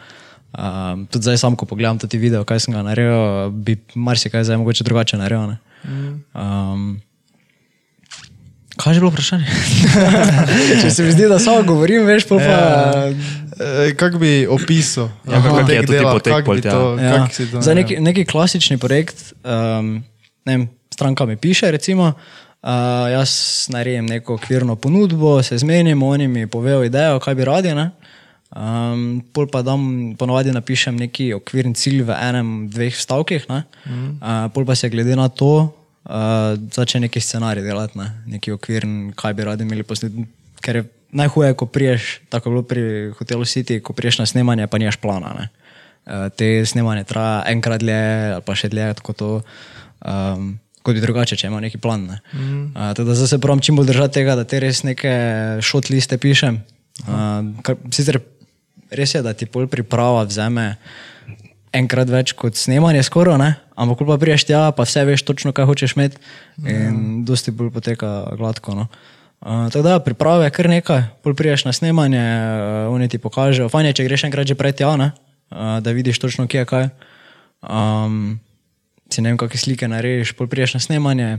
Um, 0.50 1.06
tudi 1.06 1.28
zdaj, 1.28 1.38
sam, 1.38 1.56
ko 1.56 1.66
pogledam 1.66 1.98
tudi 2.02 2.18
video, 2.18 2.42
kaj 2.44 2.66
sem 2.66 2.74
ga 2.74 2.82
naredil, 2.82 3.52
bi 3.54 3.78
marsikaj 3.94 4.44
zdaj 4.48 4.58
mogoče 4.62 4.86
drugače 4.86 5.20
naredil. 5.20 5.54
ne. 5.54 5.58
Um, 6.34 7.00
kaj 8.80 8.94
je 8.94 9.00
bilo 9.00 9.10
vprašanje? 9.10 9.46
Če 10.82 10.90
se 10.90 11.04
mi 11.04 11.12
zdi, 11.12 11.28
da 11.28 11.38
samo 11.38 11.62
govorim, 11.68 12.06
veš, 12.08 12.26
pol 12.28 12.40
pa. 12.40 12.58
Eh, 13.60 13.92
Kak 13.96 14.16
bi 14.18 14.46
opisal? 14.48 15.10
Ja, 15.28 15.42
kako 15.44 15.64
je 15.68 15.86
tudi 15.86 16.02
potek 16.02 16.32
kak 16.32 16.44
pol 16.44 16.60
to, 16.64 16.84
Ja. 16.96 17.26
kak 17.26 17.36
to 17.36 17.44
Za 17.60 17.74
naredil? 17.74 17.74
neki, 17.74 18.00
neki 18.00 18.24
klasični 18.24 18.78
projekt, 18.80 19.32
um, 19.44 20.00
ne 20.48 20.56
vem, 20.56 20.68
stranka 20.94 21.26
mi 21.26 21.36
piše, 21.36 21.70
recimo, 21.70 22.12
uh, 22.62 22.70
jaz 23.12 23.66
naredim 23.68 24.06
neko 24.06 24.34
okvirno 24.34 24.76
ponudbo, 24.76 25.42
se 25.42 25.58
zmenim, 25.58 26.02
oni 26.02 26.28
mi 26.28 26.46
povejo 26.46 26.84
idejo, 26.84 27.20
kaj 27.20 27.34
bi 27.34 27.44
radi. 27.44 27.74
Ne? 27.74 27.90
Um, 28.56 29.20
pol 29.32 29.46
pa 29.46 29.62
dam, 29.62 30.14
ponovadi 30.18 30.52
napišem 30.52 30.96
neki 30.96 31.34
okvirni 31.36 31.74
cilj 31.74 32.02
v 32.08 32.16
enem, 32.16 32.68
dveh 32.72 32.96
stavkih, 32.96 33.44
mm. 33.46 34.08
uh, 34.18 34.48
pol 34.54 34.64
pa 34.66 34.74
se 34.74 34.88
glede 34.88 35.16
na 35.16 35.28
to 35.28 35.68
uh, 36.10 36.58
začne 36.72 37.06
neki 37.06 37.20
scenarij 37.20 37.64
delati, 37.64 37.98
ne? 37.98 38.10
neki 38.26 38.52
okvirn, 38.52 39.12
kaj 39.16 39.34
bi 39.34 39.46
radi 39.46 39.66
imeli 39.66 39.86
posneti. 39.86 40.26
Ker 40.60 40.76
je 40.76 40.84
najhuje, 41.16 41.54
ko 41.54 41.66
priješ, 41.66 42.20
tako 42.28 42.48
je 42.48 42.52
bilo 42.52 42.62
pri 42.62 42.82
hotelu 43.18 43.44
City, 43.44 43.80
ko 43.82 43.92
priješ 43.92 44.18
na 44.18 44.26
snemanje, 44.26 44.66
pa 44.66 44.78
nimaš 44.78 44.98
plana. 45.00 45.34
Ne? 45.38 45.48
Uh, 46.06 46.26
te 46.34 46.66
snemanje 46.66 47.04
traja 47.04 47.44
enkrat 47.52 47.80
dlje, 47.80 48.02
ali 48.34 48.44
pa 48.46 48.56
še 48.58 48.68
dlje, 48.68 48.90
tako 49.00 49.12
to. 49.12 49.30
Um, 50.00 50.58
kot 50.82 50.96
bi 50.96 51.04
drugače, 51.04 51.36
če 51.36 51.48
ima 51.50 51.60
neki 51.60 51.78
plan. 51.78 52.06
Ne? 52.08 52.20
Mm. 52.32 52.64
Uh, 52.74 52.90
tako 52.96 53.08
da 53.10 53.16
zdaj 53.18 53.34
se 53.34 53.40
pravim 53.40 53.62
čim 53.64 53.76
bolj 53.76 53.92
držati 53.92 54.20
tega, 54.20 54.36
da 54.36 54.44
te 54.44 54.60
res 54.60 54.82
neke 54.86 55.14
šotliste 55.64 56.18
pišem. 56.20 56.60
Uh, 57.06 57.54
kar, 57.64 57.78
sicer 57.94 58.20
res 58.90 59.14
je, 59.14 59.22
da 59.22 59.34
ti 59.36 59.46
pol 59.46 59.68
priprava 59.70 60.24
vzame 60.28 60.74
enkrat 61.76 62.10
več 62.10 62.34
kot 62.38 62.58
snemanje, 62.58 63.04
skoraj, 63.06 63.38
ne? 63.40 63.54
ampak 63.80 64.00
ko 64.00 64.08
pa 64.08 64.18
priješ 64.20 64.44
tja, 64.50 64.66
pa 64.76 64.84
vse 64.84 65.04
veš 65.08 65.24
točno, 65.24 65.54
kaj 65.56 65.68
hočeš 65.70 65.96
imeti 65.96 66.20
in 66.68 67.22
dosti 67.24 67.54
bolj 67.54 67.70
poteka 67.72 68.34
gladko. 68.36 68.74
No? 68.76 68.88
Uh, 69.40 69.70
tako 69.72 69.84
da 69.86 70.00
priprave 70.04 70.48
je 70.48 70.52
kar 70.52 70.68
nekaj, 70.68 71.02
pol 71.24 71.36
priješ 71.38 71.64
na 71.64 71.72
snemanje, 71.72 72.20
uh, 72.20 72.92
oni 72.92 73.08
ti 73.08 73.22
pokažejo, 73.22 73.70
fajn 73.72 73.90
je, 73.90 73.96
če 74.00 74.08
greš 74.10 74.26
enkrat 74.28 74.50
že 74.50 74.58
prej 74.58 74.76
tja, 74.82 74.92
ne? 75.00 75.12
uh, 75.54 75.78
da 75.80 75.96
vidiš 75.96 76.20
točno, 76.20 76.44
kje 76.50 76.66
je 76.66 76.70
kaj. 76.74 76.90
Um, 77.64 78.40
si 79.08 79.24
ne 79.24 79.32
vem, 79.32 79.40
kakšne 79.40 79.64
slike 79.64 79.88
narediš, 79.88 80.36
pol 80.36 80.50
priješ 80.50 80.76
na 80.76 80.84
snemanje. 80.84 81.38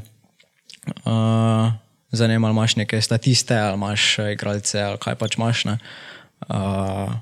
Uh, 1.05 1.69
Zanima 2.11 2.39
me, 2.39 2.47
ali 2.47 2.53
imaš 2.53 2.75
neke 2.75 3.01
statiste, 3.01 3.57
ali 3.57 3.73
imaš 3.73 4.19
eh, 4.19 4.33
igralce, 4.33 4.81
ali 4.81 4.97
kaj 4.97 5.15
pač 5.15 5.37
imaš. 5.37 5.63
Ne? 5.65 5.77
Uh, 6.49 7.13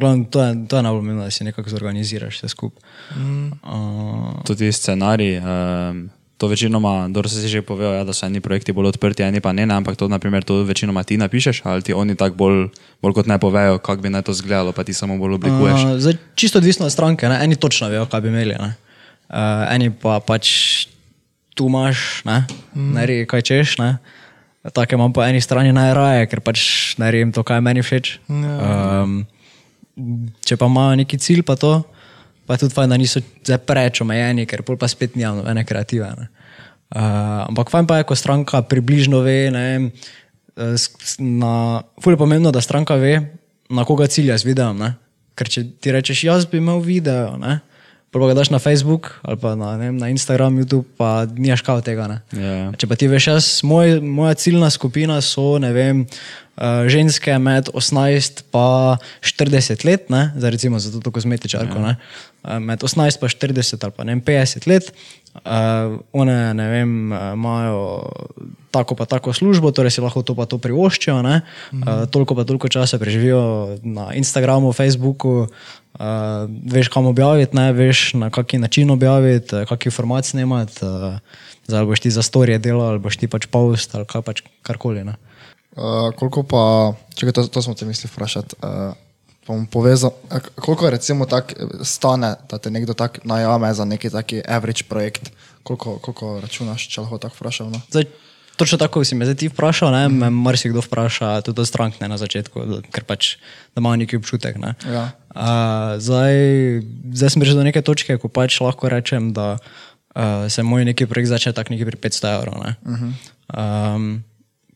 glavno, 0.00 0.24
to, 0.30 0.42
je, 0.42 0.54
to 0.68 0.80
je 0.80 0.82
najbolj 0.82 1.00
pomembno, 1.00 1.24
da 1.24 1.30
si 1.30 1.44
nekako 1.44 1.70
zorganiziraš 1.70 2.40
vse 2.40 2.48
skupaj. 2.48 2.82
Mm. 3.16 3.52
Uh, 3.62 4.40
Tudi 4.46 4.72
scenarij. 4.72 5.38
Um, 5.38 6.08
to 6.40 6.48
večinoma, 6.48 7.08
dobro 7.08 7.28
se 7.28 7.42
si 7.42 7.48
že 7.48 7.62
povedal, 7.62 7.94
ja, 7.94 8.04
da 8.04 8.16
so 8.16 8.24
eni 8.26 8.40
projekti 8.40 8.72
bolj 8.72 8.94
odprti, 8.96 9.22
eni 9.22 9.44
pa 9.44 9.52
ne, 9.52 9.66
ne 9.68 9.76
ampak 9.76 9.96
to, 10.00 10.08
naprimer, 10.08 10.40
to 10.40 10.62
večinoma 10.64 11.04
ti 11.04 11.20
napišeš, 11.20 11.60
ali 11.68 11.84
ti 11.84 11.92
oni 11.92 12.16
tako 12.16 12.36
bolj, 12.36 12.60
bolj 13.02 13.12
kot 13.12 13.26
ne 13.28 13.36
povejo, 13.38 13.76
kako 13.78 14.02
bi 14.02 14.08
naj 14.08 14.24
to 14.24 14.32
izgledalo, 14.32 14.72
pa 14.72 14.84
ti 14.84 14.96
samo 14.96 15.18
bolj 15.20 15.36
oblikuješ. 15.36 15.84
Uh, 15.84 15.98
zdaj, 16.00 16.16
čisto 16.34 16.58
odvisno 16.58 16.88
od 16.88 16.92
stranke, 16.92 17.28
ne? 17.28 17.44
eni 17.44 17.60
točno 17.60 17.92
vejo, 17.92 18.06
kaj 18.06 18.20
bi 18.20 18.32
imeli. 18.32 18.56
ne. 18.56 18.72
Uh, 19.28 19.68
eni 19.68 19.92
pa 19.92 20.16
pač 20.24 20.48
tu 21.54 21.68
imaš, 21.68 22.24
ne, 22.24 22.46
mm. 22.74 22.92
naredi 22.96 23.26
kaj 23.28 23.42
češ. 23.42 23.76
Ne? 23.78 23.98
Take 24.72 24.96
imam 24.96 25.12
po 25.12 25.20
eni 25.24 25.44
strani 25.44 25.76
najraje, 25.76 26.24
ker 26.32 26.40
pač 26.40 26.64
naredim 26.96 27.36
to, 27.36 27.44
kar 27.44 27.60
je 27.60 27.66
meni 27.68 27.84
všeč. 27.84 28.16
Um, 28.28 29.26
če 30.46 30.56
pa 30.60 30.68
imajo 30.70 31.00
neki 31.02 31.18
cilj, 31.20 31.42
pa 31.46 31.56
to, 31.60 31.72
pa 32.46 32.58
tudi 32.60 32.74
fajn, 32.74 32.92
da 32.92 32.98
niso 33.00 33.22
preveč 33.66 34.02
omejeni, 34.04 34.46
ker 34.50 34.64
pa 34.66 34.88
spet 34.90 35.16
nimam 35.18 35.40
nobene 35.40 35.64
kreative. 35.66 36.08
Ne? 36.18 36.30
Uh, 36.90 37.46
ampak 37.46 37.70
fajn 37.70 37.86
pa 37.86 38.00
je, 38.00 38.08
ko 38.08 38.18
stranka 38.18 38.62
približno 38.66 39.22
ve, 39.22 39.36
ne 39.54 39.66
eh, 40.58 40.88
na, 41.22 41.52
ful 42.02 42.16
je 42.16 42.18
pomembno, 42.18 42.50
da 42.50 42.62
stranka 42.64 42.98
ve, 42.98 43.20
na 43.70 43.86
koga 43.86 44.08
cilja 44.10 44.38
z 44.38 44.50
videom. 44.50 44.82
Ne? 44.82 44.94
Ker 45.38 45.50
če 45.50 45.64
ti 45.78 45.94
rečeš, 45.94 46.24
jaz 46.26 46.48
bi 46.50 46.58
imel 46.58 46.82
video, 46.82 47.36
ne? 47.38 47.60
Prvo 48.10 48.26
ga 48.26 48.34
daš 48.34 48.50
na 48.50 48.58
Facebook 48.58 49.12
ali 49.22 49.38
pa 49.38 49.54
na, 49.54 49.76
ne 49.78 49.86
vem, 49.86 49.96
na 49.96 50.08
Instagram, 50.10 50.58
YouTube, 50.58 50.84
pa 50.98 51.26
nimaš 51.30 51.62
kao 51.62 51.78
tega. 51.80 52.08
Ne? 52.10 52.18
Ja. 52.34 52.72
Če 52.74 52.88
pa 52.90 52.98
ti 52.98 53.06
veš, 53.06 53.26
jaz, 53.30 53.50
moj, 53.62 54.00
moja 54.02 54.34
ciljna 54.34 54.70
skupina 54.70 55.20
so 55.22 55.60
ne 55.62 55.70
vem, 55.70 56.02
uh, 56.02 56.90
ženske 56.90 57.38
med 57.38 57.70
18 57.70 58.42
in 58.50 58.98
40 59.30 59.86
let, 59.86 60.10
ne? 60.10 60.32
zdaj 60.34 60.50
recimo 60.50 60.82
za 60.82 60.90
to 61.00 61.14
kozmetičarko, 61.14 61.78
ja. 61.78 61.94
uh, 62.42 62.58
med 62.58 62.82
18 62.82 63.22
in 63.22 63.54
40 63.54 63.86
ali 63.86 63.94
pa 63.94 64.04
ne 64.04 64.18
vem, 64.18 64.24
50 64.26 64.66
let. 64.66 64.90
Uh, 65.30 66.00
one 66.12 66.54
ne 66.54 66.66
vem, 66.68 67.12
uh, 67.12 67.32
imajo 67.34 68.10
tako 68.70 68.94
pa 68.94 69.06
tako 69.06 69.32
službo, 69.32 69.70
torej 69.70 69.94
si 69.94 70.02
lahko 70.02 70.22
to 70.26 70.34
pa 70.34 70.46
to 70.46 70.58
privoščijo. 70.58 71.20
Ne? 71.22 71.42
Uh, 71.70 72.06
toliko 72.10 72.34
pa 72.34 72.44
toliko 72.44 72.68
časa 72.68 72.98
preživijo 72.98 73.78
na 73.82 74.10
Instagramu, 74.18 74.72
Facebooku, 74.74 75.46
uh, 75.46 76.00
veš 76.66 76.90
kam 76.90 77.06
objaviti, 77.06 77.56
ne? 77.56 77.70
veš 77.72 78.14
na 78.18 78.30
kaki 78.30 78.58
način 78.58 78.90
objaviti, 78.90 79.62
kakšne 79.70 79.90
informacije 79.94 80.30
snemati. 80.30 80.82
Uh, 80.82 81.18
zdaj 81.66 81.78
ali 81.78 81.86
boš 81.86 82.00
ti 82.00 82.10
za 82.10 82.22
storije 82.22 82.58
delal, 82.58 82.88
ali 82.94 82.98
boš 82.98 83.16
ti 83.16 83.30
pač 83.30 83.46
post 83.46 83.94
ali 83.94 84.06
kaj 84.10 84.26
pač 84.26 84.42
karkoli. 84.66 85.04
Ne? 85.06 85.14
Uh, 85.78 86.10
koliko 86.18 86.42
pa, 86.42 86.64
čakaj, 87.14 87.32
to, 87.32 87.46
to 87.46 87.62
smo 87.62 87.74
te 87.74 87.86
mislili 87.86 88.10
vprašati. 88.10 88.58
Uh, 88.62 88.98
bom 89.50 89.66
povezal, 89.66 90.14
koliko 90.54 90.90
recimo 90.90 91.26
tak 91.26 91.54
stane, 91.82 92.34
da 92.50 92.58
te 92.58 92.70
nekdo 92.70 92.94
tak 92.94 93.18
najame 93.26 93.74
za 93.74 93.84
neki 93.84 94.10
taki 94.10 94.42
average 94.46 94.86
projekt? 94.88 95.30
Koliko, 95.62 95.98
koliko 95.98 96.38
računaš, 96.40 96.86
če 96.88 97.02
lahko 97.02 97.18
tako 97.18 97.36
vprašam? 97.36 97.72
No? 97.74 97.80
Zdaj, 97.90 98.06
točno 98.56 98.78
tako 98.78 99.04
si 99.04 99.18
me 99.18 99.26
zdaj 99.26 99.36
ti 99.42 99.50
vprašal, 99.50 99.92
ne, 99.92 100.08
me 100.08 100.30
marsikdo 100.30 100.80
vpraša, 100.86 101.40
tudi 101.42 101.60
od 101.60 101.68
strank 101.68 102.00
ne 102.00 102.08
na 102.08 102.16
začetku, 102.20 102.82
ker 102.94 103.04
pač 103.04 103.34
da 103.74 103.82
imajo 103.82 104.00
neki 104.04 104.20
občutek. 104.22 104.56
Ne. 104.62 104.74
Ja. 104.86 105.10
Uh, 105.34 105.98
zdaj, 105.98 106.34
zdaj 107.12 107.34
sem 107.34 107.42
prišel 107.42 107.60
do 107.60 107.66
neke 107.66 107.82
točke, 107.82 108.16
ko 108.22 108.30
pač 108.30 108.60
lahko 108.62 108.88
rečem, 108.92 109.32
da 109.36 109.58
uh, 109.58 110.48
se 110.48 110.62
moj 110.62 110.86
neki 110.92 111.10
projekt 111.10 111.34
začne 111.34 111.56
tak 111.56 111.74
nekje 111.74 111.90
pri 111.90 111.98
500 112.08 112.34
evrov. 112.38 112.60
Ne. 112.62 112.74
Uh 112.86 112.98
-huh. 112.98 113.12
um, 113.96 114.24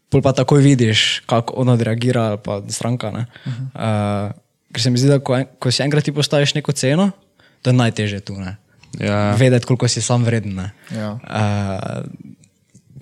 pol 0.08 0.22
pa 0.22 0.32
takoj 0.32 0.60
vidiš, 0.60 1.22
kako 1.26 1.54
ona 1.62 1.76
reagira, 1.76 2.36
pa 2.36 2.62
stranka. 2.68 3.08
Uh 3.08 3.16
-huh. 3.16 4.28
uh, 4.28 4.43
ker 4.74 4.82
se 4.82 4.90
mi 4.90 4.98
zdi, 4.98 5.12
da 5.12 5.20
ko, 5.22 5.38
en, 5.38 5.48
ko 5.62 5.70
si 5.70 5.84
enkrat 5.84 6.06
ti 6.06 6.12
postaviš 6.14 6.56
neko 6.58 6.74
ceno, 6.74 7.10
to 7.62 7.70
je 7.70 7.78
najtežje 7.78 8.20
tu. 8.26 8.34
Ne. 8.36 8.56
Ja. 8.98 9.34
Vedeti, 9.38 9.66
koliko 9.66 9.88
si 9.88 10.02
sam 10.02 10.26
vreden. 10.26 10.58
ne. 10.58 10.70
Ja. 10.94 11.14
Uh, 11.22 12.02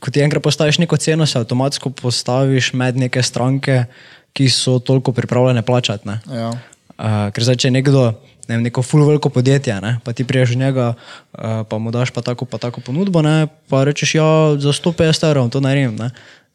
ko 0.02 0.10
ti 0.10 0.20
enkrat 0.20 0.44
postaviš 0.44 0.78
neko 0.82 0.96
ceno, 0.96 1.26
se 1.26 1.38
avtomatsko 1.38 1.90
postaviš 1.90 2.72
med 2.76 3.00
neke 3.00 3.22
stranke, 3.22 3.84
ki 4.32 4.48
so 4.50 4.78
toliko 4.78 5.12
pripravljene 5.12 5.62
plačati. 5.62 6.08
ne. 6.08 6.20
Ja. 6.28 6.52
Uh, 6.98 7.32
ker 7.32 7.44
zdaj, 7.44 7.56
če 7.56 7.68
je 7.68 7.76
nekdo, 7.78 8.02
ne 8.48 8.56
vem, 8.56 8.66
neko 8.68 8.84
full 8.84 9.06
veliko 9.08 9.30
podjetje, 9.32 9.80
ne, 9.80 9.96
pa 10.04 10.12
ti 10.12 10.26
priješ 10.28 10.54
v 10.54 10.60
njega, 10.60 10.92
uh, 10.94 11.64
pa 11.68 11.78
mu 11.78 11.90
daš 11.90 12.12
pa 12.14 12.22
tako, 12.22 12.44
pa 12.44 12.60
tako 12.62 12.84
ponudbo, 12.84 13.22
ne, 13.24 13.48
pa 13.68 13.82
rečeš, 13.88 14.14
ja, 14.14 14.28
za 14.60 14.76
150 14.76 15.28
evrov 15.30 15.50
to 15.50 15.60
naredim. 15.64 15.96
Ne. 15.96 16.12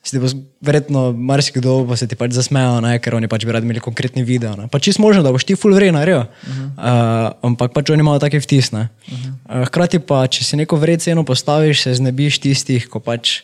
Bo 0.08 0.28
verjetno 0.64 1.12
marsikdo 1.12 1.82
pa 1.88 1.98
se 2.00 2.08
ti 2.08 2.16
pač 2.16 2.32
zasmeja, 2.32 2.80
ne, 2.80 2.94
ker 3.04 3.16
oni 3.18 3.28
pač 3.28 3.44
bi 3.44 3.52
radi 3.52 3.68
imeli 3.68 3.84
konkretni 3.84 4.24
video. 4.24 4.56
Ne. 4.56 4.70
Pa 4.72 4.80
čisto 4.80 5.02
možno, 5.04 5.20
da 5.24 5.34
boš 5.36 5.44
ti 5.44 5.58
full 5.60 5.76
vrej 5.76 5.92
naredil, 5.92 6.24
uh 6.24 6.28
-huh. 6.48 6.68
uh, 6.80 7.34
ampak 7.44 7.74
pač 7.76 7.90
oni 7.92 8.00
imajo 8.00 8.20
take 8.20 8.40
vtis. 8.40 8.72
ne. 8.72 8.88
Uh, 9.12 9.66
hkrati 9.68 10.00
pa, 10.00 10.28
če 10.28 10.44
si 10.44 10.56
neko 10.56 10.76
vred 10.80 11.02
ceno 11.02 11.24
postaviš, 11.24 11.84
se 11.84 11.94
znebiš 11.94 12.40
tistih, 12.40 12.88
ko 12.88 13.00
pač 13.00 13.42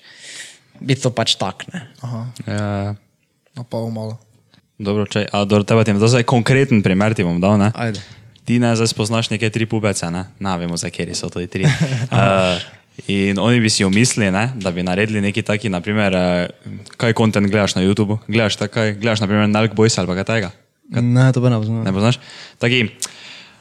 bi 0.79 0.95
to 0.95 1.09
pač 1.09 1.35
takne. 1.35 1.87
Aha, 2.01 2.27
Ja. 2.47 2.95
na 3.55 3.63
pol 3.63 3.91
malo. 3.91 4.17
Dobro, 4.79 5.05
če, 5.05 5.27
a 5.31 5.45
dobro, 5.45 5.63
tebe 5.63 5.83
dal 5.83 6.07
zdaj 6.07 6.23
konkreten 6.23 6.81
primer, 6.83 7.13
ti 7.13 7.23
bom 7.23 7.41
dal, 7.41 7.57
ne? 7.57 7.71
Ajde. 7.75 8.01
Ti 8.43 8.59
ne 8.59 8.75
zdaj 8.75 8.87
spoznaš 8.87 9.29
neke 9.29 9.49
tri 9.49 9.65
pubece, 9.65 10.09
ne? 10.11 10.25
Na, 10.39 10.55
vemo, 10.57 10.77
za 10.77 10.89
kjer 10.89 11.15
so 11.15 11.29
to 11.29 11.43
tri. 11.47 11.63
Uh, 12.11 12.59
in 13.07 13.39
oni 13.39 13.59
bi 13.59 13.69
si 13.69 13.85
umislili, 13.85 14.31
ne, 14.31 14.51
da 14.55 14.71
bi 14.71 14.83
naredili 14.83 15.21
neki 15.21 15.41
taki, 15.41 15.69
naprimer, 15.69 16.15
uh, 16.15 16.89
kaj 16.97 17.13
kontent 17.13 17.49
gledaš 17.49 17.75
na 17.75 17.83
YouTubu? 17.83 18.19
Gledaš, 18.27 18.59
takaj, 18.61 18.95
gledaš 19.01 19.23
naprimer 19.23 19.49
Nalk 19.49 19.73
Boys 19.75 19.97
ali 19.99 20.07
kaj 20.07 20.27
tega? 20.29 20.51
Ne, 20.93 21.31
to 21.33 21.41
pa 21.41 21.49
ne 21.49 21.57
poznam. 21.57 21.83
Ne 21.83 21.93
poznaš? 21.93 22.19
Taki, 22.61 22.83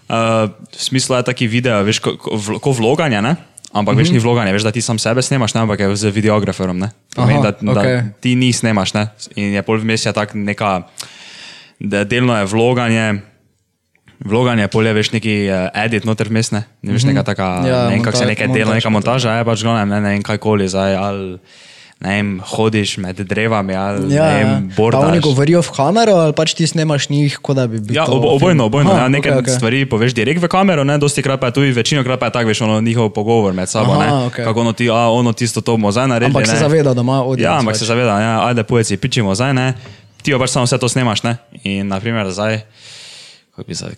uh, 0.09 0.51
v 0.76 0.85
smislu 0.85 1.16
je 1.16 1.30
taki 1.30 1.49
video, 1.49 1.80
veš, 1.87 2.03
ko, 2.05 2.16
ko, 2.20 2.61
ko 2.61 2.76
vloganje, 2.76 3.22
ne? 3.22 3.37
Ampak 3.72 3.97
veš, 3.97 4.12
ni 4.12 4.20
vloganje, 4.20 4.53
veš, 4.53 4.66
da 4.68 4.72
ti 4.74 4.85
sam 4.85 5.01
sebe 5.01 5.24
snemaš, 5.24 5.55
ne? 5.57 5.64
ampak 5.64 5.80
je 5.80 5.97
z 5.97 6.12
videograferom, 6.12 6.76
ne? 6.76 6.93
Pomeni, 7.16 7.41
Aha, 7.41 7.57
da, 7.57 7.72
da 7.72 7.80
okej. 7.80 8.01
ti 8.20 8.35
ni 8.37 8.53
snemaš, 8.53 8.93
ne? 8.93 9.09
In 9.41 9.57
je 9.57 9.62
pol 9.64 9.80
vmes 9.80 10.05
je 10.05 10.12
tak 10.12 10.37
neka, 10.37 10.72
da 11.80 12.05
delno 12.05 12.37
je 12.37 12.51
vloganje, 12.53 13.07
vloganje, 14.23 14.68
pol 14.68 14.87
je 14.87 14.93
veš 14.93 15.12
neki 15.12 15.35
uh, 15.45 15.55
edit 15.75 16.05
noter 16.05 16.29
vmes, 16.29 16.51
ne? 16.51 16.62
Veš, 16.83 17.05
neka 17.05 17.23
taka, 17.25 17.62
Ja, 17.62 17.81
ne 17.87 17.97
vem, 17.97 18.03
kako 18.03 18.16
se 18.16 18.25
delo, 18.27 18.49
montaž 18.49 18.75
neka 18.75 18.91
montaža, 18.91 19.31
je 19.33 19.45
pač 19.45 19.62
glavno, 19.62 19.85
ne, 19.85 20.01
ne 20.01 20.09
vem, 20.11 20.23
kajkoli 20.23 20.68
zdaj, 20.68 20.95
ali 20.95 21.39
ne 22.01 22.11
vem, 22.11 22.29
hodiš 22.43 22.97
med 22.99 23.14
drevami, 23.16 23.75
ali 23.75 24.11
Ja, 24.11 24.25
ne 24.25 24.35
vem, 24.35 24.49
ja. 24.49 24.59
Pa 24.68 24.75
bordaš. 24.75 25.05
oni 25.05 25.20
govorijo 25.20 25.62
v 25.62 25.70
kamero 25.70 26.14
ali 26.16 26.33
pač 26.33 26.51
ti 26.53 26.66
snemaš 26.66 27.07
njih, 27.09 27.39
kot 27.39 27.55
da 27.55 27.66
bi 27.66 27.79
bil. 27.79 27.95
Ja, 27.95 28.03
film? 28.05 28.27
obojno, 28.27 28.66
obojno. 28.66 28.91
Aha, 28.91 29.01
Ja, 29.01 29.09
nekaj 29.09 29.33
okay, 29.33 29.39
okay. 29.41 29.55
stvari 29.55 29.87
poveš 29.87 30.11
direkt 30.12 30.43
v 30.43 30.49
kamero, 30.49 30.83
ne, 30.83 30.99
dosti 30.99 31.23
krat 31.23 31.39
pa 31.39 31.47
je 31.47 31.53
tudi, 31.53 31.70
večino 31.70 32.03
krat 32.03 32.18
pa 32.18 32.27
je 32.27 32.33
tako, 32.33 32.49
veš, 32.49 32.61
ono 32.61 32.81
njihov 32.81 33.11
pogovor 33.11 33.53
med 33.53 33.68
sabo, 33.68 33.93
Aha, 33.93 34.01
ne, 34.01 34.27
okej. 34.27 34.45
kako 34.45 34.61
ono 34.61 34.73
ti, 34.73 34.91
a 34.91 35.09
ono 35.09 35.31
tisto 35.33 35.61
to 35.61 35.73
bomo 35.73 35.91
zdaj 35.91 36.09
naredili. 36.09 36.31
Ampak 36.33 36.47
se 36.49 36.53
ne. 36.53 36.59
zaveda, 36.61 36.91
da 36.91 37.01
ima 37.01 37.23
audience 37.23 37.45
Ja, 37.45 37.55
ampak 37.55 37.75
pač. 37.75 37.79
se 37.79 37.87
zaveda, 37.87 38.18
ja, 38.18 38.35
ajde, 38.45 38.62
pojeci, 38.62 38.97
pičimo 38.97 39.31
zdaj, 39.31 39.55
ne, 39.55 39.75
ti 40.18 40.31
pa 40.31 40.39
pač 40.39 40.51
samo 40.51 40.66
vse 40.66 40.79
to 40.79 40.89
snemaš, 40.89 41.23
ne, 41.23 41.37
in 41.62 41.87
naprimer 41.87 42.27
zdaj, 42.29 42.66
kako 43.53 43.69
bi 43.69 43.75
zdaj, 43.75 43.95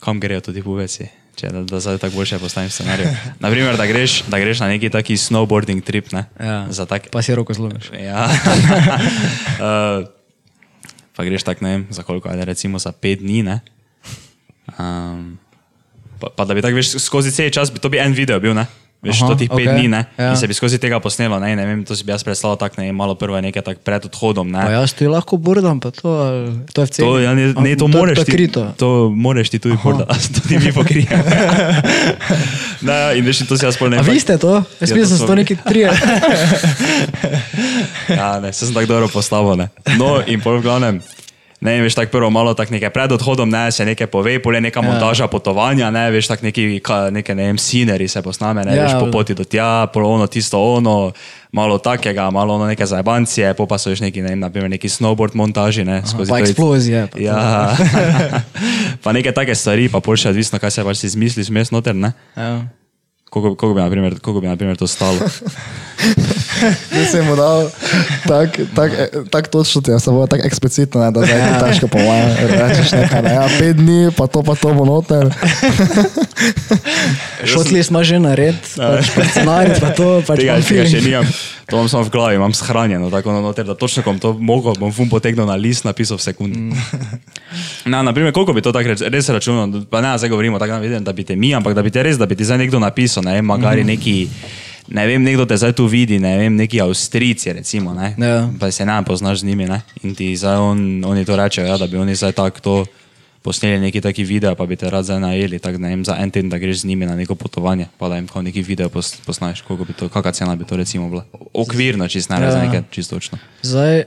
kam 0.00 0.20
grejo 0.20 0.40
tudi 0.40 0.62
pujeci. 0.64 1.08
Če 1.38 1.52
da, 1.54 1.60
da 1.62 1.78
zdaj 1.80 2.00
tako 2.02 2.16
boljše 2.18 2.38
postavim 2.42 2.70
scenarij. 2.70 3.06
Naprimer, 3.44 3.76
da 3.78 3.86
greš, 3.86 4.24
da 4.26 4.40
greš 4.42 4.58
na 4.64 4.72
neki 4.72 4.90
taki 4.90 5.14
snowboarding 5.20 5.84
trip, 5.86 6.10
ne? 6.12 6.24
Ja. 6.40 6.64
Za 6.72 6.86
tak, 6.88 7.10
Pa 7.14 7.22
si 7.22 7.34
roko 7.34 7.54
zlomiš. 7.54 7.92
Ja. 7.94 8.24
uh, 8.26 10.02
pa 11.16 11.24
greš 11.28 11.46
tako, 11.46 11.64
ne 11.64 11.76
vem, 11.76 11.86
za 11.94 12.02
koliko, 12.02 12.32
ajde, 12.32 12.48
recimo 12.48 12.78
za 12.82 12.90
pet 12.92 13.22
dni, 13.22 13.44
ne. 13.46 13.60
Um, 14.78 15.38
pa, 16.18 16.32
pa 16.34 16.48
da 16.48 16.58
bi 16.58 16.64
tako, 16.64 16.80
veš, 16.80 16.96
skozi 17.04 17.30
cel 17.30 17.52
čas, 17.54 17.70
bi 17.70 17.78
to 17.78 17.92
bi 17.92 18.02
en 18.02 18.16
video 18.16 18.40
bil, 18.40 18.56
ne. 18.56 18.66
Veš, 18.98 19.20
Aha, 19.22 19.30
to 19.30 19.34
tih 19.38 19.46
pet 19.46 19.62
okej, 19.62 19.78
dni, 19.78 19.86
ne. 19.88 20.00
ja. 20.18 20.32
In 20.32 20.36
se 20.36 20.48
bi 20.50 20.54
skozi 20.58 20.80
tega 20.82 20.98
posnelo, 20.98 21.38
ne, 21.38 21.52
ne 21.54 21.62
vem, 21.66 21.84
to 21.86 21.94
si 21.94 22.02
bi 22.02 22.10
jaz 22.10 22.24
predstavljal 22.26 22.56
tako, 22.58 22.80
ne 22.82 22.90
malo 22.92 23.14
prvo 23.14 23.38
nekaj 23.38 23.62
tak 23.62 23.78
pred 23.86 24.08
odhodom, 24.10 24.50
ne. 24.50 24.58
Pa 24.58 24.72
jaz 24.74 24.90
ti 24.98 25.06
lahko 25.06 25.38
bordam, 25.38 25.78
pa 25.78 25.92
to, 25.94 26.10
to 26.74 26.82
je 26.82 26.86
v 26.86 26.90
celi. 26.90 27.06
To, 27.06 27.12
ja, 27.22 27.30
ne, 27.38 27.52
ne, 27.54 27.76
to, 27.78 27.86
to, 27.86 28.02
ti. 28.10 28.18
to 28.18 28.24
krito. 28.26 28.64
To 28.82 28.88
moreš 29.14 29.54
ti 29.54 29.62
tudi 29.62 29.78
porda, 29.78 30.02
tudi 30.34 30.58
mi 30.58 30.74
pokrijemo. 30.74 31.22
da, 32.90 33.14
in 33.14 33.22
veš, 33.22 33.46
to 33.46 33.54
si 33.54 33.68
jaz 33.68 33.78
spolne. 33.78 34.02
A 34.02 34.02
vi 34.02 34.18
ste 34.18 34.34
to? 34.34 34.66
Jaz 34.82 34.90
Ja, 34.90 34.96
mislim, 34.98 35.06
to 35.06 35.14
da 35.14 35.18
so 35.22 35.26
to 35.30 35.34
neki 35.38 35.56
trije. 35.62 35.94
Ja, 38.08 38.40
ne, 38.40 38.52
se 38.52 38.66
sem 38.66 38.74
tako 38.74 38.86
dobro 38.86 39.08
postavil. 39.12 39.56
Ne. 39.56 39.68
No, 39.98 40.18
in 40.26 40.40
pol 40.40 40.58
v 40.58 40.62
glavnem. 40.62 41.00
Ne, 41.60 41.82
veš, 41.82 41.94
tako 41.94 42.12
prvo 42.12 42.30
malo 42.30 42.54
tak 42.54 42.70
nekaj 42.70 42.90
pred 42.90 43.10
odhodom, 43.10 43.50
ne, 43.50 43.66
se 43.68 43.82
nekaj 43.82 44.06
pove, 44.06 44.38
pol 44.38 44.54
je 44.54 44.60
neka 44.60 44.78
montaža 44.80 45.26
potovanja, 45.26 45.90
ne, 45.90 46.04
veš, 46.06 46.28
tak 46.28 46.42
neki, 46.42 46.78
ka, 46.78 47.10
neke, 47.10 47.34
ne 47.34 47.44
vem, 47.44 47.58
sceneri 47.58 48.06
se 48.06 48.22
posname, 48.22 48.62
ne, 48.62 48.76
Ja, 48.76 48.84
veš, 48.84 48.94
po 48.96 49.10
poti 49.10 49.34
do 49.34 49.42
tja, 49.42 49.86
pol 49.86 50.06
ono, 50.06 50.26
tisto 50.26 50.54
ono, 50.54 51.10
malo 51.50 51.78
takega, 51.78 52.30
malo 52.30 52.54
ono 52.54 52.66
neke 52.66 52.86
zajbancije, 52.86 53.54
po 53.54 53.66
pa 53.66 53.74
so 53.74 53.90
još 53.90 54.00
neki, 54.00 54.22
ne 54.22 54.28
vem, 54.28 54.40
naprimer 54.40 54.70
neki 54.70 54.86
snowboard 54.88 55.34
montaži, 55.34 55.82
ne, 55.82 56.02
skozi 56.06 56.30
pa 56.30 56.36
to 56.36 56.38
je- 56.38 56.46
eksplozije, 56.46 57.06
pa. 57.08 57.18
Ja, 57.18 57.74
pa 59.02 59.12
neke 59.12 59.32
take 59.32 59.54
stvari, 59.54 59.88
pa 59.88 59.98
pol 59.98 60.14
še 60.14 60.28
odvisno, 60.28 60.58
kaj 60.58 60.70
se 60.70 60.84
pač 60.84 60.96
si 60.96 61.06
izmisliš, 61.08 61.50
mes 61.50 61.70
noter, 61.70 61.94
ne. 61.96 62.12
Ja. 62.36 62.62
Koliko, 63.30 63.54
koliko, 63.54 63.74
bi, 63.74 63.80
naprimer, 63.80 64.20
koliko 64.20 64.40
bi, 64.40 64.46
naprimer, 64.46 64.76
to 64.76 64.86
stalo? 64.86 65.18
Zdaj 66.90 67.06
si 67.06 67.22
mu 67.22 67.36
dal 67.36 67.68
tako 68.26 68.64
tak, 68.74 68.92
eh, 68.92 69.08
tak 69.30 69.48
točno, 69.48 69.80
ti 69.80 69.90
je 69.90 70.00
samo 70.00 70.26
tako 70.26 70.46
eksplicitno, 70.46 71.00
ne, 71.00 71.10
da 71.10 71.20
zdaj 71.20 71.38
je 71.38 71.58
težko 71.60 71.88
po 71.88 71.98
mojem. 71.98 72.28
Rečeš 72.48 72.92
nekaj, 72.92 73.22
ne, 73.22 73.34
ja, 73.34 73.48
pet 73.58 73.76
dni, 73.76 74.10
pa 74.16 74.26
to 74.26 74.42
pa 74.42 74.54
to 74.54 74.74
bo 74.74 74.84
noter. 74.84 75.28
Šotli 77.52 77.82
smo 77.82 78.04
že 78.04 78.18
nared, 78.18 78.58
pač 78.76 79.12
pa 79.14 79.24
scenarij, 79.24 79.76
pa 79.80 79.90
to, 79.92 80.22
pač 80.26 80.40
tega, 80.40 80.58
tega 80.58 80.62
še 80.62 80.68
feeling. 80.68 81.04
nimam. 81.04 81.57
To 81.68 81.76
imam 81.76 81.88
samo 81.88 82.02
v 82.02 82.10
glavi, 82.10 82.34
imam 82.34 82.52
shranjeno, 82.54 83.10
tako 83.10 83.32
na 83.32 83.40
noter, 83.40 83.66
da 83.66 83.74
točno 83.74 84.02
ko 84.02 84.10
bom 84.10 84.18
to 84.18 84.32
mogel, 84.34 84.72
bom 84.74 84.88
fum 84.88 85.08
potegnil 85.08 85.44
na 85.44 85.54
list, 85.54 85.84
napisal 85.84 86.16
v 86.16 86.22
sekundi. 86.22 86.58
Mm. 86.58 86.72
Na, 87.84 88.02
naprimer, 88.02 88.32
koliko 88.32 88.52
bi 88.52 88.60
to 88.60 88.72
tako 88.72 88.88
reč, 88.88 89.00
res 89.02 89.28
računal, 89.28 89.68
pa 89.84 90.00
ne, 90.00 90.14
zdaj 90.14 90.28
govorimo 90.28 90.58
tako, 90.58 90.70
da 90.70 90.78
vidim, 90.78 91.04
da 91.04 91.12
bi 91.12 91.24
te 91.24 91.36
mi, 91.36 91.54
ampak 91.54 91.74
da 91.74 91.82
bi 91.82 91.90
te 91.90 92.02
res, 92.02 92.16
da 92.16 92.26
bi 92.26 92.34
ti 92.34 92.44
zdaj 92.44 92.58
nekdo 92.58 92.78
napisal, 92.78 93.22
ne 93.22 93.42
magari 93.42 93.80
Mhm. 93.80 93.86
neki, 93.86 94.28
ne 94.88 95.06
vem, 95.06 95.22
nekdo 95.22 95.44
te 95.44 95.56
zdaj 95.56 95.72
tu 95.72 95.86
vidi, 95.86 96.18
ne 96.18 96.38
vem, 96.38 96.56
neki 96.56 96.80
Avstrijci, 96.80 97.52
recimo, 97.52 97.92
ne, 97.92 98.14
Ja. 98.18 98.48
pa 98.50 98.70
se 98.70 98.86
ne 98.86 99.02
poznaš 99.04 99.38
z 99.38 99.44
njimi, 99.44 99.66
ne, 99.66 99.80
in 100.02 100.14
ti 100.14 100.36
zdaj 100.36 100.56
on, 100.56 100.78
oni 101.04 101.24
to 101.24 101.36
rečejo, 101.36 101.66
ja, 101.66 101.76
da 101.76 101.86
bi 101.86 101.96
oni 101.96 102.14
zdaj 102.14 102.32
tako 102.32 102.60
to 102.60 102.74
posneli 103.42 103.80
neki 103.80 104.00
taki 104.00 104.24
video, 104.24 104.54
pa 104.54 104.66
bi 104.66 104.76
te 104.76 104.90
rad 104.90 105.04
zdaj 105.04 105.20
najeli, 105.20 105.58
tako 105.58 105.78
ne 105.78 105.88
vem, 105.88 106.04
za 106.04 106.16
en 106.18 106.30
teden, 106.30 106.50
da 106.50 106.58
greš 106.58 106.82
z 106.82 106.90
njimi 106.90 107.06
na 107.06 107.16
neko 107.16 107.34
potovanje, 107.34 107.86
pa 107.98 108.08
da 108.08 108.16
jim 108.16 108.28
kao 108.28 108.42
neki 108.42 108.62
video 108.62 108.88
pos, 108.88 109.16
posnaš, 109.26 109.62
koliko 109.62 109.84
bi 109.84 109.92
to, 109.92 110.08
kakšna 110.08 110.32
cena 110.32 110.56
bi 110.56 110.64
to 110.64 110.76
recimo 110.76 111.08
bila. 111.08 111.24
Okvirno, 111.54 112.08
čist 112.08 112.30
ne, 112.30 112.40
ja. 112.42 112.50
za 112.50 112.58
Ja. 112.58 112.64
nekaj 112.64 112.82
čisto 112.90 113.16
točno. 113.16 113.38
Zdaj, 113.62 114.04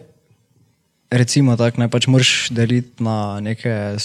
recimo 1.12 1.58
tako, 1.58 1.82
ne 1.82 1.90
pač 1.90 2.08
moraš 2.08 2.50
deliti 2.50 3.04
na 3.04 3.40
neke 3.40 3.98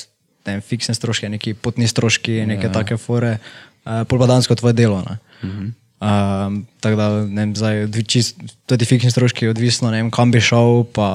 ne 0.47 0.61
fiksne 0.61 0.95
stroške, 0.95 1.29
neki 1.29 1.55
potni 1.55 1.89
stroški, 1.89 2.45
neke 2.47 2.69
ja. 2.69 2.73
take 2.73 2.97
fore, 2.97 3.39
uh, 3.85 4.05
pol 4.07 4.23
pa 4.23 4.31
dansko 4.31 4.55
tvoje 4.55 4.77
delo. 4.79 5.03
Ne. 5.03 5.19
Uh-huh. 5.43 5.73
Um, 5.97 6.61
tako 6.81 6.97
da, 6.97 7.07
ne 7.25 7.41
vem, 7.47 7.55
zdaj, 7.57 7.87
čist, 8.07 8.39
tudi 8.69 8.85
fiksni 8.85 9.11
stroški, 9.11 9.49
odvisno, 9.49 9.91
ne 9.91 10.03
vem, 10.05 10.11
kam 10.15 10.31
bi 10.31 10.43
šel, 10.45 10.85
pa 10.95 11.09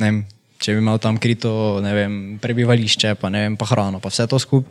ne 0.00 0.04
vem, 0.04 0.18
če 0.58 0.74
bi 0.74 0.82
imel 0.82 0.98
tam 1.02 1.18
krito, 1.22 1.78
ne 1.82 1.92
vem, 1.94 2.14
prebivališče, 2.42 3.14
pa 3.20 3.30
ne 3.30 3.46
vem, 3.46 3.58
pa 3.58 3.68
hrano, 3.70 4.00
pa 4.02 4.10
vse 4.10 4.26
to 4.30 4.40
skupaj. 4.42 4.70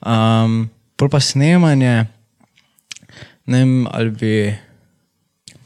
Um, 0.00 0.66
pol 0.96 1.10
pa 1.12 1.20
snemanje, 1.20 2.06
ne 3.46 3.60
vem, 3.60 3.74
ali 3.92 4.14
bi. 4.16 4.32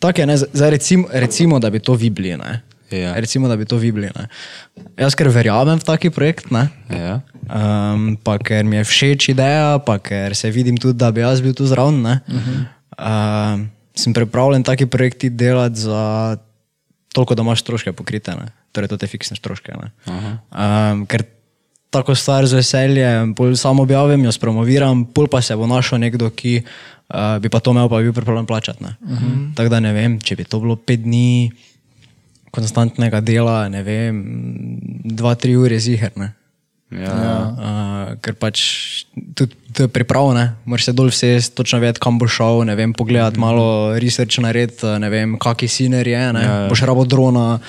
Tako 0.00 0.22
je, 0.22 0.26
ne, 0.26 0.36
zdaj 0.40 0.70
recimo, 0.70 1.08
recimo, 1.12 1.60
da 1.60 1.70
bi 1.70 1.80
to 1.80 1.94
vi 1.94 2.10
bili. 2.10 2.34
Ne. 2.40 2.60
Ja. 2.90 3.14
Recimo, 3.14 3.48
da 3.48 3.56
bi 3.56 3.64
to 3.68 3.76
vi 3.76 3.92
bili. 3.92 4.10
Ne. 4.16 4.26
Jaz, 4.98 5.14
ker 5.14 5.30
verjamem 5.30 5.78
v 5.78 5.86
taki 5.86 6.10
projekt, 6.10 6.50
ne, 6.50 6.66
Ja. 6.90 7.20
um, 7.46 8.16
pa 8.18 8.38
ker 8.42 8.64
mi 8.66 8.80
je 8.80 8.84
všeč 8.84 9.30
ideja, 9.36 9.78
pa 9.86 10.00
ker 10.02 10.34
se 10.34 10.50
vidim 10.50 10.80
tudi, 10.80 10.98
da 10.98 11.12
bi 11.14 11.22
jaz 11.22 11.42
bil 11.44 11.54
tu 11.54 11.66
zraven, 11.70 12.02
ne, 12.02 12.20
uh 12.26 12.34
-huh. 12.34 12.64
um, 12.98 13.68
sem 13.94 14.12
pripravljen 14.14 14.62
taki 14.62 14.86
projekti 14.86 15.30
delati 15.30 15.80
za 15.80 16.36
toliko, 17.12 17.34
da 17.34 17.42
imaš 17.42 17.60
stroške 17.60 17.92
pokrite, 17.92 18.34
ne. 18.34 18.59
Torej 18.72 18.92
to 18.92 18.96
te 19.00 19.06
fiksne 19.10 19.36
stroške. 19.36 19.74
ne. 19.76 19.90
Um, 20.06 21.06
ker 21.06 21.26
tako 21.90 22.14
stvar 22.14 22.46
z 22.46 22.60
veseljem, 22.60 23.34
pol 23.34 23.56
samo 23.58 23.82
objavim, 23.82 24.22
jo 24.24 24.32
spromoviram, 24.32 25.04
pol 25.04 25.26
pa 25.26 25.42
se 25.42 25.56
bo 25.58 25.66
našel 25.66 25.98
nekdo, 25.98 26.30
ki 26.30 26.60
uh, 26.62 27.38
bi 27.42 27.50
pa 27.50 27.60
to 27.60 27.74
imel, 27.74 27.90
pa 27.90 27.98
bi 27.98 28.08
bil 28.08 28.14
pripravljen 28.14 28.46
plačati. 28.46 28.84
Uh 28.84 28.90
-huh. 29.10 29.54
Tako 29.54 29.68
da 29.68 29.80
ne 29.80 29.92
vem, 29.92 30.20
če 30.20 30.36
bi 30.36 30.44
to 30.44 30.60
bilo 30.60 30.76
pet 30.76 31.02
dni 31.02 31.50
konstantnega 32.50 33.20
dela, 33.20 33.68
ne 33.68 33.82
vem, 33.82 34.24
dva, 35.04 35.34
tri 35.34 35.56
ure 35.56 35.78
ziger. 35.78 36.10
Ne? 36.16 36.32
Ja. 36.90 37.14
Uh, 37.54 38.18
ker 38.18 38.34
pač 38.34 38.60
tudi 39.38 39.54
to 39.72 39.86
je 39.86 39.88
pripravljeno, 39.88 40.48
moraš 40.64 40.84
se 40.84 40.92
dol 40.92 41.06
vse, 41.12 41.38
točno 41.54 41.78
vedeti, 41.78 42.00
kam 42.02 42.18
bo 42.18 42.26
šel, 42.26 42.64
ne 42.66 42.74
vem, 42.74 42.92
pogledati 42.92 43.38
mm. 43.38 43.40
malo 43.40 43.94
research 43.98 44.40
narediti, 44.42 44.86
ne 44.98 45.10
vem, 45.10 45.36
kakšen 45.38 45.70
scener 45.70 46.08
je, 46.08 46.22
ne, 46.34 46.42
ja, 46.42 46.56
ja. 46.64 46.68
boš 46.68 46.82
rabo 46.90 47.04
drona, 47.06 47.60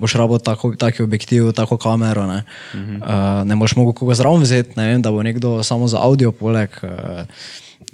boš 0.00 0.14
rabo 0.16 0.38
tako, 0.38 0.72
taki 0.80 1.04
objektiv, 1.04 1.52
tako 1.52 1.76
kamero, 1.76 2.26
ne, 2.26 2.42
mm 2.74 2.78
-hmm. 2.78 3.02
uh, 3.04 3.46
ne 3.48 3.56
boš 3.56 3.76
mogel 3.76 3.92
koga 3.92 4.14
zraven 4.14 4.42
vzeti, 4.42 4.72
ne 4.76 4.88
vem, 4.88 5.02
da 5.02 5.10
bo 5.10 5.22
nekdo 5.22 5.62
samo 5.62 5.88
za 5.88 5.98
audio 6.00 6.32
poleg. 6.32 6.70
Uh, 6.82 6.90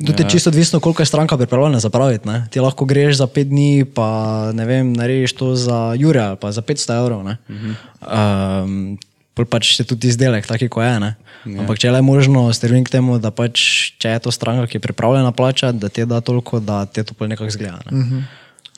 Tudi 0.07 0.23
je 0.23 0.31
čisto 0.31 0.51
odvisno, 0.51 0.81
koliko 0.81 1.03
je 1.03 1.07
stranka 1.07 1.37
pripravljena 1.37 1.81
zapraviti. 1.81 2.29
Ne? 2.29 2.47
Ti 2.51 2.61
lahko 2.61 2.85
greš 2.85 3.17
za 3.17 3.27
pet 3.27 3.49
dni, 3.49 3.85
pa 3.95 4.51
ne 4.53 4.65
vem, 4.65 4.93
narediš 4.93 5.33
to 5.33 5.55
za 5.55 5.75
ali 5.75 6.37
pa 6.41 6.53
za 6.53 6.63
500 6.63 6.99
evrov. 6.99 7.21
Uh 7.21 7.33
-huh. 7.49 8.65
um, 8.65 8.99
pač 9.45 9.81
je 9.81 9.85
tudi 9.85 10.09
izdelek, 10.09 10.47
taki 10.47 10.69
ko 10.73 10.81
je. 10.83 11.01
Ne? 11.01 11.11
Ampak 11.45 11.79
če 11.79 11.91
je 11.91 11.93
le 11.93 12.01
možno, 12.03 12.49
strvim 12.57 12.85
k 12.85 12.97
temu, 12.97 13.19
da 13.21 13.31
pač, 13.31 13.93
če 14.01 14.17
je 14.17 14.25
to 14.25 14.33
stranka, 14.33 14.65
ki 14.67 14.81
je 14.81 14.87
pripravljena 14.89 15.33
plačati, 15.37 15.79
da 15.79 15.93
ti 15.93 16.07
da 16.09 16.21
toliko, 16.25 16.61
da 16.61 16.87
ti 16.87 17.05
to 17.05 17.15
pol 17.15 17.29
nekako 17.29 17.53
zgleda. 17.53 17.85
Ne? 17.91 17.93
Uh 17.93 18.07
-huh. 18.07 18.23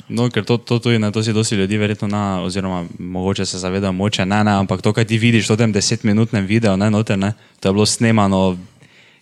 No, 0.08 0.30
ker 0.32 0.44
to, 0.44 0.56
to, 0.56 0.78
tudi, 0.80 0.98
ne, 0.98 1.12
to 1.12 1.20
si 1.22 1.32
dosti 1.32 1.56
ljudi 1.56 1.76
verjetno 1.76 2.08
na, 2.08 2.40
oziroma 2.42 2.84
mogoče 2.98 3.46
se 3.46 3.58
zaveda, 3.58 3.92
moče 3.92 4.24
ne, 4.26 4.44
ne, 4.44 4.52
ampak 4.56 4.82
to, 4.82 4.92
kar 4.92 5.04
ti 5.04 5.18
vidiš 5.18 5.50
v 5.50 5.56
tem 5.56 5.72
desetminutnem 5.72 6.46
videu, 6.46 6.76
ne, 6.76 6.90
noter, 6.90 7.18
ne, 7.18 7.32
to 7.60 7.68
je 7.68 7.72
bilo 7.72 7.86
snemano, 7.86 8.56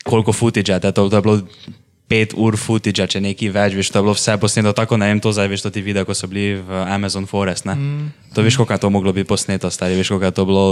koliko 0.05 0.33
footage 0.33 0.73
je, 0.73 0.81
to, 0.81 1.09
to 1.09 1.17
je 1.17 1.23
bilo 1.23 1.41
pet 2.07 2.35
ur 2.39 2.55
footage, 2.55 3.03
če 3.03 3.21
nekaj 3.21 3.51
več, 3.51 3.75
veš, 3.75 3.91
to 3.91 3.99
je 3.99 4.07
bilo 4.07 4.15
vse 4.15 4.37
posneto 4.39 4.73
tako, 4.79 4.97
ne 4.97 5.11
vem, 5.11 5.21
to 5.21 5.35
zdaj 5.35 5.51
veš, 5.51 5.67
to 5.67 5.75
ti 5.75 5.83
videa, 5.83 6.07
ko 6.07 6.15
so 6.15 6.31
bili 6.31 6.63
v 6.63 6.85
Amazon 6.87 7.27
Forest, 7.27 7.67
ne. 7.67 7.75
Mm. 7.75 8.31
To 8.39 8.47
veš, 8.47 8.61
koliko 8.61 8.79
je 8.79 8.85
to 8.87 8.91
moglo 8.95 9.13
biti 9.17 9.27
posneto, 9.27 9.71
stari, 9.75 9.99
veš, 9.99 10.15
koliko 10.15 10.31
je 10.31 10.37
to 10.39 10.45
bilo 10.47 10.67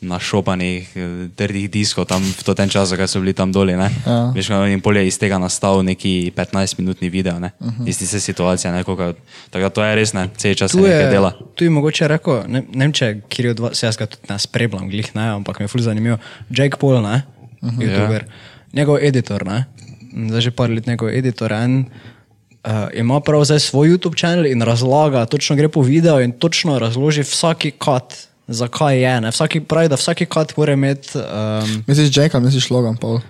našopanih, 0.00 0.96
eh, 0.96 1.28
trdih 1.36 1.70
diskov 1.70 2.08
tam 2.08 2.24
v 2.24 2.54
tem 2.54 2.68
času, 2.68 2.96
ko 2.96 3.06
so 3.06 3.20
bili 3.20 3.36
tam 3.36 3.52
doli, 3.52 3.76
ne. 3.76 3.88
Ja. 4.06 4.32
Veš, 4.34 4.48
kako 4.48 4.66
in 4.66 4.80
polje 4.80 5.06
iz 5.06 5.18
tega 5.20 5.38
nastal 5.38 5.84
neki 5.84 6.32
15-minutni 6.36 7.10
video, 7.10 7.38
ne. 7.38 7.52
Uh 7.60 7.68
-huh. 7.68 7.88
Isti 7.88 8.06
se 8.06 8.20
situacija, 8.20 8.72
ne, 8.72 8.84
koliko, 8.84 9.12
tako 9.50 9.62
da 9.62 9.70
to 9.70 9.84
je 9.84 9.94
res, 9.94 10.12
ne, 10.12 10.28
cel 10.36 10.54
čas 10.54 10.72
Tu 10.72 10.80
nekaj 10.80 11.04
je, 11.04 11.10
dela. 11.10 11.32
tu 11.54 11.64
je 11.64 11.70
mogoče 11.70 12.08
rekel, 12.08 12.42
ne, 12.48 12.62
ne 12.72 12.84
vem, 12.84 12.92
če 12.92 13.20
kjer 13.28 13.46
je 13.46 13.50
od 13.50 13.60
vas, 13.60 13.82
jaz 13.82 13.96
ga 13.96 14.06
tudi 14.06 14.26
ne 14.28 14.38
spremljam, 14.38 14.88
glih 14.88 15.14
ne, 15.14 15.28
ampak 15.28 15.58
me 15.58 15.64
je 15.64 15.68
ful 15.68 15.80
zanimivo. 15.80 16.18
Jake 16.50 16.76
Paul, 16.80 17.02
ne, 17.02 17.22
uh 17.62 17.68
-huh, 17.68 17.78
YouTuber, 17.78 18.22
ja. 18.22 18.32
njegov 18.72 18.96
editor, 19.02 19.46
ne, 19.46 19.64
zdaj 20.28 20.40
že 20.40 20.50
par 20.50 20.70
let 20.70 20.86
njegov 20.86 21.08
editor, 21.08 21.52
en, 21.52 21.84
uh, 22.64 22.88
ima 22.94 23.20
prav 23.20 23.44
zdaj 23.44 23.60
svoj 23.60 23.88
YouTube 23.88 24.20
kanal 24.20 24.46
in 24.46 24.62
razlaga, 24.62 25.26
točno 25.26 25.56
gre 25.56 25.68
po 25.68 25.82
videu 25.82 26.20
in 26.20 26.32
točno 26.32 26.78
razloži 26.78 27.22
vsaki 27.22 27.70
kat, 27.70 28.29
zakaj 28.50 29.02
je, 29.02 29.20
ne, 29.20 29.30
vsaki 29.30 29.60
pravi, 29.60 29.88
da 29.88 29.94
vsaki 29.94 30.26
kat 30.26 30.56
mora 30.56 30.72
imeti. 30.72 31.18
Um, 31.18 31.84
Misliš 31.86 32.18
ali 32.18 32.44
misliš 32.44 32.70
Logan 32.70 32.96
Paul? 32.96 33.20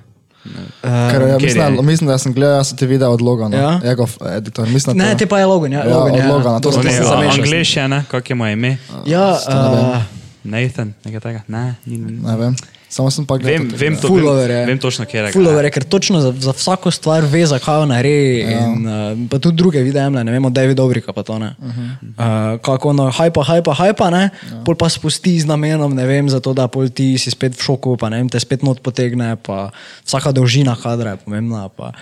Ker, 0.83 1.23
ja, 1.23 1.39
mislim, 1.39 1.77
da, 1.77 1.83
mislim, 1.83 2.09
da 2.09 2.19
sem 2.19 2.33
gledal 2.33 2.57
jaz 2.57 2.75
te 2.77 2.87
videe 2.87 3.09
od 3.09 3.21
Logana, 3.21 3.57
Ja. 3.57 3.81
njegov 3.85 4.11
editor. 4.37 4.69
Mislim, 4.69 4.97
ne, 4.97 5.11
to- 5.13 5.19
te 5.19 5.27
pa 5.27 5.39
je 5.39 5.47
Logan, 5.47 5.73
ja, 5.73 5.85
Ja, 5.85 5.97
Logan, 5.97 6.13
od 6.15 6.19
ja. 6.19 6.33
Logana, 6.33 6.61
to 6.61 6.73
sem 6.73 6.83
sem 6.83 6.93
se 6.93 7.03
zamešal. 7.03 7.45
Angliš 7.45 7.77
je, 7.77 7.89
ne, 7.89 8.05
kak 8.11 8.31
je 8.31 8.37
moje 8.37 8.53
ime? 8.53 8.77
Ja, 9.07 9.39
uh, 9.49 10.03
Nathan, 10.45 10.95
nekaj 11.05 11.21
tega. 11.21 11.41
Ne, 11.49 11.75
ni, 11.87 11.99
Ne 11.99 12.37
vem, 12.37 12.57
samo 12.91 13.11
sem 13.11 13.25
pa 13.27 13.39
gledal. 13.39 13.71
vem, 13.71 13.79
vem, 13.79 13.97
to, 13.97 14.11
Fullover 14.11 14.51
vem, 14.51 14.59
je. 14.59 14.67
vem 14.67 14.79
točno, 14.83 15.07
kje 15.07 15.21
je. 15.21 15.33
Fullover 15.33 15.65
je, 15.65 15.71
ker 15.71 15.85
točno 15.87 16.21
za, 16.21 16.33
za 16.35 16.53
vsako 16.57 16.91
stvar 16.91 17.23
ve, 17.23 17.45
zakaj 17.47 17.79
jo 17.81 17.87
naredi. 17.87 18.41
Ja. 18.43 18.65
In, 18.67 18.83
uh, 18.83 19.29
pa 19.31 19.39
tudi 19.39 19.57
druge 19.63 19.83
videe, 19.87 20.11
ne, 20.11 20.25
ne 20.27 20.35
vemo, 20.35 20.51
David 20.51 20.77
Dobrika 20.77 21.15
pa 21.15 21.23
to 21.23 21.39
ne. 21.39 21.55
Uh 21.59 21.71
-huh. 21.71 21.91
uh, 22.19 22.61
kako 22.61 22.91
ono, 22.91 23.11
hajpa, 23.11 23.45
hajpa, 23.45 23.75
hajpa, 23.75 24.11
ne, 24.11 24.23
ja. 24.31 24.63
pol 24.67 24.75
pa 24.75 24.89
spusti 24.89 25.41
z 25.41 25.47
namenom, 25.47 25.95
ne 25.95 26.07
vem, 26.07 26.29
zato 26.29 26.53
da 26.53 26.69
pol 26.69 26.89
ti 26.89 27.19
si 27.19 27.31
spet 27.31 27.55
v 27.55 27.63
šoku, 27.63 27.97
pa 27.97 28.09
ne 28.09 28.17
vem, 28.17 28.29
te 28.29 28.41
spet 28.41 28.63
not 28.63 28.83
potegne, 28.83 29.37
pa 29.37 29.71
vsaka 30.05 30.33
dolžina 30.33 30.77
kadra 30.77 31.11
je 31.11 31.17
pomembna. 31.17 31.69
Pa. 31.69 31.93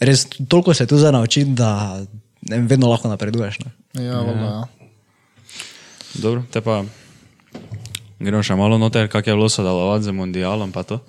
Res 0.00 0.26
toliko 0.48 0.74
se 0.74 0.86
tu 0.86 0.98
zdaj 0.98 1.12
naučiti, 1.12 1.50
da 1.50 2.00
ne 2.48 2.56
vem, 2.56 2.66
vedno 2.66 2.88
lahko 2.88 3.08
napreduješ. 3.08 3.58
Ne. 3.58 3.70
Ja, 4.04 4.22
ja. 4.22 4.64
Dobro, 6.14 6.42
te 6.50 6.60
pa 6.60 6.84
gremo 8.22 8.42
še 8.42 8.56
malo 8.58 8.78
noter, 8.78 9.08
kak 9.10 9.26
je 9.26 9.34
bilo 9.34 9.48
sodelovati 9.48 10.08
z 10.08 10.16
mundialom, 10.16 10.72
pa 10.72 10.82
to. 10.86 11.00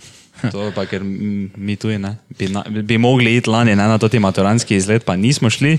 To 0.51 0.71
pa, 0.75 0.85
ker 0.89 1.03
mi 1.05 1.75
tu 1.77 1.93
ne. 1.93 2.17
Bi, 2.39 2.49
na, 2.51 2.63
bi 2.65 2.97
mogli 2.97 3.37
iti 3.37 3.49
lani 3.49 3.75
ne, 3.75 3.85
na 3.87 3.97
to 4.01 4.09
maturanski 4.19 4.75
izlet, 4.75 5.05
pa 5.05 5.15
nismo 5.15 5.49
šli, 5.49 5.77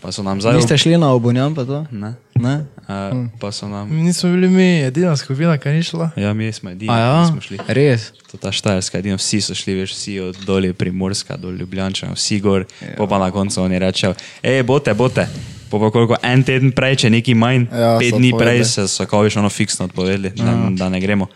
pa 0.00 0.12
so 0.12 0.22
nam 0.22 0.40
zdaj. 0.40 0.56
Niste 0.56 0.78
šli 0.78 0.96
na 0.98 1.10
obunjam, 1.12 1.54
pa 1.54 1.66
to? 1.66 1.82
Ne. 1.90 2.14
Ne? 2.38 2.64
Uh, 2.86 3.26
pa 3.40 3.50
so 3.52 3.68
nam. 3.68 3.90
Mi 3.90 4.06
nismo 4.06 4.30
bili 4.30 4.48
mi 4.48 4.68
edina 4.86 5.16
skupina, 5.16 5.58
ki 5.58 5.74
ni 5.74 5.82
šla. 5.82 6.10
Ja, 6.16 6.32
mi 6.32 6.52
smo 6.52 6.70
edini, 6.70 6.92
ja, 6.92 7.26
nismo 7.26 7.42
šli. 7.42 7.58
res. 7.66 8.12
To 8.30 8.38
ta 8.38 8.52
štajerska, 8.54 9.02
edino 9.02 9.18
vsi 9.18 9.42
so 9.42 9.58
šli, 9.58 9.74
veš, 9.82 9.92
vsi 9.98 10.20
od 10.30 10.38
dolje 10.46 10.72
primorska 10.72 11.36
do 11.36 11.50
Ljubljančana, 11.50 12.14
vsi 12.14 12.40
gor, 12.40 12.64
ja. 12.80 12.94
pa 13.10 13.18
na 13.18 13.30
koncu 13.34 13.62
oni 13.66 13.82
rečejo, 13.82 14.14
hej, 14.42 14.62
bote, 14.62 14.94
bote. 14.94 15.26
Po 15.70 15.80
pa 15.82 15.90
koliko 15.90 16.16
en 16.22 16.44
teden 16.46 16.70
prej, 16.72 17.02
če 17.04 17.10
neki 17.10 17.34
manj, 17.34 17.66
Ja, 17.72 17.78
ja, 17.78 17.98
pet 17.98 18.14
dni 18.14 18.32
prej 18.38 18.64
se 18.64 18.86
so 18.88 19.06
kao 19.06 19.24
veš 19.26 19.40
ono 19.42 19.50
fiksno 19.50 19.88
odpovedali, 19.90 20.30
da, 20.38 20.54
da 20.70 20.88
ne 20.88 21.00
gremo. 21.02 21.26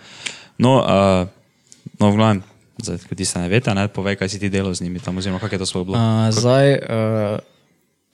No, 0.58 0.78
uh, 0.78 1.26
no 1.98 2.10
v 2.10 2.16
glavnem, 2.16 2.42
zdaj, 2.78 3.00
ko 3.08 3.16
ti 3.18 3.24
se 3.24 3.40
ne 3.42 3.48
veste, 3.50 3.74
ne, 3.74 3.88
povej, 3.88 4.20
kaj 4.20 4.28
si 4.28 4.38
ti 4.38 4.52
delal 4.52 4.74
z 4.76 4.86
njimi 4.86 5.02
tam, 5.02 5.18
oziroma 5.18 5.40
kak 5.42 5.56
je 5.56 5.62
to 5.62 5.66
sploh 5.66 5.86
bilo. 5.88 5.98
Uh, 5.98 6.28
zdaj, 6.30 6.78
uh, 6.78 7.40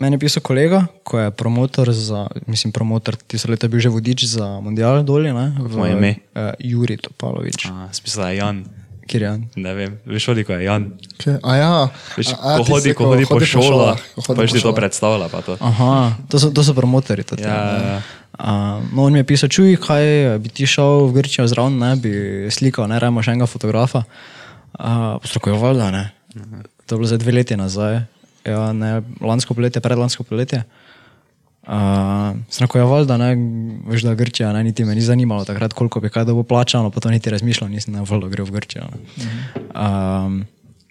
meni 0.00 0.16
je 0.16 0.22
pisal 0.24 0.44
kolega, 0.46 0.86
ko 1.02 1.20
je 1.20 1.34
promotor 1.36 1.92
za, 1.92 2.26
mislim, 2.46 2.72
promotor, 2.72 3.18
ti 3.18 3.38
so 3.38 3.50
leta 3.52 3.68
bil 3.68 3.82
že 3.82 3.92
vodič 3.92 4.24
za 4.30 4.60
mundial 4.62 5.02
dolje, 5.04 5.34
ne? 5.34 5.52
V, 5.58 5.76
Moje 5.76 5.98
ime? 5.98 6.12
Uh, 6.32 6.54
Juri 6.62 6.96
Topalovič. 6.96 7.68
Uh, 7.68 7.90
Spisala 7.92 8.30
je 8.32 8.40
Jan, 8.40 8.64
Kjer 9.06 9.22
je 9.22 9.30
on? 9.30 9.42
ne 9.56 9.72
vem, 9.74 9.98
veš, 10.06 10.26
koliko 10.26 10.52
je 10.52 10.64
Jan. 10.64 10.86
Okay. 11.16 11.38
A 11.42 11.56
ja, 11.56 11.72
Veš, 12.16 12.32
a, 12.34 12.36
a, 12.36 12.56
ko 12.58 12.64
hodi, 12.70 12.90
si, 12.90 12.94
ko 12.98 13.10
hodi 13.12 13.26
po 13.28 13.38
šolah, 13.40 14.00
ko 14.14 14.24
hodi 14.26 14.38
pa 14.38 14.46
ti 14.46 14.58
to 14.58 14.62
šolah. 14.64 14.76
predstavlja, 14.76 15.28
to. 15.46 15.56
Aha, 15.60 15.92
to 16.30 16.40
so, 16.42 16.50
to 16.50 16.64
so 16.66 16.74
promotori. 16.74 17.22
To, 17.22 17.38
Ja, 17.38 17.56
ja. 17.78 17.98
Uh, 18.36 18.82
no, 18.92 19.06
on 19.08 19.14
mi 19.16 19.22
je 19.22 19.28
pisal, 19.30 19.48
čuj, 19.48 19.78
kaj 19.80 20.36
bi 20.44 20.52
ti 20.52 20.66
šel 20.68 21.08
v 21.08 21.22
Grčijo 21.22 21.46
zraven, 21.48 21.78
ne 21.80 21.94
bi 21.96 22.12
slikal, 22.52 22.84
ne 22.90 22.98
rajmo 23.00 23.24
še 23.24 23.32
enega 23.32 23.48
fotografa. 23.48 24.04
Uh, 24.76 25.16
Postrokoval, 25.24 25.78
da 25.80 25.88
ne. 25.94 26.04
To 26.84 26.94
je 26.94 26.98
bilo 27.00 27.08
za 27.08 27.16
dve 27.16 27.32
leti 27.32 27.56
nazaj, 27.56 28.02
ja, 28.44 28.72
ne, 28.76 29.00
lansko 29.24 29.56
poletje, 29.56 29.80
predlansko 29.80 30.26
poletje. 30.28 30.66
Uh, 30.66 30.85
Snakojeval, 32.50 33.04
da 33.10 33.16
ne, 33.18 33.32
veš, 33.90 34.04
da 34.06 34.14
Grčija, 34.14 34.52
ne, 34.54 34.62
niti 34.64 34.84
me 34.84 34.94
ni 34.94 35.00
zanimalo 35.02 35.44
takrat, 35.44 35.72
koliko 35.74 36.00
bi 36.00 36.10
kaj 36.14 36.24
da 36.24 36.34
bo 36.34 36.44
plačano, 36.46 36.90
pa 36.94 37.02
to 37.02 37.10
niti 37.10 37.30
razmišljal, 37.30 37.70
nisem 37.70 37.98
volil, 38.04 38.28
da 38.28 38.34
gre 38.36 38.46
v 38.46 38.54
Grčijo. 38.54 38.86
Ne. 39.18 39.26
Um, 39.74 40.44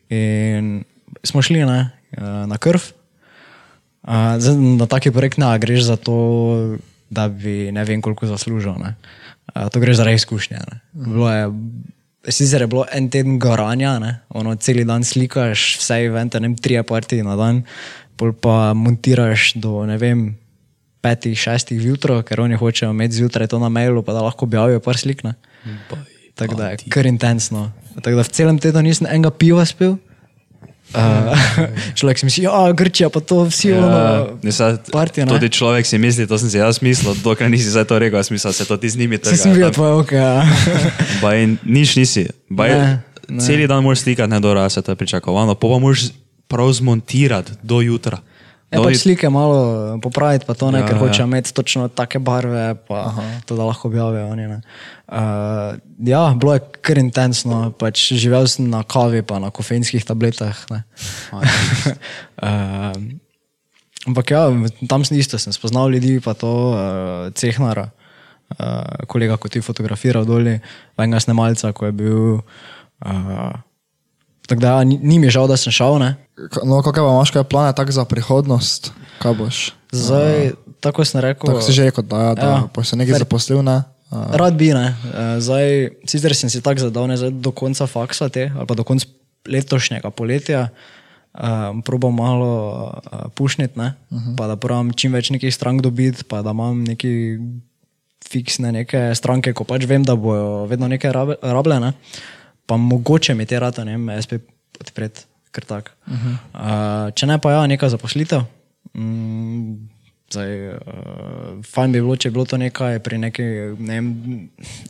in 0.10 0.84
smo 1.24 1.42
šli 1.42 1.64
ne, 1.66 1.80
uh, 2.18 2.44
na 2.52 2.60
krv. 2.60 2.92
Uh, 4.04 4.36
zdaj, 4.38 4.56
na 4.56 4.86
taki 4.86 5.16
projekt 5.16 5.40
ne 5.40 5.56
greš 5.60 5.88
za 5.88 5.96
to, 5.96 6.78
da 7.10 7.30
bi 7.32 7.72
ne 7.72 7.88
vem 7.88 8.02
koliko 8.04 8.28
zaslužil. 8.28 8.76
Ne. 8.76 8.96
Uh, 9.56 9.70
to 9.72 9.80
greš 9.80 10.04
za 10.04 10.04
reizkušnje. 10.04 10.60
ne. 10.60 10.80
Bilo 10.92 11.32
je, 11.32 11.50
sicer 12.28 12.62
je 12.62 12.68
bilo 12.68 12.86
en 12.92 13.10
teden 13.10 13.40
garanja, 13.40 14.00
ne, 14.00 14.20
ono 14.30 14.56
cel 14.56 14.84
dan 14.86 15.04
slikaš, 15.04 15.78
vse 15.80 16.04
evente, 16.06 16.40
ne 16.40 16.52
vem, 16.52 16.58
tri 16.58 16.84
partije 16.84 17.24
na 17.24 17.36
dan, 17.40 17.64
pol 18.20 18.34
pa 18.34 18.74
montiraš 18.74 19.54
do 19.56 19.86
ne 19.86 19.98
vem. 19.98 20.34
Petih, 21.06 21.38
šestih 21.38 21.78
zjutraj, 21.82 22.24
ker 22.26 22.42
oni 22.42 22.58
hočejo 22.58 22.90
imeti 22.96 23.20
zjutraj 23.20 23.52
to 23.54 23.60
na 23.62 23.70
mailu, 23.70 24.02
pa 24.02 24.16
da 24.18 24.24
lahko 24.26 24.50
objavijo 24.50 24.82
par 24.82 24.98
slik. 24.98 25.22
Tako 26.36 26.58
da 26.58 26.74
je 26.74 26.90
kar 26.90 27.06
intenzno. 27.06 27.70
Tako 28.02 28.18
da 28.18 28.26
v 28.26 28.34
celem 28.34 28.58
tednu 28.60 28.82
nisem 28.82 29.08
enega 29.08 29.30
piva 29.30 29.66
spil. 29.70 30.00
Uh, 30.94 31.34
človek 31.98 32.20
si 32.22 32.26
misli, 32.30 32.44
ja, 32.46 32.72
Grčija, 32.72 33.10
pa 33.10 33.20
to 33.20 33.42
vsi 33.50 33.74
Ja, 33.74 34.30
partija, 34.94 35.26
ne? 35.26 35.34
tudi 35.34 35.50
človek 35.50 35.84
si 35.86 35.98
misli, 35.98 36.28
to 36.30 36.38
sem 36.38 36.48
si 36.48 36.62
jaz 36.62 36.78
mislil, 36.86 37.18
dokler 37.26 37.50
nisi 37.50 37.74
zdaj 37.74 37.88
to 37.90 37.98
rekel, 38.00 38.22
jaz 38.22 38.30
mislil, 38.32 38.54
se 38.54 38.68
to 38.70 38.78
ti 38.78 38.90
z 38.94 39.02
njimi 39.02 39.18
Si 39.26 39.34
sem 39.34 39.52
videl 39.52 39.74
tvoje 39.74 39.92
oke. 39.98 40.16
Ja. 40.16 40.46
Baj, 41.26 41.58
nič 41.66 41.98
nisi. 41.98 42.30
Baj, 42.50 42.70
Ne, 43.26 43.42
ne. 43.42 43.42
Celi 43.42 43.66
dan 43.66 43.82
moraš 43.82 44.06
slikati, 44.06 44.30
ne 44.30 44.40
dobro, 44.40 44.62
a 44.62 44.70
se 44.70 44.82
to 44.82 44.94
je 44.94 44.96
pričakovano, 44.96 45.56
pa 45.58 45.68
pa 45.68 45.80
moraš 45.82 46.14
prav 46.48 46.70
zmontirati 46.72 47.52
do 47.66 47.82
jutra. 47.82 48.22
Pač 48.84 48.94
jut- 48.96 49.02
slike 49.02 49.30
malo 49.30 49.58
popraviti, 50.04 50.46
pa 50.46 50.54
to 50.54 50.72
ne, 50.72 50.80
Ja, 50.80 50.88
ker 50.88 50.96
ja. 50.96 51.00
hoče 51.00 51.24
imeti 51.24 51.54
točno 51.54 51.88
take 51.88 52.20
barve, 52.20 52.76
pa 52.88 53.14
to, 53.46 53.56
da 53.56 53.64
lahko 53.64 53.88
objavijo 53.88 54.28
oni. 54.28 54.48
ne. 54.48 54.62
Uh, 55.08 55.78
ja, 56.02 56.34
bilo 56.34 56.54
je 56.54 56.64
kar 56.82 56.98
intenzno, 56.98 57.72
pač 57.72 58.12
živel 58.14 58.48
sem 58.48 58.70
na 58.70 58.84
kavi, 58.84 59.22
pa 59.22 59.40
na 59.40 59.52
kofeinskih 59.54 60.06
tabletah. 60.06 60.58
uh, 60.72 60.80
ampak 64.08 64.32
ja, 64.32 64.50
tam 64.90 65.06
sem 65.06 65.18
isto, 65.18 65.38
sem 65.42 65.54
spoznal 65.54 65.90
ljudi, 65.94 66.20
pa 66.22 66.34
to 66.34 66.52
uh, 66.74 66.80
cehnara, 67.34 67.90
uh, 68.60 69.06
kolega, 69.10 69.38
ko 69.38 69.50
ti 69.50 69.62
fotografiral 69.62 70.26
dolje, 70.26 70.60
enega 70.98 71.20
snemalca, 71.20 71.74
ko 71.74 71.86
je 71.86 71.94
bil. 71.94 72.22
Uh, 73.06 73.54
tako 74.48 74.62
da 74.62 74.68
ja, 74.68 74.84
ni, 74.84 75.00
ni 75.02 75.20
mi 75.20 75.30
žal, 75.30 75.48
da 75.48 75.58
sem 75.58 75.74
šel. 75.74 76.00
Ne. 76.00 76.16
No, 76.64 76.82
kakšne 76.86 77.04
pa 77.04 77.12
imaš, 77.12 77.32
kaj 77.32 77.44
plane 77.50 77.74
tak 77.76 77.92
za 77.92 78.06
prihodnost? 78.06 78.92
Kaj 79.22 79.34
boš? 79.34 79.58
Zdaj, 79.92 80.54
tako 80.80 81.06
sem 81.06 81.22
rekel. 81.22 81.50
Tako 81.50 81.62
si 81.62 81.74
že 81.74 81.90
rekel, 81.90 82.04
da, 82.04 82.34
da 82.36 82.42
Ja. 82.42 82.64
boš 82.76 82.94
se 82.94 82.96
nekaj 82.96 83.20
zaposlil, 83.26 83.64
ne? 83.64 83.84
A, 84.12 84.38
Rad 84.38 84.54
bi, 84.54 84.70
ne. 84.74 84.96
Zdaj, 85.40 85.90
sicer 86.06 86.36
sem 86.36 86.50
si 86.50 86.62
tako 86.62 86.86
zadal, 86.86 87.08
ne, 87.10 87.18
zdaj 87.18 87.34
do 87.42 87.52
konca 87.52 87.88
faksa 87.88 88.30
te, 88.30 88.52
ali 88.54 88.68
pa 88.68 88.76
do 88.78 88.84
konca 88.86 89.08
letošnjega 89.50 90.10
poletja, 90.10 90.70
um, 91.34 91.82
probam 91.82 92.16
malo 92.16 92.52
uh, 92.86 93.30
pušniti, 93.34 93.80
ne, 93.80 93.94
uh 94.12 94.18
-huh. 94.18 94.36
pa 94.38 94.48
da 94.48 94.56
probam 94.56 94.94
čim 94.94 95.14
več 95.14 95.30
nekih 95.30 95.56
strank 95.56 95.82
dobiti, 95.82 96.24
pa 96.24 96.42
da 96.42 96.52
imam 96.52 96.84
neki 96.84 97.38
fiksne 98.30 98.72
neke 98.72 99.16
stranke, 99.16 99.54
ko 99.54 99.64
pač 99.64 99.86
vem, 99.86 100.04
da 100.04 100.16
bojo 100.16 100.66
vedno 100.66 100.88
nekaj 100.88 101.12
rabljene, 101.42 101.94
pa 102.66 102.78
mogoče 102.78 103.36
mi 103.36 103.46
te 103.46 103.60
rata, 103.60 103.84
ne 103.84 103.98
vem, 103.98 104.22
SP 104.24 104.42
odpreti, 104.82 105.26
ker 105.52 105.66
tak. 105.66 105.92
Uh 106.08 106.14
-huh. 106.14 106.38
uh, 106.54 107.14
če 107.14 107.26
ne 107.26 107.40
pa 107.42 107.52
ja, 107.52 107.68
neka 107.68 107.90
zaposlitev. 107.90 108.42
Mm, 108.94 109.90
Zdaj, 110.26 110.70
uh, 110.74 111.62
fajn 111.70 111.92
bi 111.94 112.00
bilo, 112.02 112.16
če 112.18 112.30
bi 112.32 112.34
bilo 112.34 112.48
to 112.50 112.58
nekaj 112.58 112.98
pri 113.06 113.20
neki 113.22 113.44
ne 113.78 113.98
vem, 114.00 114.08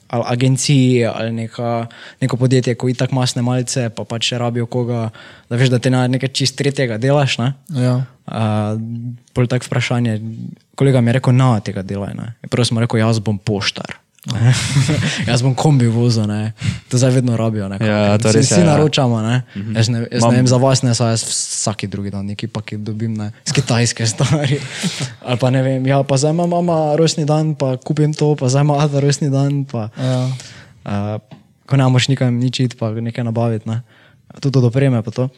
ali 0.08 0.24
agenciji 0.32 1.04
ali 1.06 1.34
neka, 1.36 1.88
neko 2.24 2.40
podjetje, 2.40 2.78
ko 2.80 2.88
itak 2.90 3.12
ima 3.12 3.26
snemalce, 3.28 3.90
pa 3.90 4.06
pač 4.08 4.32
rabijo 4.32 4.66
koga, 4.66 5.10
da 5.50 5.60
veš, 5.60 5.74
da 5.74 5.80
te 5.80 5.92
na 5.92 6.06
nekaj 6.08 6.32
čist 6.32 6.56
tretjega 6.56 6.98
delaš. 6.98 7.38
Ne? 7.38 7.52
ja. 7.76 7.98
Uh, 8.26 8.80
Pol 9.36 9.52
tako 9.52 9.68
vprašanje, 9.68 10.22
kolega 10.80 11.02
mi 11.02 11.12
je 11.12 11.20
rekel, 11.20 11.36
na 11.36 11.60
tega 11.60 11.84
delaj. 11.84 12.16
ne." 12.16 12.32
Prvo 12.50 12.66
sem 12.66 12.80
rekel, 12.80 13.04
jaz 13.04 13.20
bom 13.20 13.38
poštar. 13.38 14.00
Jaz 15.26 15.42
bom 15.42 15.54
kombi 15.54 15.86
vozil, 15.86 16.26
ne. 16.26 16.54
to 16.90 16.98
zdaj 16.98 17.12
vedno 17.14 17.38
rabijo. 17.38 17.68
Ne, 17.68 17.78
Ja, 17.78 18.18
to 18.18 18.32
res 18.32 18.48
Vsi 18.48 18.60
ja. 18.60 18.66
naročamo, 18.68 19.22
ne. 19.22 19.44
jaz 19.72 19.90
ne, 19.90 20.08
jaz 20.08 20.22
Mam- 20.22 20.32
ne 20.32 20.38
vem 20.38 20.48
za 20.48 20.58
vas, 20.58 20.82
ne, 20.82 20.92
saj 20.92 21.12
jaz 21.12 21.24
vsaki 21.24 21.88
drugi 21.88 22.10
dan 22.10 22.26
neki 22.26 22.48
paket 22.48 22.82
dobim, 22.82 23.14
ne, 23.14 23.32
z 23.44 23.52
kitajske 23.52 24.06
stvari. 24.06 24.58
Ali 25.22 25.38
pa 25.38 25.50
ne 25.50 25.62
vem, 25.62 25.86
ja, 25.86 26.02
pa 26.02 26.18
zdaj 26.18 26.32
ima 26.32 26.46
mama 26.48 26.96
rojstni 26.96 27.24
dan, 27.24 27.54
pa 27.54 27.78
kupim 27.78 28.12
to, 28.12 28.34
pa 28.34 28.48
zdaj 28.48 28.62
ima 28.64 28.80
ata 28.80 29.00
rojstni 29.00 29.30
dan, 29.30 29.64
pa 29.64 29.90
Ja. 29.96 30.26
uh, 30.84 31.22
ko 31.66 31.76
ne 31.76 31.86
moš 31.86 32.08
nikam 32.08 32.34
nič 32.36 32.60
iti, 32.62 32.76
pa 32.76 32.90
nekaj 32.92 33.24
nabaviti, 33.24 33.70
ne. 33.70 33.82
tudi 34.36 34.58
od 34.58 34.64
opreme 34.66 35.02
pa 35.02 35.12
to. 35.12 35.30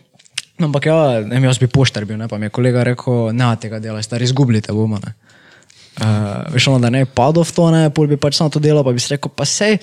No, 0.57 0.65
ampak 0.65 0.85
ja, 0.85 0.95
ne 1.21 1.37
jaz 1.39 1.59
bi 1.59 1.67
poštar 1.67 2.01
bil, 2.03 2.17
ne, 2.17 2.25
pa 2.25 2.37
mi 2.37 2.45
je 2.45 2.49
kolega 2.49 2.81
rekel, 2.83 3.29
ne, 3.29 3.45
tega 3.55 3.77
dela, 3.77 4.01
stari 4.01 4.23
izgubljite 4.23 4.73
bomo. 4.73 4.97
Ne. 4.97 5.13
Uh, 5.97 6.53
veš, 6.53 6.67
ono, 6.69 6.79
da 6.79 6.91
ne 6.93 7.05
bi 7.05 7.11
padel 7.11 7.43
v 7.43 7.53
to, 7.55 7.71
ne, 7.73 7.89
pol 7.89 8.07
bi 8.07 8.17
pač 8.21 8.37
samo 8.37 8.53
to 8.53 8.61
delal, 8.61 8.85
pa 8.85 8.93
bi 8.93 9.01
si 9.01 9.13
rekel, 9.15 9.33
pa 9.33 9.45
sej, 9.45 9.79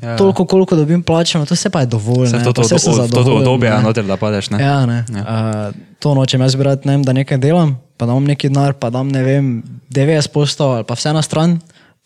Ja. 0.00 0.16
toliko, 0.16 0.46
koliko 0.48 0.76
dobim 0.76 1.02
plačano, 1.02 1.44
to 1.46 1.56
se 1.56 1.70
pa 1.70 1.80
je 1.80 1.86
dovolj. 1.86 2.26
Se 2.26 2.38
to, 2.40 2.52
to, 2.52 2.62
to, 2.62 2.68
to, 2.68 2.78
to 2.78 2.92
zadovoljen, 2.92 3.38
obdobje, 3.38 3.70
ne. 3.70 3.76
ja, 3.76 3.80
noter, 3.84 4.04
da 4.04 4.16
padeš. 4.16 4.48
Ne? 4.50 4.62
Ja, 4.62 4.86
ne. 4.86 5.04
Ja. 5.12 5.20
Uh, 5.20 5.74
to 6.00 6.14
nočem 6.14 6.40
jaz 6.40 6.56
brati, 6.56 6.88
ne 6.88 6.96
vem, 6.96 7.04
da 7.04 7.12
nekaj 7.12 7.38
delam, 7.38 7.76
pa 8.00 8.08
dam 8.08 8.24
neki 8.24 8.48
denar, 8.48 8.72
pa 8.80 8.88
dam 8.90 9.12
ne 9.12 9.20
vem, 9.22 9.50
90% 9.92 10.64
ali 10.64 10.86
pa 10.88 10.96
vse 10.96 11.12
na 11.12 11.22
stran. 11.22 11.58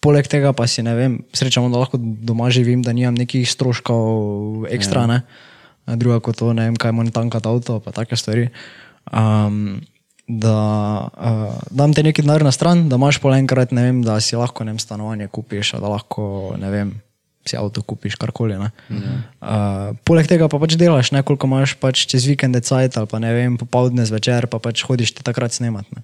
Poleg 0.02 0.26
tega 0.28 0.50
pa 0.52 0.66
si 0.66 0.82
ne 0.82 0.92
vem, 0.98 1.14
srečamo, 1.32 1.70
da 1.70 1.78
lahko 1.78 1.98
doma 1.98 2.50
živim, 2.50 2.82
da 2.82 2.92
nimam 2.92 3.14
nekih 3.14 3.46
stroškov 3.50 4.66
ekstra, 4.74 5.06
ja. 5.06 5.06
ne. 5.06 5.20
A 5.86 5.94
Druga 5.96 6.18
kot 6.20 6.42
to, 6.42 6.50
ne 6.58 6.66
vem, 6.66 6.76
kaj 6.76 6.92
moram 6.92 7.14
tankati 7.14 7.48
avto, 7.48 7.78
pa 7.80 7.94
take 7.94 8.18
stvari. 8.18 8.48
Um, 9.14 9.78
da 10.28 10.56
uh, 11.16 11.54
dam 11.70 11.94
ti 11.94 12.02
neki 12.02 12.22
denar 12.22 12.42
na 12.42 12.50
stran, 12.52 12.88
da 12.90 12.98
imaš 12.98 13.18
pol 13.22 13.34
enkrat, 13.36 13.70
ne 13.70 13.82
vem, 13.86 14.02
da 14.02 14.18
si 14.20 14.36
lahko 14.36 14.64
ne 14.66 14.74
vem, 14.74 14.78
stanovanje 14.82 15.28
kupiš, 15.30 15.76
da 15.78 15.88
lahko, 15.92 16.56
ne 16.58 16.70
vem, 16.70 16.90
si 17.46 17.54
avto 17.54 17.82
kupiš, 17.86 18.16
karkoli. 18.18 18.58
ne. 18.58 18.72
Uh, 19.38 19.94
poleg 20.02 20.26
tega 20.26 20.48
pa 20.50 20.58
pač 20.58 20.74
delaš, 20.74 21.12
ne, 21.14 21.22
koliko 21.22 21.46
imaš 21.46 21.76
pač 21.78 22.02
čez 22.10 22.26
vikende 22.26 22.58
cajt 22.58 22.98
ali 22.98 23.06
pa 23.06 23.22
ne 23.22 23.30
vem, 23.36 23.54
popoldne 23.60 24.02
zvečer, 24.02 24.50
pa 24.50 24.58
pač 24.58 24.82
hodiš 24.82 25.14
ti 25.14 25.22
takrat 25.22 25.54
snemat 25.54 25.86
ne. 25.94 26.02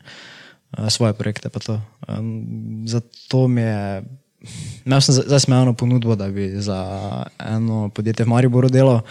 Uh, 0.79 0.87
svoje 0.87 1.13
projekte. 1.19 1.51
Um, 2.07 2.87
zato 2.87 3.49
mi 3.51 3.61
je, 3.67 4.03
imel 4.87 5.01
sem 5.03 5.19
za- 5.19 5.27
zdaj 5.27 5.41
sem 5.41 5.53
eno 5.59 5.75
ponudbo, 5.75 6.15
da 6.15 6.31
bi 6.31 6.47
za 6.63 6.79
eno 7.43 7.91
podjetje 7.91 8.25
v 8.25 8.29
Mariboru 8.29 8.71
delal, 8.71 9.03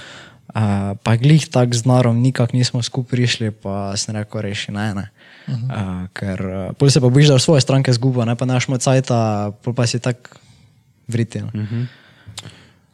uh, 0.55 0.97
pa 1.03 1.15
glih 1.15 1.47
tak 1.47 1.73
z 1.73 1.85
narom 1.85 2.19
nikak 2.21 2.53
nismo 2.53 2.83
skupaj 2.83 3.09
prišli, 3.11 3.51
pa 3.51 3.95
sem 3.95 4.15
rekel, 4.15 4.41
reši 4.41 4.71
ne, 4.71 4.93
ne. 4.93 5.05
Uh 5.47 5.55
-huh. 5.55 5.67
uh, 5.67 6.07
ker 6.13 6.37
uh, 6.45 6.75
pol 6.77 6.89
se 6.89 7.01
pa 7.01 7.09
bojiš, 7.09 7.27
da 7.27 7.39
svoje 7.39 7.61
stranke 7.61 7.93
zguba, 7.93 8.25
ne 8.25 8.35
pa 8.35 8.45
naš 8.45 8.67
moj 8.67 8.79
cajta, 8.79 9.51
pol 9.63 9.73
pa 9.73 9.87
si 9.87 9.99
tak 9.99 10.37
vriti. 11.07 11.41
No. 11.41 11.49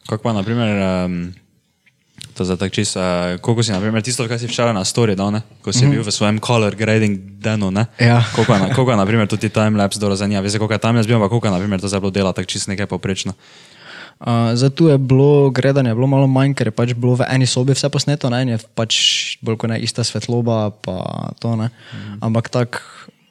Kako 0.08 0.22
pa, 0.22 0.32
naprimer, 0.32 1.04
um, 1.04 1.34
to 2.34 2.44
za 2.44 2.56
tak 2.56 2.72
čist, 2.72 2.96
uh, 2.96 3.02
koliko 3.40 3.62
si, 3.62 3.72
naprimer, 3.72 4.02
tisto, 4.02 4.28
kar 4.28 4.38
si 4.38 4.46
včeraj 4.46 4.72
na 4.74 4.84
story 4.84 5.14
dal, 5.14 5.30
ne? 5.30 5.42
ko 5.62 5.72
si 5.72 5.84
mm 5.84 5.88
-hmm. 5.88 5.90
bil 5.90 6.02
v 6.02 6.10
svojem 6.10 6.38
color 6.40 6.74
grading 6.74 7.18
denu, 7.42 7.70
ne? 7.70 7.86
Ja. 7.98 8.24
Koliko 8.34 8.54
je, 8.54 8.58
na- 8.58 8.74
koliko 8.74 8.90
je, 8.90 8.96
naprimer, 8.96 9.28
tudi 9.28 9.48
timelapse 9.48 10.00
dobro 10.00 10.16
zanima, 10.16 10.40
veste, 10.40 10.58
koliko 10.58 10.74
je 10.74 10.78
timelapse 10.78 11.08
bil, 11.08 11.18
pa 11.18 11.28
koliko 11.28 11.46
je, 11.46 11.50
naprimer, 11.50 11.80
to 11.80 11.88
zdaj 11.88 12.00
bilo 12.00 12.10
dela, 12.10 12.32
tako 12.32 12.46
čist 12.46 12.68
nekaj 12.68 12.86
poprečno. 12.86 13.32
Uh, 14.18 14.50
zdaj 14.54 14.70
tu 14.74 14.88
je 14.90 14.98
bilo 14.98 15.50
gledanje 15.50 15.94
bilo 15.94 16.06
malo 16.10 16.26
manj, 16.26 16.56
ker 16.58 16.66
je 16.66 16.74
pač 16.74 16.90
bilo 16.98 17.14
v 17.14 17.26
eni 17.30 17.46
sobi 17.46 17.70
vse 17.70 17.86
posneto, 17.86 18.26
ne, 18.30 18.42
in 18.42 18.48
je 18.48 18.58
pač 18.74 18.94
bolj 19.46 19.56
kot 19.62 19.70
ne 19.70 19.78
ista 19.78 20.02
svetloba, 20.02 20.74
pa 20.82 21.30
to 21.38 21.54
ne. 21.54 21.70
Mm. 21.70 22.18
Ampak 22.26 22.50
tako, 22.50 22.82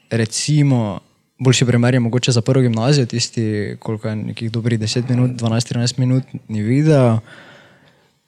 recimo, 0.08 1.04
boljši 1.44 1.68
primer 1.68 1.94
je 1.94 2.00
mogoče 2.00 2.32
za 2.32 2.42
prvo 2.42 2.64
gimnazijo, 2.64 3.06
tisti, 3.06 3.76
koliko 3.84 4.08
je 4.08 4.16
nekih 4.16 4.52
dobrih 4.52 4.80
10 4.80 5.10
minut, 5.12 5.36
12-13 5.36 6.00
minut 6.00 6.24
ni 6.48 6.64
video, 6.64 7.20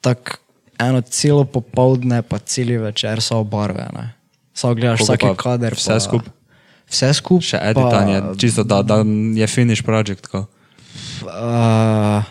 tako 0.04 0.36
eno 0.76 1.00
celo 1.00 1.44
popoldne, 1.44 2.22
pa 2.22 2.38
celi 2.38 2.76
večer 2.76 3.24
so 3.24 3.40
barve, 3.44 3.88
ne. 3.96 4.12
Samo 4.52 4.74
gledaš 4.74 4.98
Koliko 5.00 5.12
vsaki 5.12 5.26
pa 5.26 5.34
kader. 5.42 5.74
vse 5.74 5.92
pa- 5.92 6.00
skupaj? 6.00 6.32
Vse 6.90 7.14
skupaj. 7.14 7.46
Še 7.46 7.58
editanje, 7.62 8.22
čisto 8.36 8.64
da, 8.64 8.82
da 8.82 9.00
je 9.34 9.46
finish 9.46 9.80
project. 9.82 10.26
Ko. 10.26 10.44
Uh, 11.24 12.24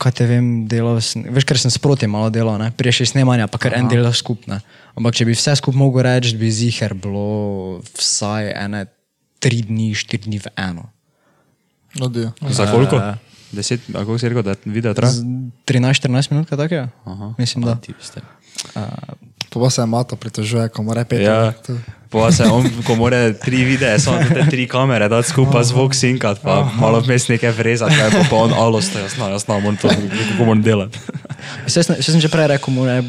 kaj 0.00 0.12
te 0.12 0.26
vem, 0.28 0.48
delal 0.68 0.98
sem, 1.04 1.24
veš, 1.32 1.46
ker 1.48 1.60
sem 1.60 1.72
sproti 1.72 2.08
malo 2.10 2.28
delal, 2.32 2.58
ne? 2.60 2.70
prije 2.76 3.00
še 3.00 3.12
snemanja, 3.14 3.48
pa 3.48 3.60
kar 3.60 3.76
en 3.78 3.88
del 3.90 4.06
skupaj. 4.12 4.60
Ampak 4.96 5.16
če 5.18 5.28
bi 5.28 5.36
vse 5.36 5.56
skupaj 5.60 5.80
mogel 5.80 6.06
reči, 6.08 6.36
bi 6.40 6.50
ziger 6.52 6.94
bilo 6.96 7.80
vsaj 7.96 8.52
ene 8.52 8.86
tri 9.42 9.62
dni, 9.64 9.92
štiri 9.96 10.28
dni 10.28 10.40
v 10.44 10.52
eno. 10.56 10.88
No, 11.96 12.08
dio. 12.12 12.32
Za 12.52 12.68
koliko? 12.68 13.00
Deset, 13.56 13.88
a 13.94 14.04
koliko 14.04 14.18
si 14.20 14.28
rekel, 14.28 14.44
da 14.44 14.56
video 14.64 14.92
traja? 14.96 15.16
Z 15.16 15.24
13-14 15.68 16.32
minut, 16.34 16.48
kaj 16.50 16.60
takega? 16.60 16.88
Mislim, 17.38 17.64
da. 17.64 17.76
Ti 17.80 17.94
ste. 18.02 18.24
To 19.48 19.62
pa 19.62 19.70
se 19.70 19.80
je 19.80 19.86
mato 19.86 20.16
pritožuje, 20.16 20.68
ko 20.68 20.82
mora 20.82 21.04
peti. 21.08 21.24
Ja, 21.24 21.54
pa 22.10 22.32
se 22.32 22.44
on, 22.44 22.68
ko 22.86 22.94
mora 22.94 23.32
tri 23.32 23.64
videe, 23.64 23.98
samo 23.98 24.18
te 24.34 24.46
tri 24.50 24.66
kamere, 24.70 25.08
da 25.08 25.22
skupaj 25.22 25.64
zvok 25.64 25.94
sinkat, 25.94 26.40
pa 26.42 26.62
malo 26.80 27.00
vmes 27.00 27.28
nekaj 27.28 27.50
vrezati, 27.50 27.96
kaj 27.98 28.10
pa 28.10 28.22
pa 28.30 28.36
on 28.36 28.54
alosta, 28.54 29.00
jaz 29.00 29.14
znam, 29.14 29.32
jaz 29.32 29.44
znam, 29.44 29.62
moram 29.62 29.76
to, 29.76 29.88
kako 29.88 30.44
moram 30.44 30.62
delati. 30.62 30.98
Vse 31.66 31.82
sem, 32.06 32.20
že 32.20 32.28
prej 32.28 32.46
rekel, 32.54 32.74
more, 32.74 33.00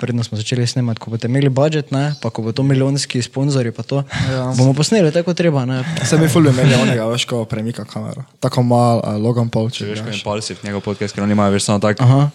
predno 0.00 0.24
smo 0.24 0.38
začeli 0.38 0.66
snemati, 0.66 1.00
ko 1.00 1.12
boste 1.12 1.28
imeli 1.28 1.52
budžet, 1.52 1.92
ne? 1.92 2.14
pa 2.22 2.30
ko 2.30 2.42
bo 2.42 2.52
to 2.52 2.62
milijonski 2.62 3.22
sponzorji, 3.22 3.72
pa 3.76 3.82
to, 3.82 4.02
ja. 4.32 4.48
bomo 4.56 4.72
posneli 4.72 5.12
tako 5.12 5.32
kot 5.32 5.36
treba. 5.36 5.66
Ne? 5.68 5.84
Se 6.04 6.18
mi 6.18 6.28
fulje 6.28 6.54
imeli 6.54 6.74
onega, 6.74 7.06
veš, 7.12 7.28
ko 7.28 7.44
premika 7.44 7.84
kamero. 7.84 8.24
Tako 8.40 8.62
mal, 8.62 9.04
uh, 9.04 9.20
Logan 9.20 9.52
Paul, 9.52 9.70
če 9.70 9.84
Če 9.84 9.92
veš, 9.92 10.02
ko 10.02 10.10
veš. 10.10 10.18
je 10.20 10.24
Palsiv, 10.24 10.64
njegov 10.64 10.84
podcast, 10.86 11.14
ker 11.14 11.26
oni 11.26 11.36
imajo 11.36 11.56
več 11.58 11.68
samo 11.68 11.82
tako. 11.82 12.30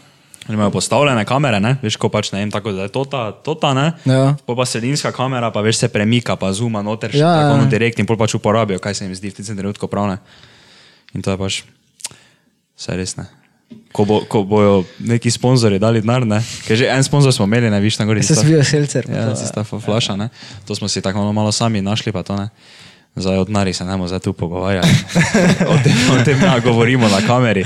Imajo 0.50 0.72
postavljene 0.72 1.22
kamere, 1.22 1.60
ne? 1.60 1.76
veš, 1.82 1.96
ko 1.96 2.10
pač 2.10 2.32
ne 2.32 2.40
vem, 2.40 2.50
tako 2.50 2.72
da 2.72 2.82
je 2.82 2.90
to 2.90 3.06
ta, 3.06 3.32
to 3.32 3.54
ta, 3.54 3.74
ne? 3.74 3.92
Ja. 4.06 4.34
Po 4.42 4.56
pa 4.56 4.66
sredinska 4.66 5.12
kamera, 5.12 5.52
pa 5.52 5.62
veš, 5.62 5.78
se 5.78 5.88
premika, 5.88 6.36
pa 6.36 6.50
zuma 6.50 6.82
noter, 6.82 7.12
še 7.12 7.18
Ja, 7.18 7.30
tako 7.36 7.48
ja. 7.48 7.54
ono 7.54 7.66
direkt 7.66 8.00
in 8.00 8.06
pol 8.06 8.18
pač 8.18 8.34
uporabijo, 8.34 8.80
kaj 8.80 8.94
se 8.94 9.06
jim 9.06 9.14
zdi 9.14 9.30
v 9.30 9.38
tem 9.38 9.56
trenutku 9.56 9.86
pravne. 9.88 10.18
In 11.14 11.22
to 11.22 11.30
je 11.30 11.38
pač, 11.38 11.62
vse 12.76 12.98
res 12.98 13.16
ne. 13.16 13.28
ko, 13.92 14.04
bo, 14.04 14.26
ko 14.26 14.42
bojo 14.44 14.82
neki 15.00 15.30
sponzorji 15.30 15.80
dali 15.80 16.02
denar, 16.02 16.26
ne? 16.26 16.42
ker 16.66 16.76
že 16.76 16.90
en 16.90 17.04
sponzor 17.04 17.32
smo 17.32 17.46
imeli, 17.46 17.70
ne 17.70 17.80
viš 17.80 18.00
na 18.00 18.06
gori. 18.06 18.24
Se 18.24 18.34
tista- 18.34 18.44
svijo 18.44 18.64
selcer. 18.64 19.06
Ja, 19.08 19.30
to, 19.30 19.38
tista 19.38 19.64
fa- 19.64 19.80
flaša, 19.80 20.18
ne? 20.18 20.28
To 20.66 20.76
smo 20.76 20.88
si 20.88 21.00
tako 21.00 21.20
malo, 21.20 21.32
malo 21.34 21.52
sami 21.52 21.80
našli, 21.80 22.12
pa 22.12 22.24
to 22.24 22.36
ne. 22.36 22.50
Zdaj 23.16 23.38
od 23.38 23.50
nari 23.50 23.74
se 23.74 23.86
ne 23.86 23.92
bomo 23.92 24.08
zdaj 24.08 24.20
tu 24.20 24.34
pogovarjali. 24.34 24.88
O 25.72 25.76
tem, 25.84 25.96
o 26.12 26.24
tem 26.24 26.40
ne 26.40 26.60
govorimo 26.64 27.10
na 27.10 27.20
kameri. 27.28 27.64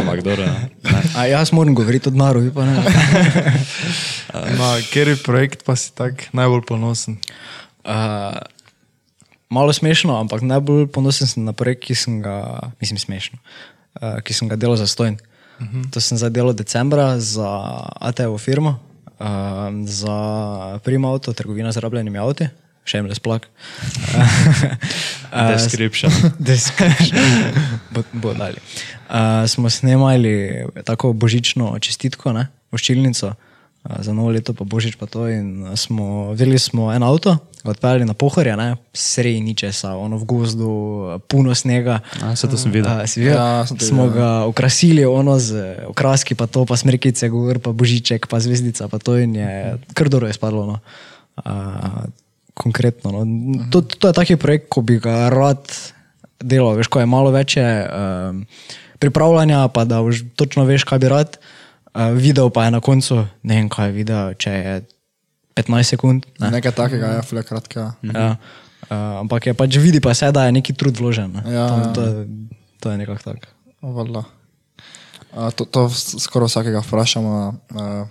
Ampak 0.00 0.22
dobro, 0.22 0.44
ne. 0.44 0.70
A 1.16 1.26
jaz 1.26 1.52
moram 1.52 1.74
govoriti 1.74 2.08
od 2.08 2.16
narovi, 2.16 2.50
pa 2.54 2.64
ne. 2.64 2.74
Na 4.58 4.80
kateri 4.80 5.16
projekt 5.16 5.62
pa 5.64 5.76
si 5.76 5.92
tak 5.94 6.24
najbolj 6.32 6.64
ponosen? 6.66 7.20
Uh, 7.84 8.40
malo 9.48 9.72
smešno, 9.72 10.16
ampak 10.16 10.42
najbolj 10.42 10.88
ponosen 10.88 11.28
sem 11.28 11.44
na 11.44 11.52
projekt, 11.52 11.84
ki 11.84 11.94
sem 11.94 12.18
ga, 12.24 12.58
mislim, 12.80 12.98
smešno, 12.98 13.38
uh, 14.00 14.18
ki 14.24 14.34
sem 14.34 14.48
ga 14.48 14.56
delal 14.56 14.80
za 14.80 14.86
stojn. 14.86 15.20
Uh 15.60 15.66
-huh. 15.66 15.90
To 15.92 16.00
sem 16.00 16.18
zdaj 16.18 16.30
delal 16.30 16.52
decembra 16.52 17.20
za 17.20 17.46
ATV 18.00 18.38
firmo, 18.38 18.80
uh, 19.20 19.26
za 19.84 20.16
Prima 20.84 21.08
Auto, 21.08 21.32
trgovina 21.32 21.72
z 21.72 21.76
rabljenimi 21.76 22.18
avti, 22.18 22.48
shameless 22.84 23.18
plug. 23.18 23.46
Description. 25.52 26.12
Description. 26.38 27.18
bo, 27.90 28.02
bo 28.12 28.34
dali. 28.34 28.60
Uh, 29.08 29.48
smo 29.48 29.70
snemali 29.70 30.64
tako 30.84 31.12
božično 31.12 31.78
čestitko, 31.80 32.32
ne, 32.32 32.46
voščilnico. 32.72 33.32
Uh, 33.84 33.96
za 34.00 34.12
novo 34.12 34.30
leto, 34.32 34.54
pa 34.54 34.64
božič, 34.64 34.96
pa 34.96 35.06
to. 35.06 35.28
In 35.28 35.76
smo 35.76 36.32
videli 36.32 36.58
smo 36.58 36.92
en 36.92 37.02
avto, 37.02 37.36
ga 37.64 37.72
odpeljali 37.72 38.04
na 38.04 38.14
pohorje, 38.14 38.56
ne, 38.56 38.76
srej 38.92 39.40
ničesa, 39.40 39.96
ono 39.96 40.16
v 40.20 40.24
gozdu, 40.24 40.70
puno 41.28 41.56
snega. 41.56 42.00
A, 42.22 42.32
saj 42.36 42.52
to 42.52 42.60
sem 42.60 42.72
videl. 42.72 42.88
Uh, 42.92 43.04
videl? 43.16 43.36
Ja, 43.36 43.64
sem 43.68 43.80
smo 43.80 44.08
videl. 44.08 44.20
ga 44.20 44.30
okrasili, 44.48 45.04
ono 45.04 45.38
z 45.40 45.76
okraski, 45.88 46.36
pa 46.36 46.46
to, 46.46 46.64
pa 46.68 46.76
smrkice, 46.76 47.28
gor, 47.32 47.60
pa 47.64 47.72
božiček, 47.72 48.28
pa 48.28 48.40
zvezdica, 48.40 48.88
pa 48.88 49.00
to 49.00 49.16
in 49.20 49.36
je 49.36 49.52
kar 49.96 50.08
dobro 50.08 50.28
je 50.28 50.36
spadlo. 50.36 50.66
No. 50.68 50.76
Uh, 51.44 52.08
konkretno. 52.54 53.10
No. 53.12 53.20
To, 53.68 53.82
to 53.82 54.08
je 54.08 54.14
taki 54.14 54.36
projekt, 54.36 54.68
ko 54.68 54.80
bi 54.80 54.96
ga 54.96 55.28
rad 55.28 55.66
delal, 56.38 56.74
veš, 56.74 56.86
ko 56.86 57.00
je 57.00 57.06
malo 57.06 57.30
večje 57.30 57.62
um, 57.82 58.46
pripravljanja, 58.98 59.68
pa 59.68 59.84
da 59.84 60.00
už 60.00 60.22
točno 60.34 60.64
veš, 60.64 60.84
kaj 60.84 60.98
bi 60.98 61.08
rad. 61.08 61.38
Uh, 61.90 62.10
video 62.12 62.50
pa 62.50 62.64
je 62.64 62.70
na 62.70 62.80
koncu, 62.80 63.22
ne 63.42 63.54
vem, 63.54 63.68
kaj 63.68 63.86
je 63.86 63.92
video, 63.92 64.34
če 64.34 64.50
je 64.52 64.74
15 65.54 65.82
sekund. 65.88 66.26
Ne? 66.38 66.50
Nekaj 66.50 66.72
takega, 66.72 67.06
ja, 67.08 67.22
fule 67.22 67.42
kratka. 67.42 67.94
Ja. 68.02 68.36
Uh, 68.84 69.20
ampak 69.20 69.46
je 69.46 69.54
pač 69.54 69.76
vidi 69.76 69.98
pa 69.98 70.12
se, 70.12 70.28
da 70.28 70.44
je 70.44 70.52
neki 70.52 70.74
trud 70.74 70.94
vložen. 70.94 71.30
Ne? 71.32 71.42
Ja, 71.48 71.66
to, 71.66 71.76
ja. 71.76 71.92
to, 71.92 72.00
je- 72.02 72.26
to 72.76 72.90
je 72.90 72.96
nekako 72.98 73.22
tako. 73.24 73.46
Valjda. 73.80 74.22
A, 75.32 75.50
To, 75.50 75.64
to 75.64 75.88
skoraj 75.90 76.46
vsakega 76.46 76.78
vprašamo 76.80 77.30
a, 77.70 78.06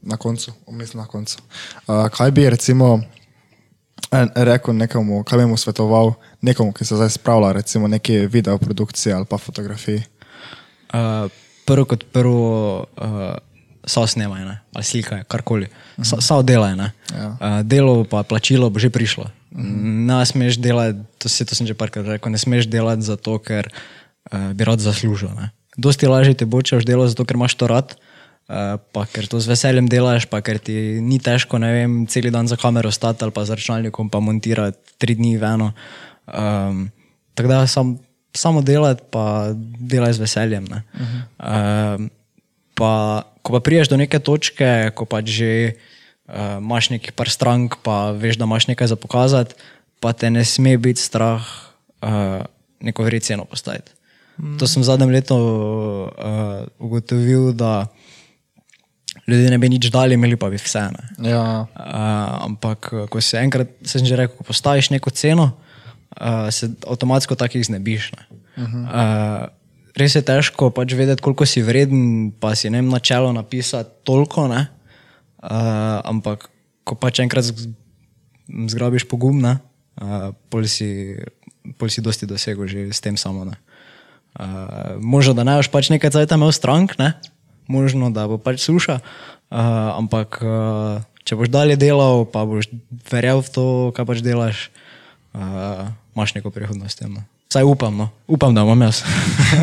na 0.00 0.16
koncu, 0.16 0.52
mislim 0.68 1.00
na 1.00 1.06
koncu. 1.06 1.38
A, 1.86 2.08
Kaj 2.08 2.30
bi 2.30 2.50
recimo 2.50 3.00
rekel 4.34 4.74
nekomu, 4.74 5.22
kaj 5.24 5.38
bi 5.38 5.46
mu 5.46 5.56
svetoval 5.56 6.14
nekomu, 6.42 6.72
ki 6.72 6.84
se 6.84 6.96
zdaj 6.96 7.10
spravlja, 7.10 7.52
recimo 7.52 7.88
neke 7.88 8.26
videoprodukcije 8.26 9.14
ali 9.14 9.26
pa 9.28 9.38
fotografije? 9.38 10.02
Uh, 10.88 11.30
prvo 11.66 11.84
kot 11.84 12.04
prvo, 12.12 12.84
uh, 12.96 13.36
so 13.84 14.06
snemaj, 14.06 14.44
ne? 14.44 14.56
ali 14.74 14.84
slika, 14.84 15.22
karkoli. 15.24 15.68
Sa- 16.02 16.20
Samo 16.20 16.42
delaj. 16.42 16.76
ne. 16.76 16.92
Ja. 17.12 17.28
Uh, 17.28 17.60
delo 17.62 18.04
pa 18.04 18.22
plačilo 18.22 18.70
bo 18.70 18.78
že 18.78 18.90
prišlo. 18.90 19.28
Ne 19.52 20.26
smeš 20.26 20.60
delati, 20.60 20.98
to, 21.18 21.28
se, 21.28 21.44
to 21.44 21.54
sem 21.54 21.66
že 21.66 21.74
parkrat 21.74 22.06
rekel, 22.06 22.32
ne 22.32 22.38
smeš 22.38 22.68
delati 22.68 23.02
zato, 23.02 23.38
ker 23.38 23.68
uh, 23.68 24.52
bi 24.52 24.64
rad 24.64 24.80
zaslužil. 24.80 25.28
Ne? 25.36 25.50
Dosti 25.76 26.06
lažje 26.06 26.34
ti 26.34 26.44
bo, 26.44 26.62
če 26.62 26.80
boš 26.80 26.84
delal 26.84 27.08
zato, 27.08 27.24
ker 27.24 27.36
imaš 27.36 27.54
to 27.56 27.66
rad. 27.68 27.92
Uh, 27.92 28.07
pa 28.92 29.04
ker 29.12 29.28
to 29.28 29.36
z 29.36 29.50
veseljem 29.50 29.88
delaš, 29.92 30.24
pa 30.24 30.40
ker 30.40 30.56
ti 30.56 30.72
ni 31.04 31.20
težko, 31.20 31.60
ne 31.60 31.68
vem, 31.68 31.94
cel 32.08 32.30
dan 32.32 32.48
za 32.48 32.56
kamero 32.56 32.88
stati 32.88 33.20
ali 33.24 33.32
pa 33.32 33.44
za 33.44 33.54
računalnikom 33.54 34.08
pa 34.08 34.24
montirati 34.24 34.96
tri 34.96 35.14
dni 35.14 35.36
v 35.36 35.44
eno. 35.44 35.68
Um, 36.24 36.88
tako 37.36 37.48
da 37.48 37.66
sam, 37.68 37.98
samo 38.32 38.62
delati, 38.64 39.04
pa 39.12 39.52
delaj 39.60 40.16
z 40.16 40.24
veseljem. 40.24 40.64
Uh 40.64 40.80
-huh. 40.96 41.96
um, 41.96 42.10
pa, 42.74 43.22
ko 43.42 43.52
pa 43.52 43.60
priješ 43.60 43.88
do 43.88 43.96
neke 43.96 44.18
točke, 44.18 44.90
ko 44.94 45.04
pač 45.04 45.28
že 45.28 45.52
uh, 46.28 46.56
imaš 46.58 46.90
nekaj 46.90 47.12
par 47.12 47.28
strank, 47.28 47.76
pa 47.82 48.10
veš, 48.16 48.36
da 48.36 48.44
imaš 48.44 48.66
nekaj 48.66 48.86
za 48.86 48.96
pokazati, 48.96 49.54
pa 50.00 50.12
te 50.12 50.30
ne 50.30 50.44
sme 50.44 50.78
biti 50.78 51.00
strah 51.00 51.44
uh, 52.02 52.44
neko 52.80 53.02
vredno 53.02 53.26
ceno 53.26 53.44
postaviti. 53.44 53.92
To 54.58 54.66
sem 54.70 54.82
v 54.82 54.86
zadnjem 54.86 55.10
letu 55.10 55.34
uh, 55.34 56.62
ugotovil, 56.78 57.52
da 57.52 57.90
ljudje 59.28 59.50
ne 59.52 59.58
bi 59.60 59.68
nič 59.68 59.90
dali, 59.92 60.16
imeli 60.16 60.36
pa 60.40 60.48
bi 60.48 60.56
vse. 60.60 60.88
Ne. 60.94 61.30
Ja, 61.30 61.66
Uh, 61.88 62.44
ampak, 62.44 62.90
eh, 62.92 63.06
ko 63.08 63.20
se 63.20 63.40
enkrat, 63.40 63.70
sem 63.84 64.04
že 64.04 64.16
rekel, 64.16 64.36
ko 64.36 64.44
postaviš 64.44 64.90
neko 64.92 65.10
ceno, 65.10 65.56
uh, 66.20 66.48
se 66.52 66.68
avtomatsko 66.84 67.34
takih 67.34 67.64
znebiš. 67.64 68.12
Ne. 68.12 68.22
Uh 68.56 68.64
-huh. 68.64 68.84
uh, 68.84 69.48
res 69.96 70.14
je 70.14 70.22
težko 70.22 70.70
pač 70.70 70.92
vedeti, 70.92 71.22
koliko 71.22 71.46
si 71.46 71.62
vreden, 71.62 72.30
pa 72.40 72.54
si 72.54 72.70
ne 72.70 72.78
vem, 72.78 72.88
na 72.88 72.98
čelo 72.98 73.32
napisati 73.32 73.90
toliko. 74.04 74.48
Ne. 74.48 74.66
Uh, 75.42 76.00
ampak, 76.04 76.50
ko 76.84 76.94
pač 76.94 77.20
enkrat 77.20 77.44
zgrabiš 78.48 79.04
pogum, 79.08 79.40
ne, 79.40 79.58
uh, 80.02 80.32
pol, 80.48 80.64
si, 80.64 81.16
pol 81.76 81.88
si 81.88 82.00
dosti 82.00 82.26
dosegel 82.26 82.66
že 82.66 82.88
s 82.92 83.00
tem 83.00 83.16
samo. 83.16 83.44
Ne. 83.44 83.56
Uh, 84.38 84.96
možno, 85.00 85.34
da 85.34 85.44
ne 85.44 85.56
boš 85.56 85.68
pač 85.68 85.90
nekaj 85.90 86.10
cajt 86.10 86.32
imel 86.32 86.52
strank, 86.52 86.98
ne? 86.98 87.14
Možno, 87.68 88.10
da 88.10 88.26
bo 88.26 88.40
pač 88.40 88.64
suša, 88.64 88.98
uh, 88.98 89.58
ampak 89.94 90.40
uh, 90.42 91.04
če 91.28 91.38
boš 91.38 91.52
dalje 91.52 91.76
delal, 91.76 92.24
pa 92.24 92.48
boš 92.48 92.72
verjel 93.12 93.44
v 93.44 93.48
to, 93.52 93.66
kaj 93.96 94.08
pač 94.08 94.24
delaš, 94.24 94.68
uh, 95.36 95.92
imaš 96.16 96.34
neko 96.34 96.50
prihodnost. 96.50 96.98
tem, 96.98 97.12
No. 97.14 97.22
Vsaj 97.48 97.64
upam, 97.64 97.96
no. 97.96 98.10
upam, 98.28 98.52
da 98.52 98.60
imam 98.60 98.82
jaz. 98.82 99.00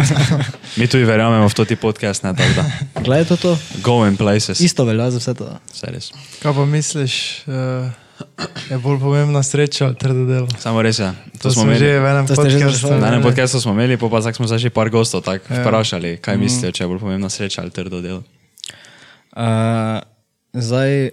Mi 0.78 0.88
tudi 0.90 1.06
verjamemo 1.06 1.46
v 1.46 1.54
to 1.54 1.66
ti 1.70 1.76
podcast, 1.78 2.26
ne 2.26 2.34
tako 2.34 2.54
da. 2.58 2.64
Gledaj 2.98 3.26
to, 3.30 3.36
to. 3.38 3.52
Going 3.86 4.18
places. 4.18 4.58
isto 4.58 4.86
velja 4.90 5.12
za 5.14 5.22
vse 5.22 5.34
to. 5.38 5.50
Vse 5.70 5.92
res. 5.94 6.10
Kaj 6.42 6.54
pa 6.58 6.66
misliš, 6.66 7.46
uh, 7.46 7.94
je 8.70 8.78
bolj 8.78 9.00
pomembna 9.00 9.44
sreča 9.44 9.86
ali 9.86 9.96
trdo 9.96 10.26
delo? 10.26 10.48
Samo 10.60 10.82
res 10.82 11.00
je. 11.00 11.12
To, 11.42 11.50
to 11.50 11.52
smo 11.52 11.74
že 11.76 12.00
v 12.00 12.06
enem 12.06 12.26
spraševali. 12.28 13.02
Na 13.02 13.08
enem 13.08 13.24
podkastu 13.24 13.62
smo 13.62 13.76
imeli, 13.76 13.98
pa, 13.98 14.10
pa 14.10 14.22
zdaj 14.22 14.40
smo 14.40 14.48
že 14.48 14.70
par 14.70 14.90
gostov 14.90 15.22
tako 15.24 15.54
Ja. 15.54 15.62
vprašali, 15.62 16.18
kaj 16.18 16.38
mislijo, 16.38 16.72
če 16.72 16.84
je 16.84 16.88
bolj 16.88 17.00
pomembna 17.00 17.30
sreča 17.30 17.62
ali 17.62 17.72
trdo 17.72 18.02
delo. 18.02 18.24
Uh, 19.36 20.00
zdaj, 20.56 21.12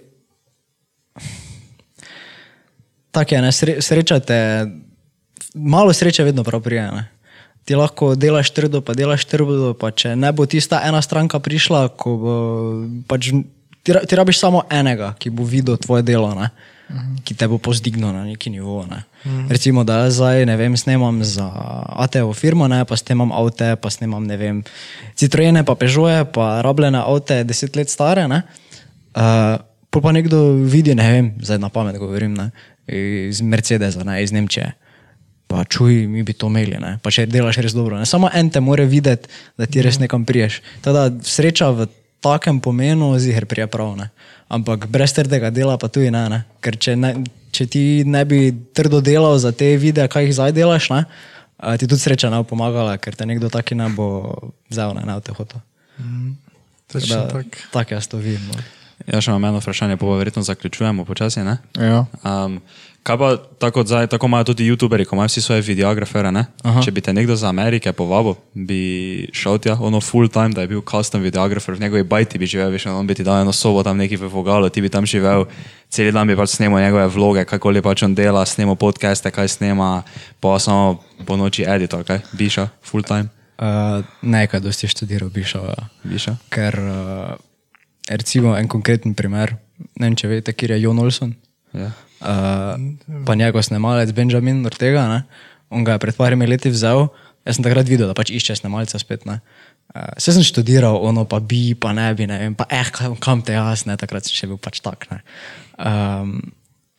tako 3.11 3.35
je, 3.35 3.41
ne, 3.41 3.51
sre, 3.51 3.73
sreča 3.83 4.19
te, 4.19 4.39
malo 5.53 5.93
sreče 5.93 6.23
vedno 6.23 6.43
prav 6.43 6.61
prije. 6.61 6.87
Ne. 6.91 7.03
Ti 7.63 7.75
lahko 7.75 8.15
delaš 8.15 8.51
trdo, 8.51 8.81
pa 8.81 8.95
delaš 8.95 9.25
trdo, 9.25 9.73
pa 9.75 9.91
če 9.91 10.15
ne 10.15 10.31
bo 10.35 10.45
tista 10.45 10.81
ena 10.83 11.01
stranka 11.01 11.39
prišla, 11.39 11.93
ko 11.95 12.15
bo, 12.19 12.33
pač, 13.07 13.31
ti, 13.83 13.91
ti 13.93 14.15
rabiš 14.15 14.39
samo 14.39 14.63
enega, 14.71 15.13
ki 15.19 15.31
bo 15.31 15.43
videl 15.47 15.77
tvoje 15.77 16.03
delo, 16.03 16.31
ne, 16.35 16.49
ki 17.23 17.35
te 17.35 17.47
bo 17.47 17.57
pozdignil 17.57 18.11
na 18.11 18.23
neki 18.27 18.51
nivo. 18.53 18.83
Ne. 18.89 19.03
Recimo, 19.49 19.83
da 19.87 20.03
jaz 20.03 20.19
zdaj, 20.19 20.45
ne 20.45 20.55
vem, 20.59 20.75
snemam 20.77 21.23
za 21.23 21.47
ATV 22.05 22.33
firmo, 22.37 22.67
ne, 22.67 22.83
pa 22.85 22.97
snemam 22.99 23.31
avte, 23.31 23.73
pa 23.81 23.89
snemam, 23.89 24.25
ne 24.27 24.37
vem, 24.37 24.61
Citroene, 25.15 25.63
pa 25.65 25.75
Peugeote, 25.79 26.27
pa 26.35 26.61
rabljene 26.65 27.01
avte, 27.01 27.43
deset 27.47 27.75
let 27.79 27.89
stare. 27.89 28.27
Ne. 28.27 28.43
Uh, 29.15 29.57
pa 29.93 30.11
nekdo 30.11 30.53
vidi, 30.57 30.95
ne 30.97 31.09
vem, 31.09 31.33
zdaj 31.41 31.61
na 31.61 31.69
pamet 31.73 31.97
govorim, 32.01 32.35
ne, 32.37 32.49
iz 33.29 33.41
Mercedesa, 33.41 34.03
ne, 34.03 34.19
iz 34.23 34.33
Nemčije. 34.35 34.73
Pa 35.47 35.63
čuj, 35.69 36.07
mi 36.09 36.23
bi 36.25 36.33
to 36.33 36.49
imeli, 36.49 36.79
ne. 36.81 36.97
pa 37.03 37.11
če 37.13 37.27
delaš 37.29 37.61
res 37.61 37.75
dobro. 37.77 37.99
Ne. 37.99 38.07
Samo 38.09 38.29
en 38.33 38.49
te 38.49 38.61
more 38.63 38.87
videti, 38.89 39.29
da 39.57 39.69
ti 39.69 39.83
res 39.85 39.99
nekam 40.01 40.25
priješ. 40.25 40.63
Teda 40.81 41.11
sreča 41.21 41.69
v 41.69 41.87
takem 42.23 42.61
pomenu 42.63 43.11
ziher 43.19 43.45
prije 43.49 43.67
prav. 43.67 43.95
Ne. 43.99 44.09
Ampak 44.47 44.87
brez 44.87 45.13
trdega 45.15 45.51
dela 45.51 45.77
pa 45.77 45.91
tudi 45.91 46.11
ne. 46.13 46.23
ne. 46.31 46.43
Ker 46.63 46.79
če, 46.79 46.95
ne, 46.99 47.13
če 47.51 47.67
ti 47.67 47.83
ne 48.07 48.23
bi 48.25 48.47
trdo 48.75 49.01
delal 49.03 49.37
za 49.41 49.51
te 49.51 49.75
videe, 49.77 50.07
kaj 50.07 50.29
jih 50.29 50.35
zdaj 50.39 50.55
delaš, 50.55 50.89
ne, 50.93 51.03
ti 51.79 51.87
tudi 51.87 52.01
sreča 52.01 52.31
ne 52.31 52.41
bo 52.41 52.47
pomagala, 52.53 52.95
ker 53.01 53.15
te 53.15 53.27
nekdo 53.29 53.51
taki 53.53 53.75
ne 53.79 53.89
bo 53.93 54.07
vzel, 54.71 54.95
ne, 54.97 55.05
v 55.07 55.21
te 55.25 55.35
hoto. 55.35 55.61
Točno 56.91 57.25
tako. 57.31 57.67
Tako 57.71 57.99
jaz 57.99 58.07
to 58.07 58.17
vidim. 58.21 58.47
No. 58.51 58.82
Ja, 59.07 59.19
še 59.19 59.33
imam 59.33 59.45
eno 59.51 59.59
vprašanje, 59.59 59.97
pa 59.99 60.15
verjetno 60.17 60.43
zaključujemo 60.43 61.05
počasi. 61.05 61.43
Ne? 61.43 61.57
ja. 61.79 62.05
Um, 62.23 62.59
kaj 63.03 63.17
pa 63.19 63.29
tako, 63.59 63.83
zdaj, 63.83 64.07
tako 64.07 64.29
imajo 64.31 64.43
tudi 64.43 64.69
YouTuberi, 64.69 65.05
ko 65.05 65.15
imajo 65.15 65.27
vsi 65.27 65.41
svoje 65.41 65.61
videografere. 65.61 66.31
ne? 66.31 66.45
Če 66.83 66.91
bi 66.91 67.01
te 67.03 67.13
nekdo 67.13 67.35
za 67.35 67.49
Amerike 67.51 67.91
povabil, 67.93 68.37
bi 68.53 69.27
šel 69.35 69.59
tja, 69.59 69.75
ono 69.79 70.01
full 70.01 70.31
time, 70.31 70.55
da 70.55 70.63
je 70.63 70.71
bil 70.71 70.81
custom 70.87 71.21
videografer, 71.21 71.75
v 71.75 71.83
njegovi 71.83 72.03
bajti 72.03 72.39
bi 72.39 72.47
živel, 72.47 72.71
veš, 72.71 72.87
on 72.95 73.07
bi 73.07 73.15
ti 73.19 73.27
dal 73.27 73.43
eno 73.43 73.51
sobo 73.51 73.83
tam 73.83 73.99
neki 73.99 74.17
v 74.17 74.31
Vogalu, 74.31 74.69
ti 74.69 74.81
bi 74.81 74.89
tam 74.89 75.05
živel, 75.05 75.45
cel 75.91 76.11
dan 76.15 76.27
bi 76.27 76.39
pač 76.39 76.55
snemal 76.55 76.79
njegove 76.79 77.07
vloge, 77.11 77.45
kakoli 77.45 77.83
pač 77.83 78.07
on 78.07 78.15
dela, 78.15 78.45
snemal 78.47 78.79
podcaste, 78.79 79.31
kaj 79.31 79.51
snema, 79.59 80.03
pa 80.39 80.59
samo 80.59 81.01
po 81.27 81.35
noči 81.35 81.67
editor, 81.67 82.07
kaj 82.07 82.23
bi 82.31 82.49
šel 82.49 82.71
full 82.81 83.03
time. 83.03 83.27
Uh, 83.53 84.01
nekaj 84.21 84.59
dosti 84.63 84.87
študiral 84.89 85.29
Bišov. 85.29 85.67
Ja. 85.69 85.83
Biša? 86.03 86.39
Ker, 86.51 86.79
uh, 86.79 87.52
recimo, 88.09 88.55
en 88.57 88.67
konkreten 88.67 89.15
primer, 89.17 89.55
ne 89.99 90.07
vem, 90.07 90.15
če 90.19 90.29
veste, 90.31 90.55
kje 90.55 90.75
je 90.75 90.81
Jon 90.83 90.99
Olson. 90.99 91.33
Ja. 91.73 91.91
Uh, 92.23 93.23
pa 93.27 93.35
njegov 93.35 93.65
snemalec 93.67 94.13
Benjamin 94.15 94.63
Ortega, 94.65 95.07
ne? 95.11 95.49
on 95.73 95.83
ga 95.83 95.97
je 95.97 96.03
pred 96.03 96.15
parimi 96.15 96.47
leti 96.47 96.71
vzel. 96.71 97.09
Jaz 97.43 97.57
sem 97.57 97.65
takrat 97.65 97.89
videl, 97.89 98.07
da 98.07 98.15
pač 98.15 98.31
išče 98.31 98.61
snemalca 98.61 98.99
spet. 99.01 99.25
Ne? 99.27 99.41
Uh, 99.91 100.13
Vse 100.15 100.35
sem 100.37 100.45
študiral, 100.45 100.95
ono 101.03 101.25
pa 101.27 101.41
bi, 101.43 101.73
pa 101.75 101.91
ne 101.95 102.07
bi, 102.15 102.27
ne 102.29 102.39
vem, 102.39 102.53
pa 102.55 102.67
eh, 102.71 102.91
kam, 102.93 103.17
kam 103.19 103.43
te 103.43 103.57
jaz, 103.57 103.83
ne, 103.89 103.97
takrat 103.99 104.27
sem 104.27 104.37
še 104.37 104.51
bil 104.51 104.61
pač 104.61 104.79
tak. 104.85 105.09
Ne? 105.11 105.19
Um, 105.75 106.37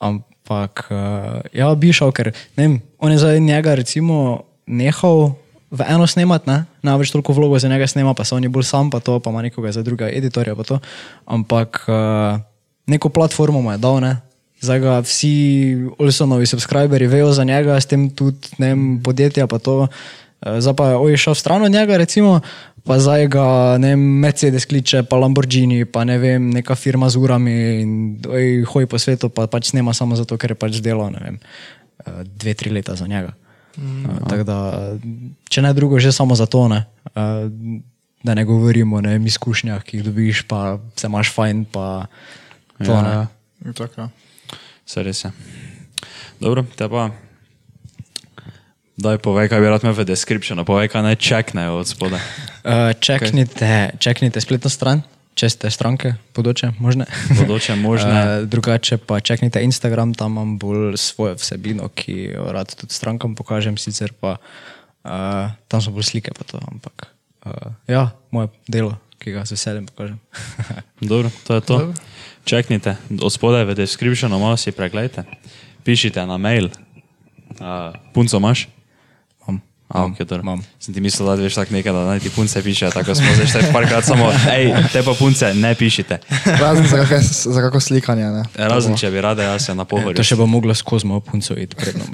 ampak, 0.04 0.84
uh, 0.92 1.40
ja, 1.56 1.70
bi 1.78 1.94
šel, 1.96 2.12
ker 2.16 2.34
ne 2.58 2.60
vem, 2.66 2.76
on 3.00 3.14
je 3.14 3.22
za 3.22 3.32
njega 3.40 3.78
recimo 3.80 4.44
nehal 4.66 5.32
v 5.74 5.86
eno 5.90 6.06
snemati, 6.06 6.46
ne, 6.50 6.58
ne 6.86 6.94
več 7.00 7.10
toliko 7.10 7.34
vlogo 7.34 7.58
za 7.58 7.68
njega 7.68 7.86
snema, 7.90 8.14
pa 8.14 8.24
se 8.24 8.34
on 8.36 8.46
je 8.46 8.52
bolj 8.52 8.66
sam, 8.68 8.90
pa 8.90 9.02
to, 9.02 9.18
pa 9.20 9.34
ima 9.34 9.42
nekoga 9.42 9.72
za 9.74 9.82
druga 9.82 10.06
editorja, 10.06 10.54
pa 10.54 10.62
to. 10.62 10.78
Ampak 11.26 11.82
uh, 11.90 12.38
neko 12.86 13.10
platformo 13.10 13.62
mu 13.62 13.74
je 13.74 13.82
dal, 13.82 13.98
ne. 14.04 14.14
Zdaj 14.64 14.80
ga 14.80 14.98
vsi 15.04 15.34
Olsonovi 15.98 16.46
subscriberi 16.46 17.06
vejo 17.10 17.32
za 17.36 17.44
njega, 17.44 17.76
s 17.80 17.90
tem 17.90 18.08
tudi 18.10 18.54
ne 18.62 18.70
vem, 18.72 18.84
podjetja, 19.04 19.46
pa 19.50 19.58
to. 19.58 19.88
Eh, 20.40 20.60
Zdaj 20.60 20.76
pa 20.78 20.88
je 20.88 20.96
oj, 20.96 21.16
šel 21.20 21.34
stran 21.34 21.66
od 21.66 21.72
njega, 21.72 21.96
recimo, 22.00 22.40
pa 22.84 22.98
zdaj 22.98 23.28
ga 23.28 23.76
ne 23.82 23.92
vem, 23.92 24.04
Mercedes 24.24 24.64
kliče, 24.64 25.02
pa 25.10 25.20
Lamborghini, 25.20 25.84
pa 25.84 26.04
ne 26.04 26.18
vem, 26.18 26.50
neka 26.54 26.78
firma 26.80 27.10
z 27.10 27.20
urami 27.20 27.56
in 27.82 27.92
oj, 28.28 28.64
hoji 28.72 28.86
po 28.86 28.98
svetu, 28.98 29.28
pa 29.28 29.46
pač 29.46 29.74
snema 29.74 29.92
samo 29.92 30.16
zato, 30.16 30.38
ker 30.40 30.54
je 30.54 30.60
pač 30.60 30.80
delal, 30.84 31.12
ne 31.12 31.20
vem, 31.24 31.38
eh, 32.06 32.24
dve, 32.24 32.54
tri 32.54 32.72
leta 32.72 32.96
za 32.96 33.10
njega. 33.10 33.34
Mm, 33.78 34.28
Tako 34.28 34.44
da, 34.44 34.58
če 35.48 35.62
ne 35.62 35.72
drugo, 35.74 35.98
že 35.98 36.12
samo 36.12 36.34
za 36.34 36.46
to, 36.46 36.68
ne. 36.68 36.84
Eh, 37.14 37.50
Da 38.24 38.32
ne 38.34 38.44
govorimo 38.44 38.96
o 38.96 39.16
izkušnjah, 39.26 39.82
ki 39.84 39.96
jih 39.98 40.04
dobiš, 40.04 40.42
pa 40.48 40.78
se 40.96 41.06
imaš 41.06 41.28
fajn, 41.34 41.64
pa 41.68 42.06
to 42.80 42.92
Ja, 42.92 43.02
ne. 43.02 43.10
ja. 43.10 43.26
Tako, 43.76 44.00
ja. 44.00 44.08
Se 44.86 45.02
res 45.02 45.24
je. 45.24 45.30
Dobro, 46.40 46.64
te 46.76 46.88
pa. 46.88 47.10
Daj 48.96 49.18
povej, 49.18 49.48
kaj 49.52 49.60
bi 49.60 49.68
rad 49.68 49.84
imel 49.84 49.92
v 49.92 50.06
descriptionu, 50.08 50.64
povej, 50.64 50.88
kaj 50.88 51.02
naj 51.02 51.16
čeknejo 51.20 51.76
od 51.82 51.86
spoda. 51.88 52.16
Uh, 52.64 52.94
čeknite, 52.96 53.90
čeknite 53.98 54.40
spletno 54.40 54.70
stran, 54.70 55.02
če 55.34 55.50
ste 55.50 55.70
stranke, 55.70 56.14
bodoče 56.34 56.72
možne. 56.78 57.06
Bodoče 57.34 57.76
možne. 57.86 58.18
Uh, 58.42 58.48
drugače 58.48 58.98
pa 59.02 59.20
čeknite 59.20 59.62
Instagram, 59.66 60.14
tam 60.14 60.38
imam 60.38 60.58
bolj 60.58 60.96
svojo 61.00 61.34
vsebino, 61.38 61.88
ki 61.90 62.34
jo 62.34 62.46
rad 62.54 62.74
tudi 62.74 62.94
strankam 62.94 63.34
pokažem, 63.34 63.78
sicer 63.78 64.14
pa 64.14 64.38
uh, 64.38 65.54
tam 65.68 65.82
so 65.82 65.94
bolj 65.94 66.10
slike, 66.14 66.34
pa 66.34 66.46
to, 66.46 66.62
ampak 66.70 67.08
uh, 67.46 67.74
ja, 67.90 68.10
moje 68.30 68.52
delo, 68.70 68.94
ki 69.18 69.34
ga 69.34 69.46
z 69.46 69.58
veseljem 69.58 69.90
pokažem. 69.90 70.18
Dobro, 71.10 71.30
to 71.46 71.58
je 71.58 71.62
to. 71.66 71.78
Čeknite, 72.44 72.96
od 73.22 73.32
spodaj 73.32 73.64
v 73.64 73.78
descriptionu 73.78 74.38
malo 74.38 74.56
si 74.60 74.70
pregledajte. 74.70 75.24
Pišite 75.84 76.22
na 76.28 76.36
mail. 76.38 76.70
Uh, 77.58 77.94
punco 78.12 78.38
imaš? 78.38 78.68
Imam. 79.94 80.10
A, 80.10 80.24
okay. 80.24 80.40
Imam. 80.40 80.62
Sem 80.80 80.94
ti 80.94 81.00
mislil, 81.00 81.28
da 81.28 81.34
veš 81.34 81.54
tako 81.54 81.74
nekaj, 81.74 81.92
da 81.92 82.04
naj 82.04 82.20
ti 82.20 82.30
punce 82.30 82.62
piše, 82.62 82.90
tako 82.90 83.14
smo 83.14 83.26
zdaj 83.34 83.46
štiri 83.46 83.72
parkrat 83.72 84.04
samo, 84.04 84.30
hej, 84.50 84.74
te 84.92 85.02
pa 85.02 85.14
punce 85.18 85.54
ne 85.54 85.74
pišite. 85.74 86.18
Razen 86.62 86.86
za, 86.86 86.96
kakve, 86.96 87.20
za 87.22 87.60
kako 87.60 87.80
slikanje. 87.80 88.24
Ne? 88.24 88.42
Razen, 88.54 88.96
če 88.96 89.10
bi 89.10 89.20
rade, 89.20 89.42
jaz 89.42 89.66
se 89.66 89.74
na 89.74 89.84
pohorju. 89.84 90.16
To 90.18 90.26
še 90.26 90.36
bo 90.36 90.46
moglo 90.50 90.74
skozi 90.74 91.06
mojo 91.06 91.20
punco 91.20 91.54
iti, 91.54 91.76
predno. 91.76 92.04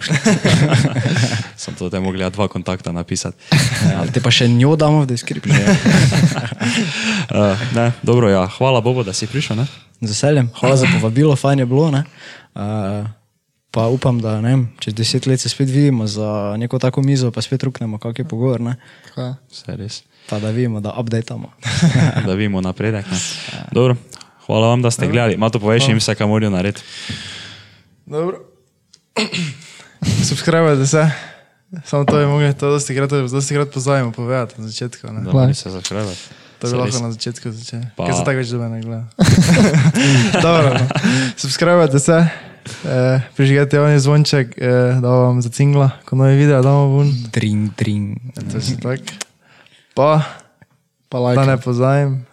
Sem 1.63 1.75
to 1.75 1.89
te 1.91 2.01
mogli 2.01 2.21
ja 2.21 2.31
dva 2.31 2.49
kontakta 2.49 2.93
napisati. 2.93 3.37
Ja, 3.89 4.05
te 4.13 4.21
pa 4.21 4.33
še 4.33 4.49
njo 4.49 4.77
damo 4.77 5.05
v 5.05 5.09
description. 5.15 5.57
Uh, 7.31 7.57
ne, 7.77 7.93
dobro, 8.03 8.29
ja. 8.29 8.45
Hvala 8.59 8.85
Bogu, 8.85 9.05
da 9.09 9.17
si 9.17 9.29
prišel. 9.31 9.57
Ne? 9.63 9.67
Z 10.01 10.13
veseljem, 10.13 10.53
hvala 10.61 10.77
za 10.77 10.89
povabilo, 10.89 11.37
fajn 11.37 11.65
je 11.65 11.67
bilo. 11.69 11.89
Ne? 11.93 12.05
Uh, 12.53 13.09
pa 13.71 13.87
upam, 13.87 14.19
da 14.19 14.41
ne 14.41 14.67
čez 14.79 14.95
deset 14.95 15.27
let 15.27 15.41
se 15.41 15.49
spet 15.49 15.69
vidimo 15.69 16.07
za 16.07 16.55
neko 16.59 16.79
tako 16.79 17.03
mizo, 17.03 17.31
pa 17.31 17.43
spet 17.43 17.63
ruknemo, 17.63 17.99
kak 17.99 18.19
je 18.19 18.25
pogovor. 18.25 18.61
Ja. 19.17 19.35
Vse 19.51 19.77
res. 19.77 20.03
Pa 20.29 20.39
da 20.39 20.51
vidimo, 20.51 20.81
da 20.81 20.93
updatamo. 20.93 21.53
da 22.27 22.35
vidimo 22.35 22.61
napredek. 22.61 23.07
Ne? 23.11 23.19
Dobro, 23.73 23.97
hvala 24.47 24.67
vam, 24.67 24.83
da 24.83 24.91
ste 24.91 25.07
gledali. 25.07 25.37
Mato, 25.37 25.61
poveš 25.61 25.89
jim 25.89 25.99
vse, 25.99 26.15
kar 26.15 26.27
morajo 26.27 26.51
narediti. 26.51 26.83
Dobro. 28.07 28.45
Subskrbite 30.25 30.87
se. 30.87 31.11
Samo 31.85 32.05
to 32.05 32.19
je 32.19 32.27
mogoče, 32.27 32.53
to 32.53 32.71
dosti 32.71 32.95
krat, 32.95 33.11
dosti 33.11 33.55
krat 33.55 33.71
pozajemo 33.75 34.13
povedati 34.13 34.61
na 34.61 34.69
začetku. 34.69 35.07
Ne? 35.07 35.21
Da 35.21 35.33
morajo 35.33 35.55
se 35.55 35.71
zahrabati. 35.71 36.19
To 36.59 36.67
bi 36.67 36.71
Se 36.71 36.77
lahko 36.77 36.99
na 36.99 37.13
začetku 37.13 37.51
začel. 37.51 37.81
Pa- 37.97 38.07
Kaj 38.07 38.15
se 38.15 38.25
tako 38.25 38.37
več 38.37 38.49
dobe 38.49 38.69
ne 38.69 38.83
gleda? 38.83 39.05
Dobro, 40.47 40.75
no. 40.75 40.89
subskrbite 41.37 41.99
se, 41.99 42.27
eh, 42.85 43.21
prižgite 43.37 43.81
oni 43.81 44.01
zvonček, 44.01 44.59
eh, 44.59 44.99
da 45.01 45.09
vam 45.09 45.43
za 45.43 45.49
cingla, 45.49 45.91
ko 46.05 46.17
novi 46.17 46.37
video 46.37 46.63
damo 46.63 46.99
ven. 46.99 47.13
Dring, 47.33 47.71
dring. 47.77 48.19
To 48.35 48.57
je 48.57 48.77
tako. 48.77 49.13
Pa, 49.95 50.23
Pa 51.09 51.19
da 51.19 51.25
like. 51.25 51.47
ne 51.47 51.57
pozajem, 51.57 52.27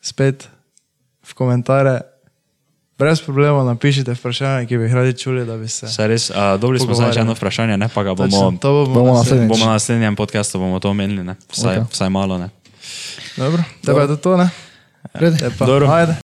spet 0.00 0.48
v 1.22 1.34
komentarje. 1.34 2.00
Brez 2.98 3.20
problema 3.20 3.60
napišite 3.64 4.14
vprašanje, 4.16 4.66
ki 4.66 4.78
bi 4.78 4.84
jih 4.84 4.94
radi 4.94 5.12
čuli, 5.12 5.44
da 5.46 5.56
bi 5.56 5.68
se. 5.68 5.86
Vse 5.86 6.06
res. 6.08 6.30
Uh, 6.30 6.56
dobili 6.60 6.80
smo 6.80 6.94
zdaj 6.94 7.20
eno 7.20 7.34
vprašanje, 7.36 7.76
ne? 7.76 7.88
pa 7.92 8.02
ga 8.02 8.14
bomo, 8.14 8.30
Točno, 8.30 8.58
to 8.60 8.72
bomo, 8.72 8.94
bomo 8.94 9.14
naslednjič. 9.14 9.48
bomo 9.48 9.64
na 9.66 9.72
naslednjem 9.72 10.16
podkastu 10.16 10.58
bomo 10.58 10.80
to 10.80 10.90
omenili. 10.90 11.24
Ne? 11.24 11.36
Vsaj, 11.52 11.76
okay. 11.76 11.92
vsaj 11.92 12.10
malo. 12.10 12.38
Ne? 12.38 12.48
Dobro, 13.36 13.62
tebe 13.84 14.00
je 14.00 14.06
to 14.06 14.16
to, 14.16 14.36
ne? 14.36 14.48
Red. 15.12 15.40
Je 15.40 15.50
pa, 15.58 15.66
Dobro. 15.66 15.88
ajde. 15.92 16.25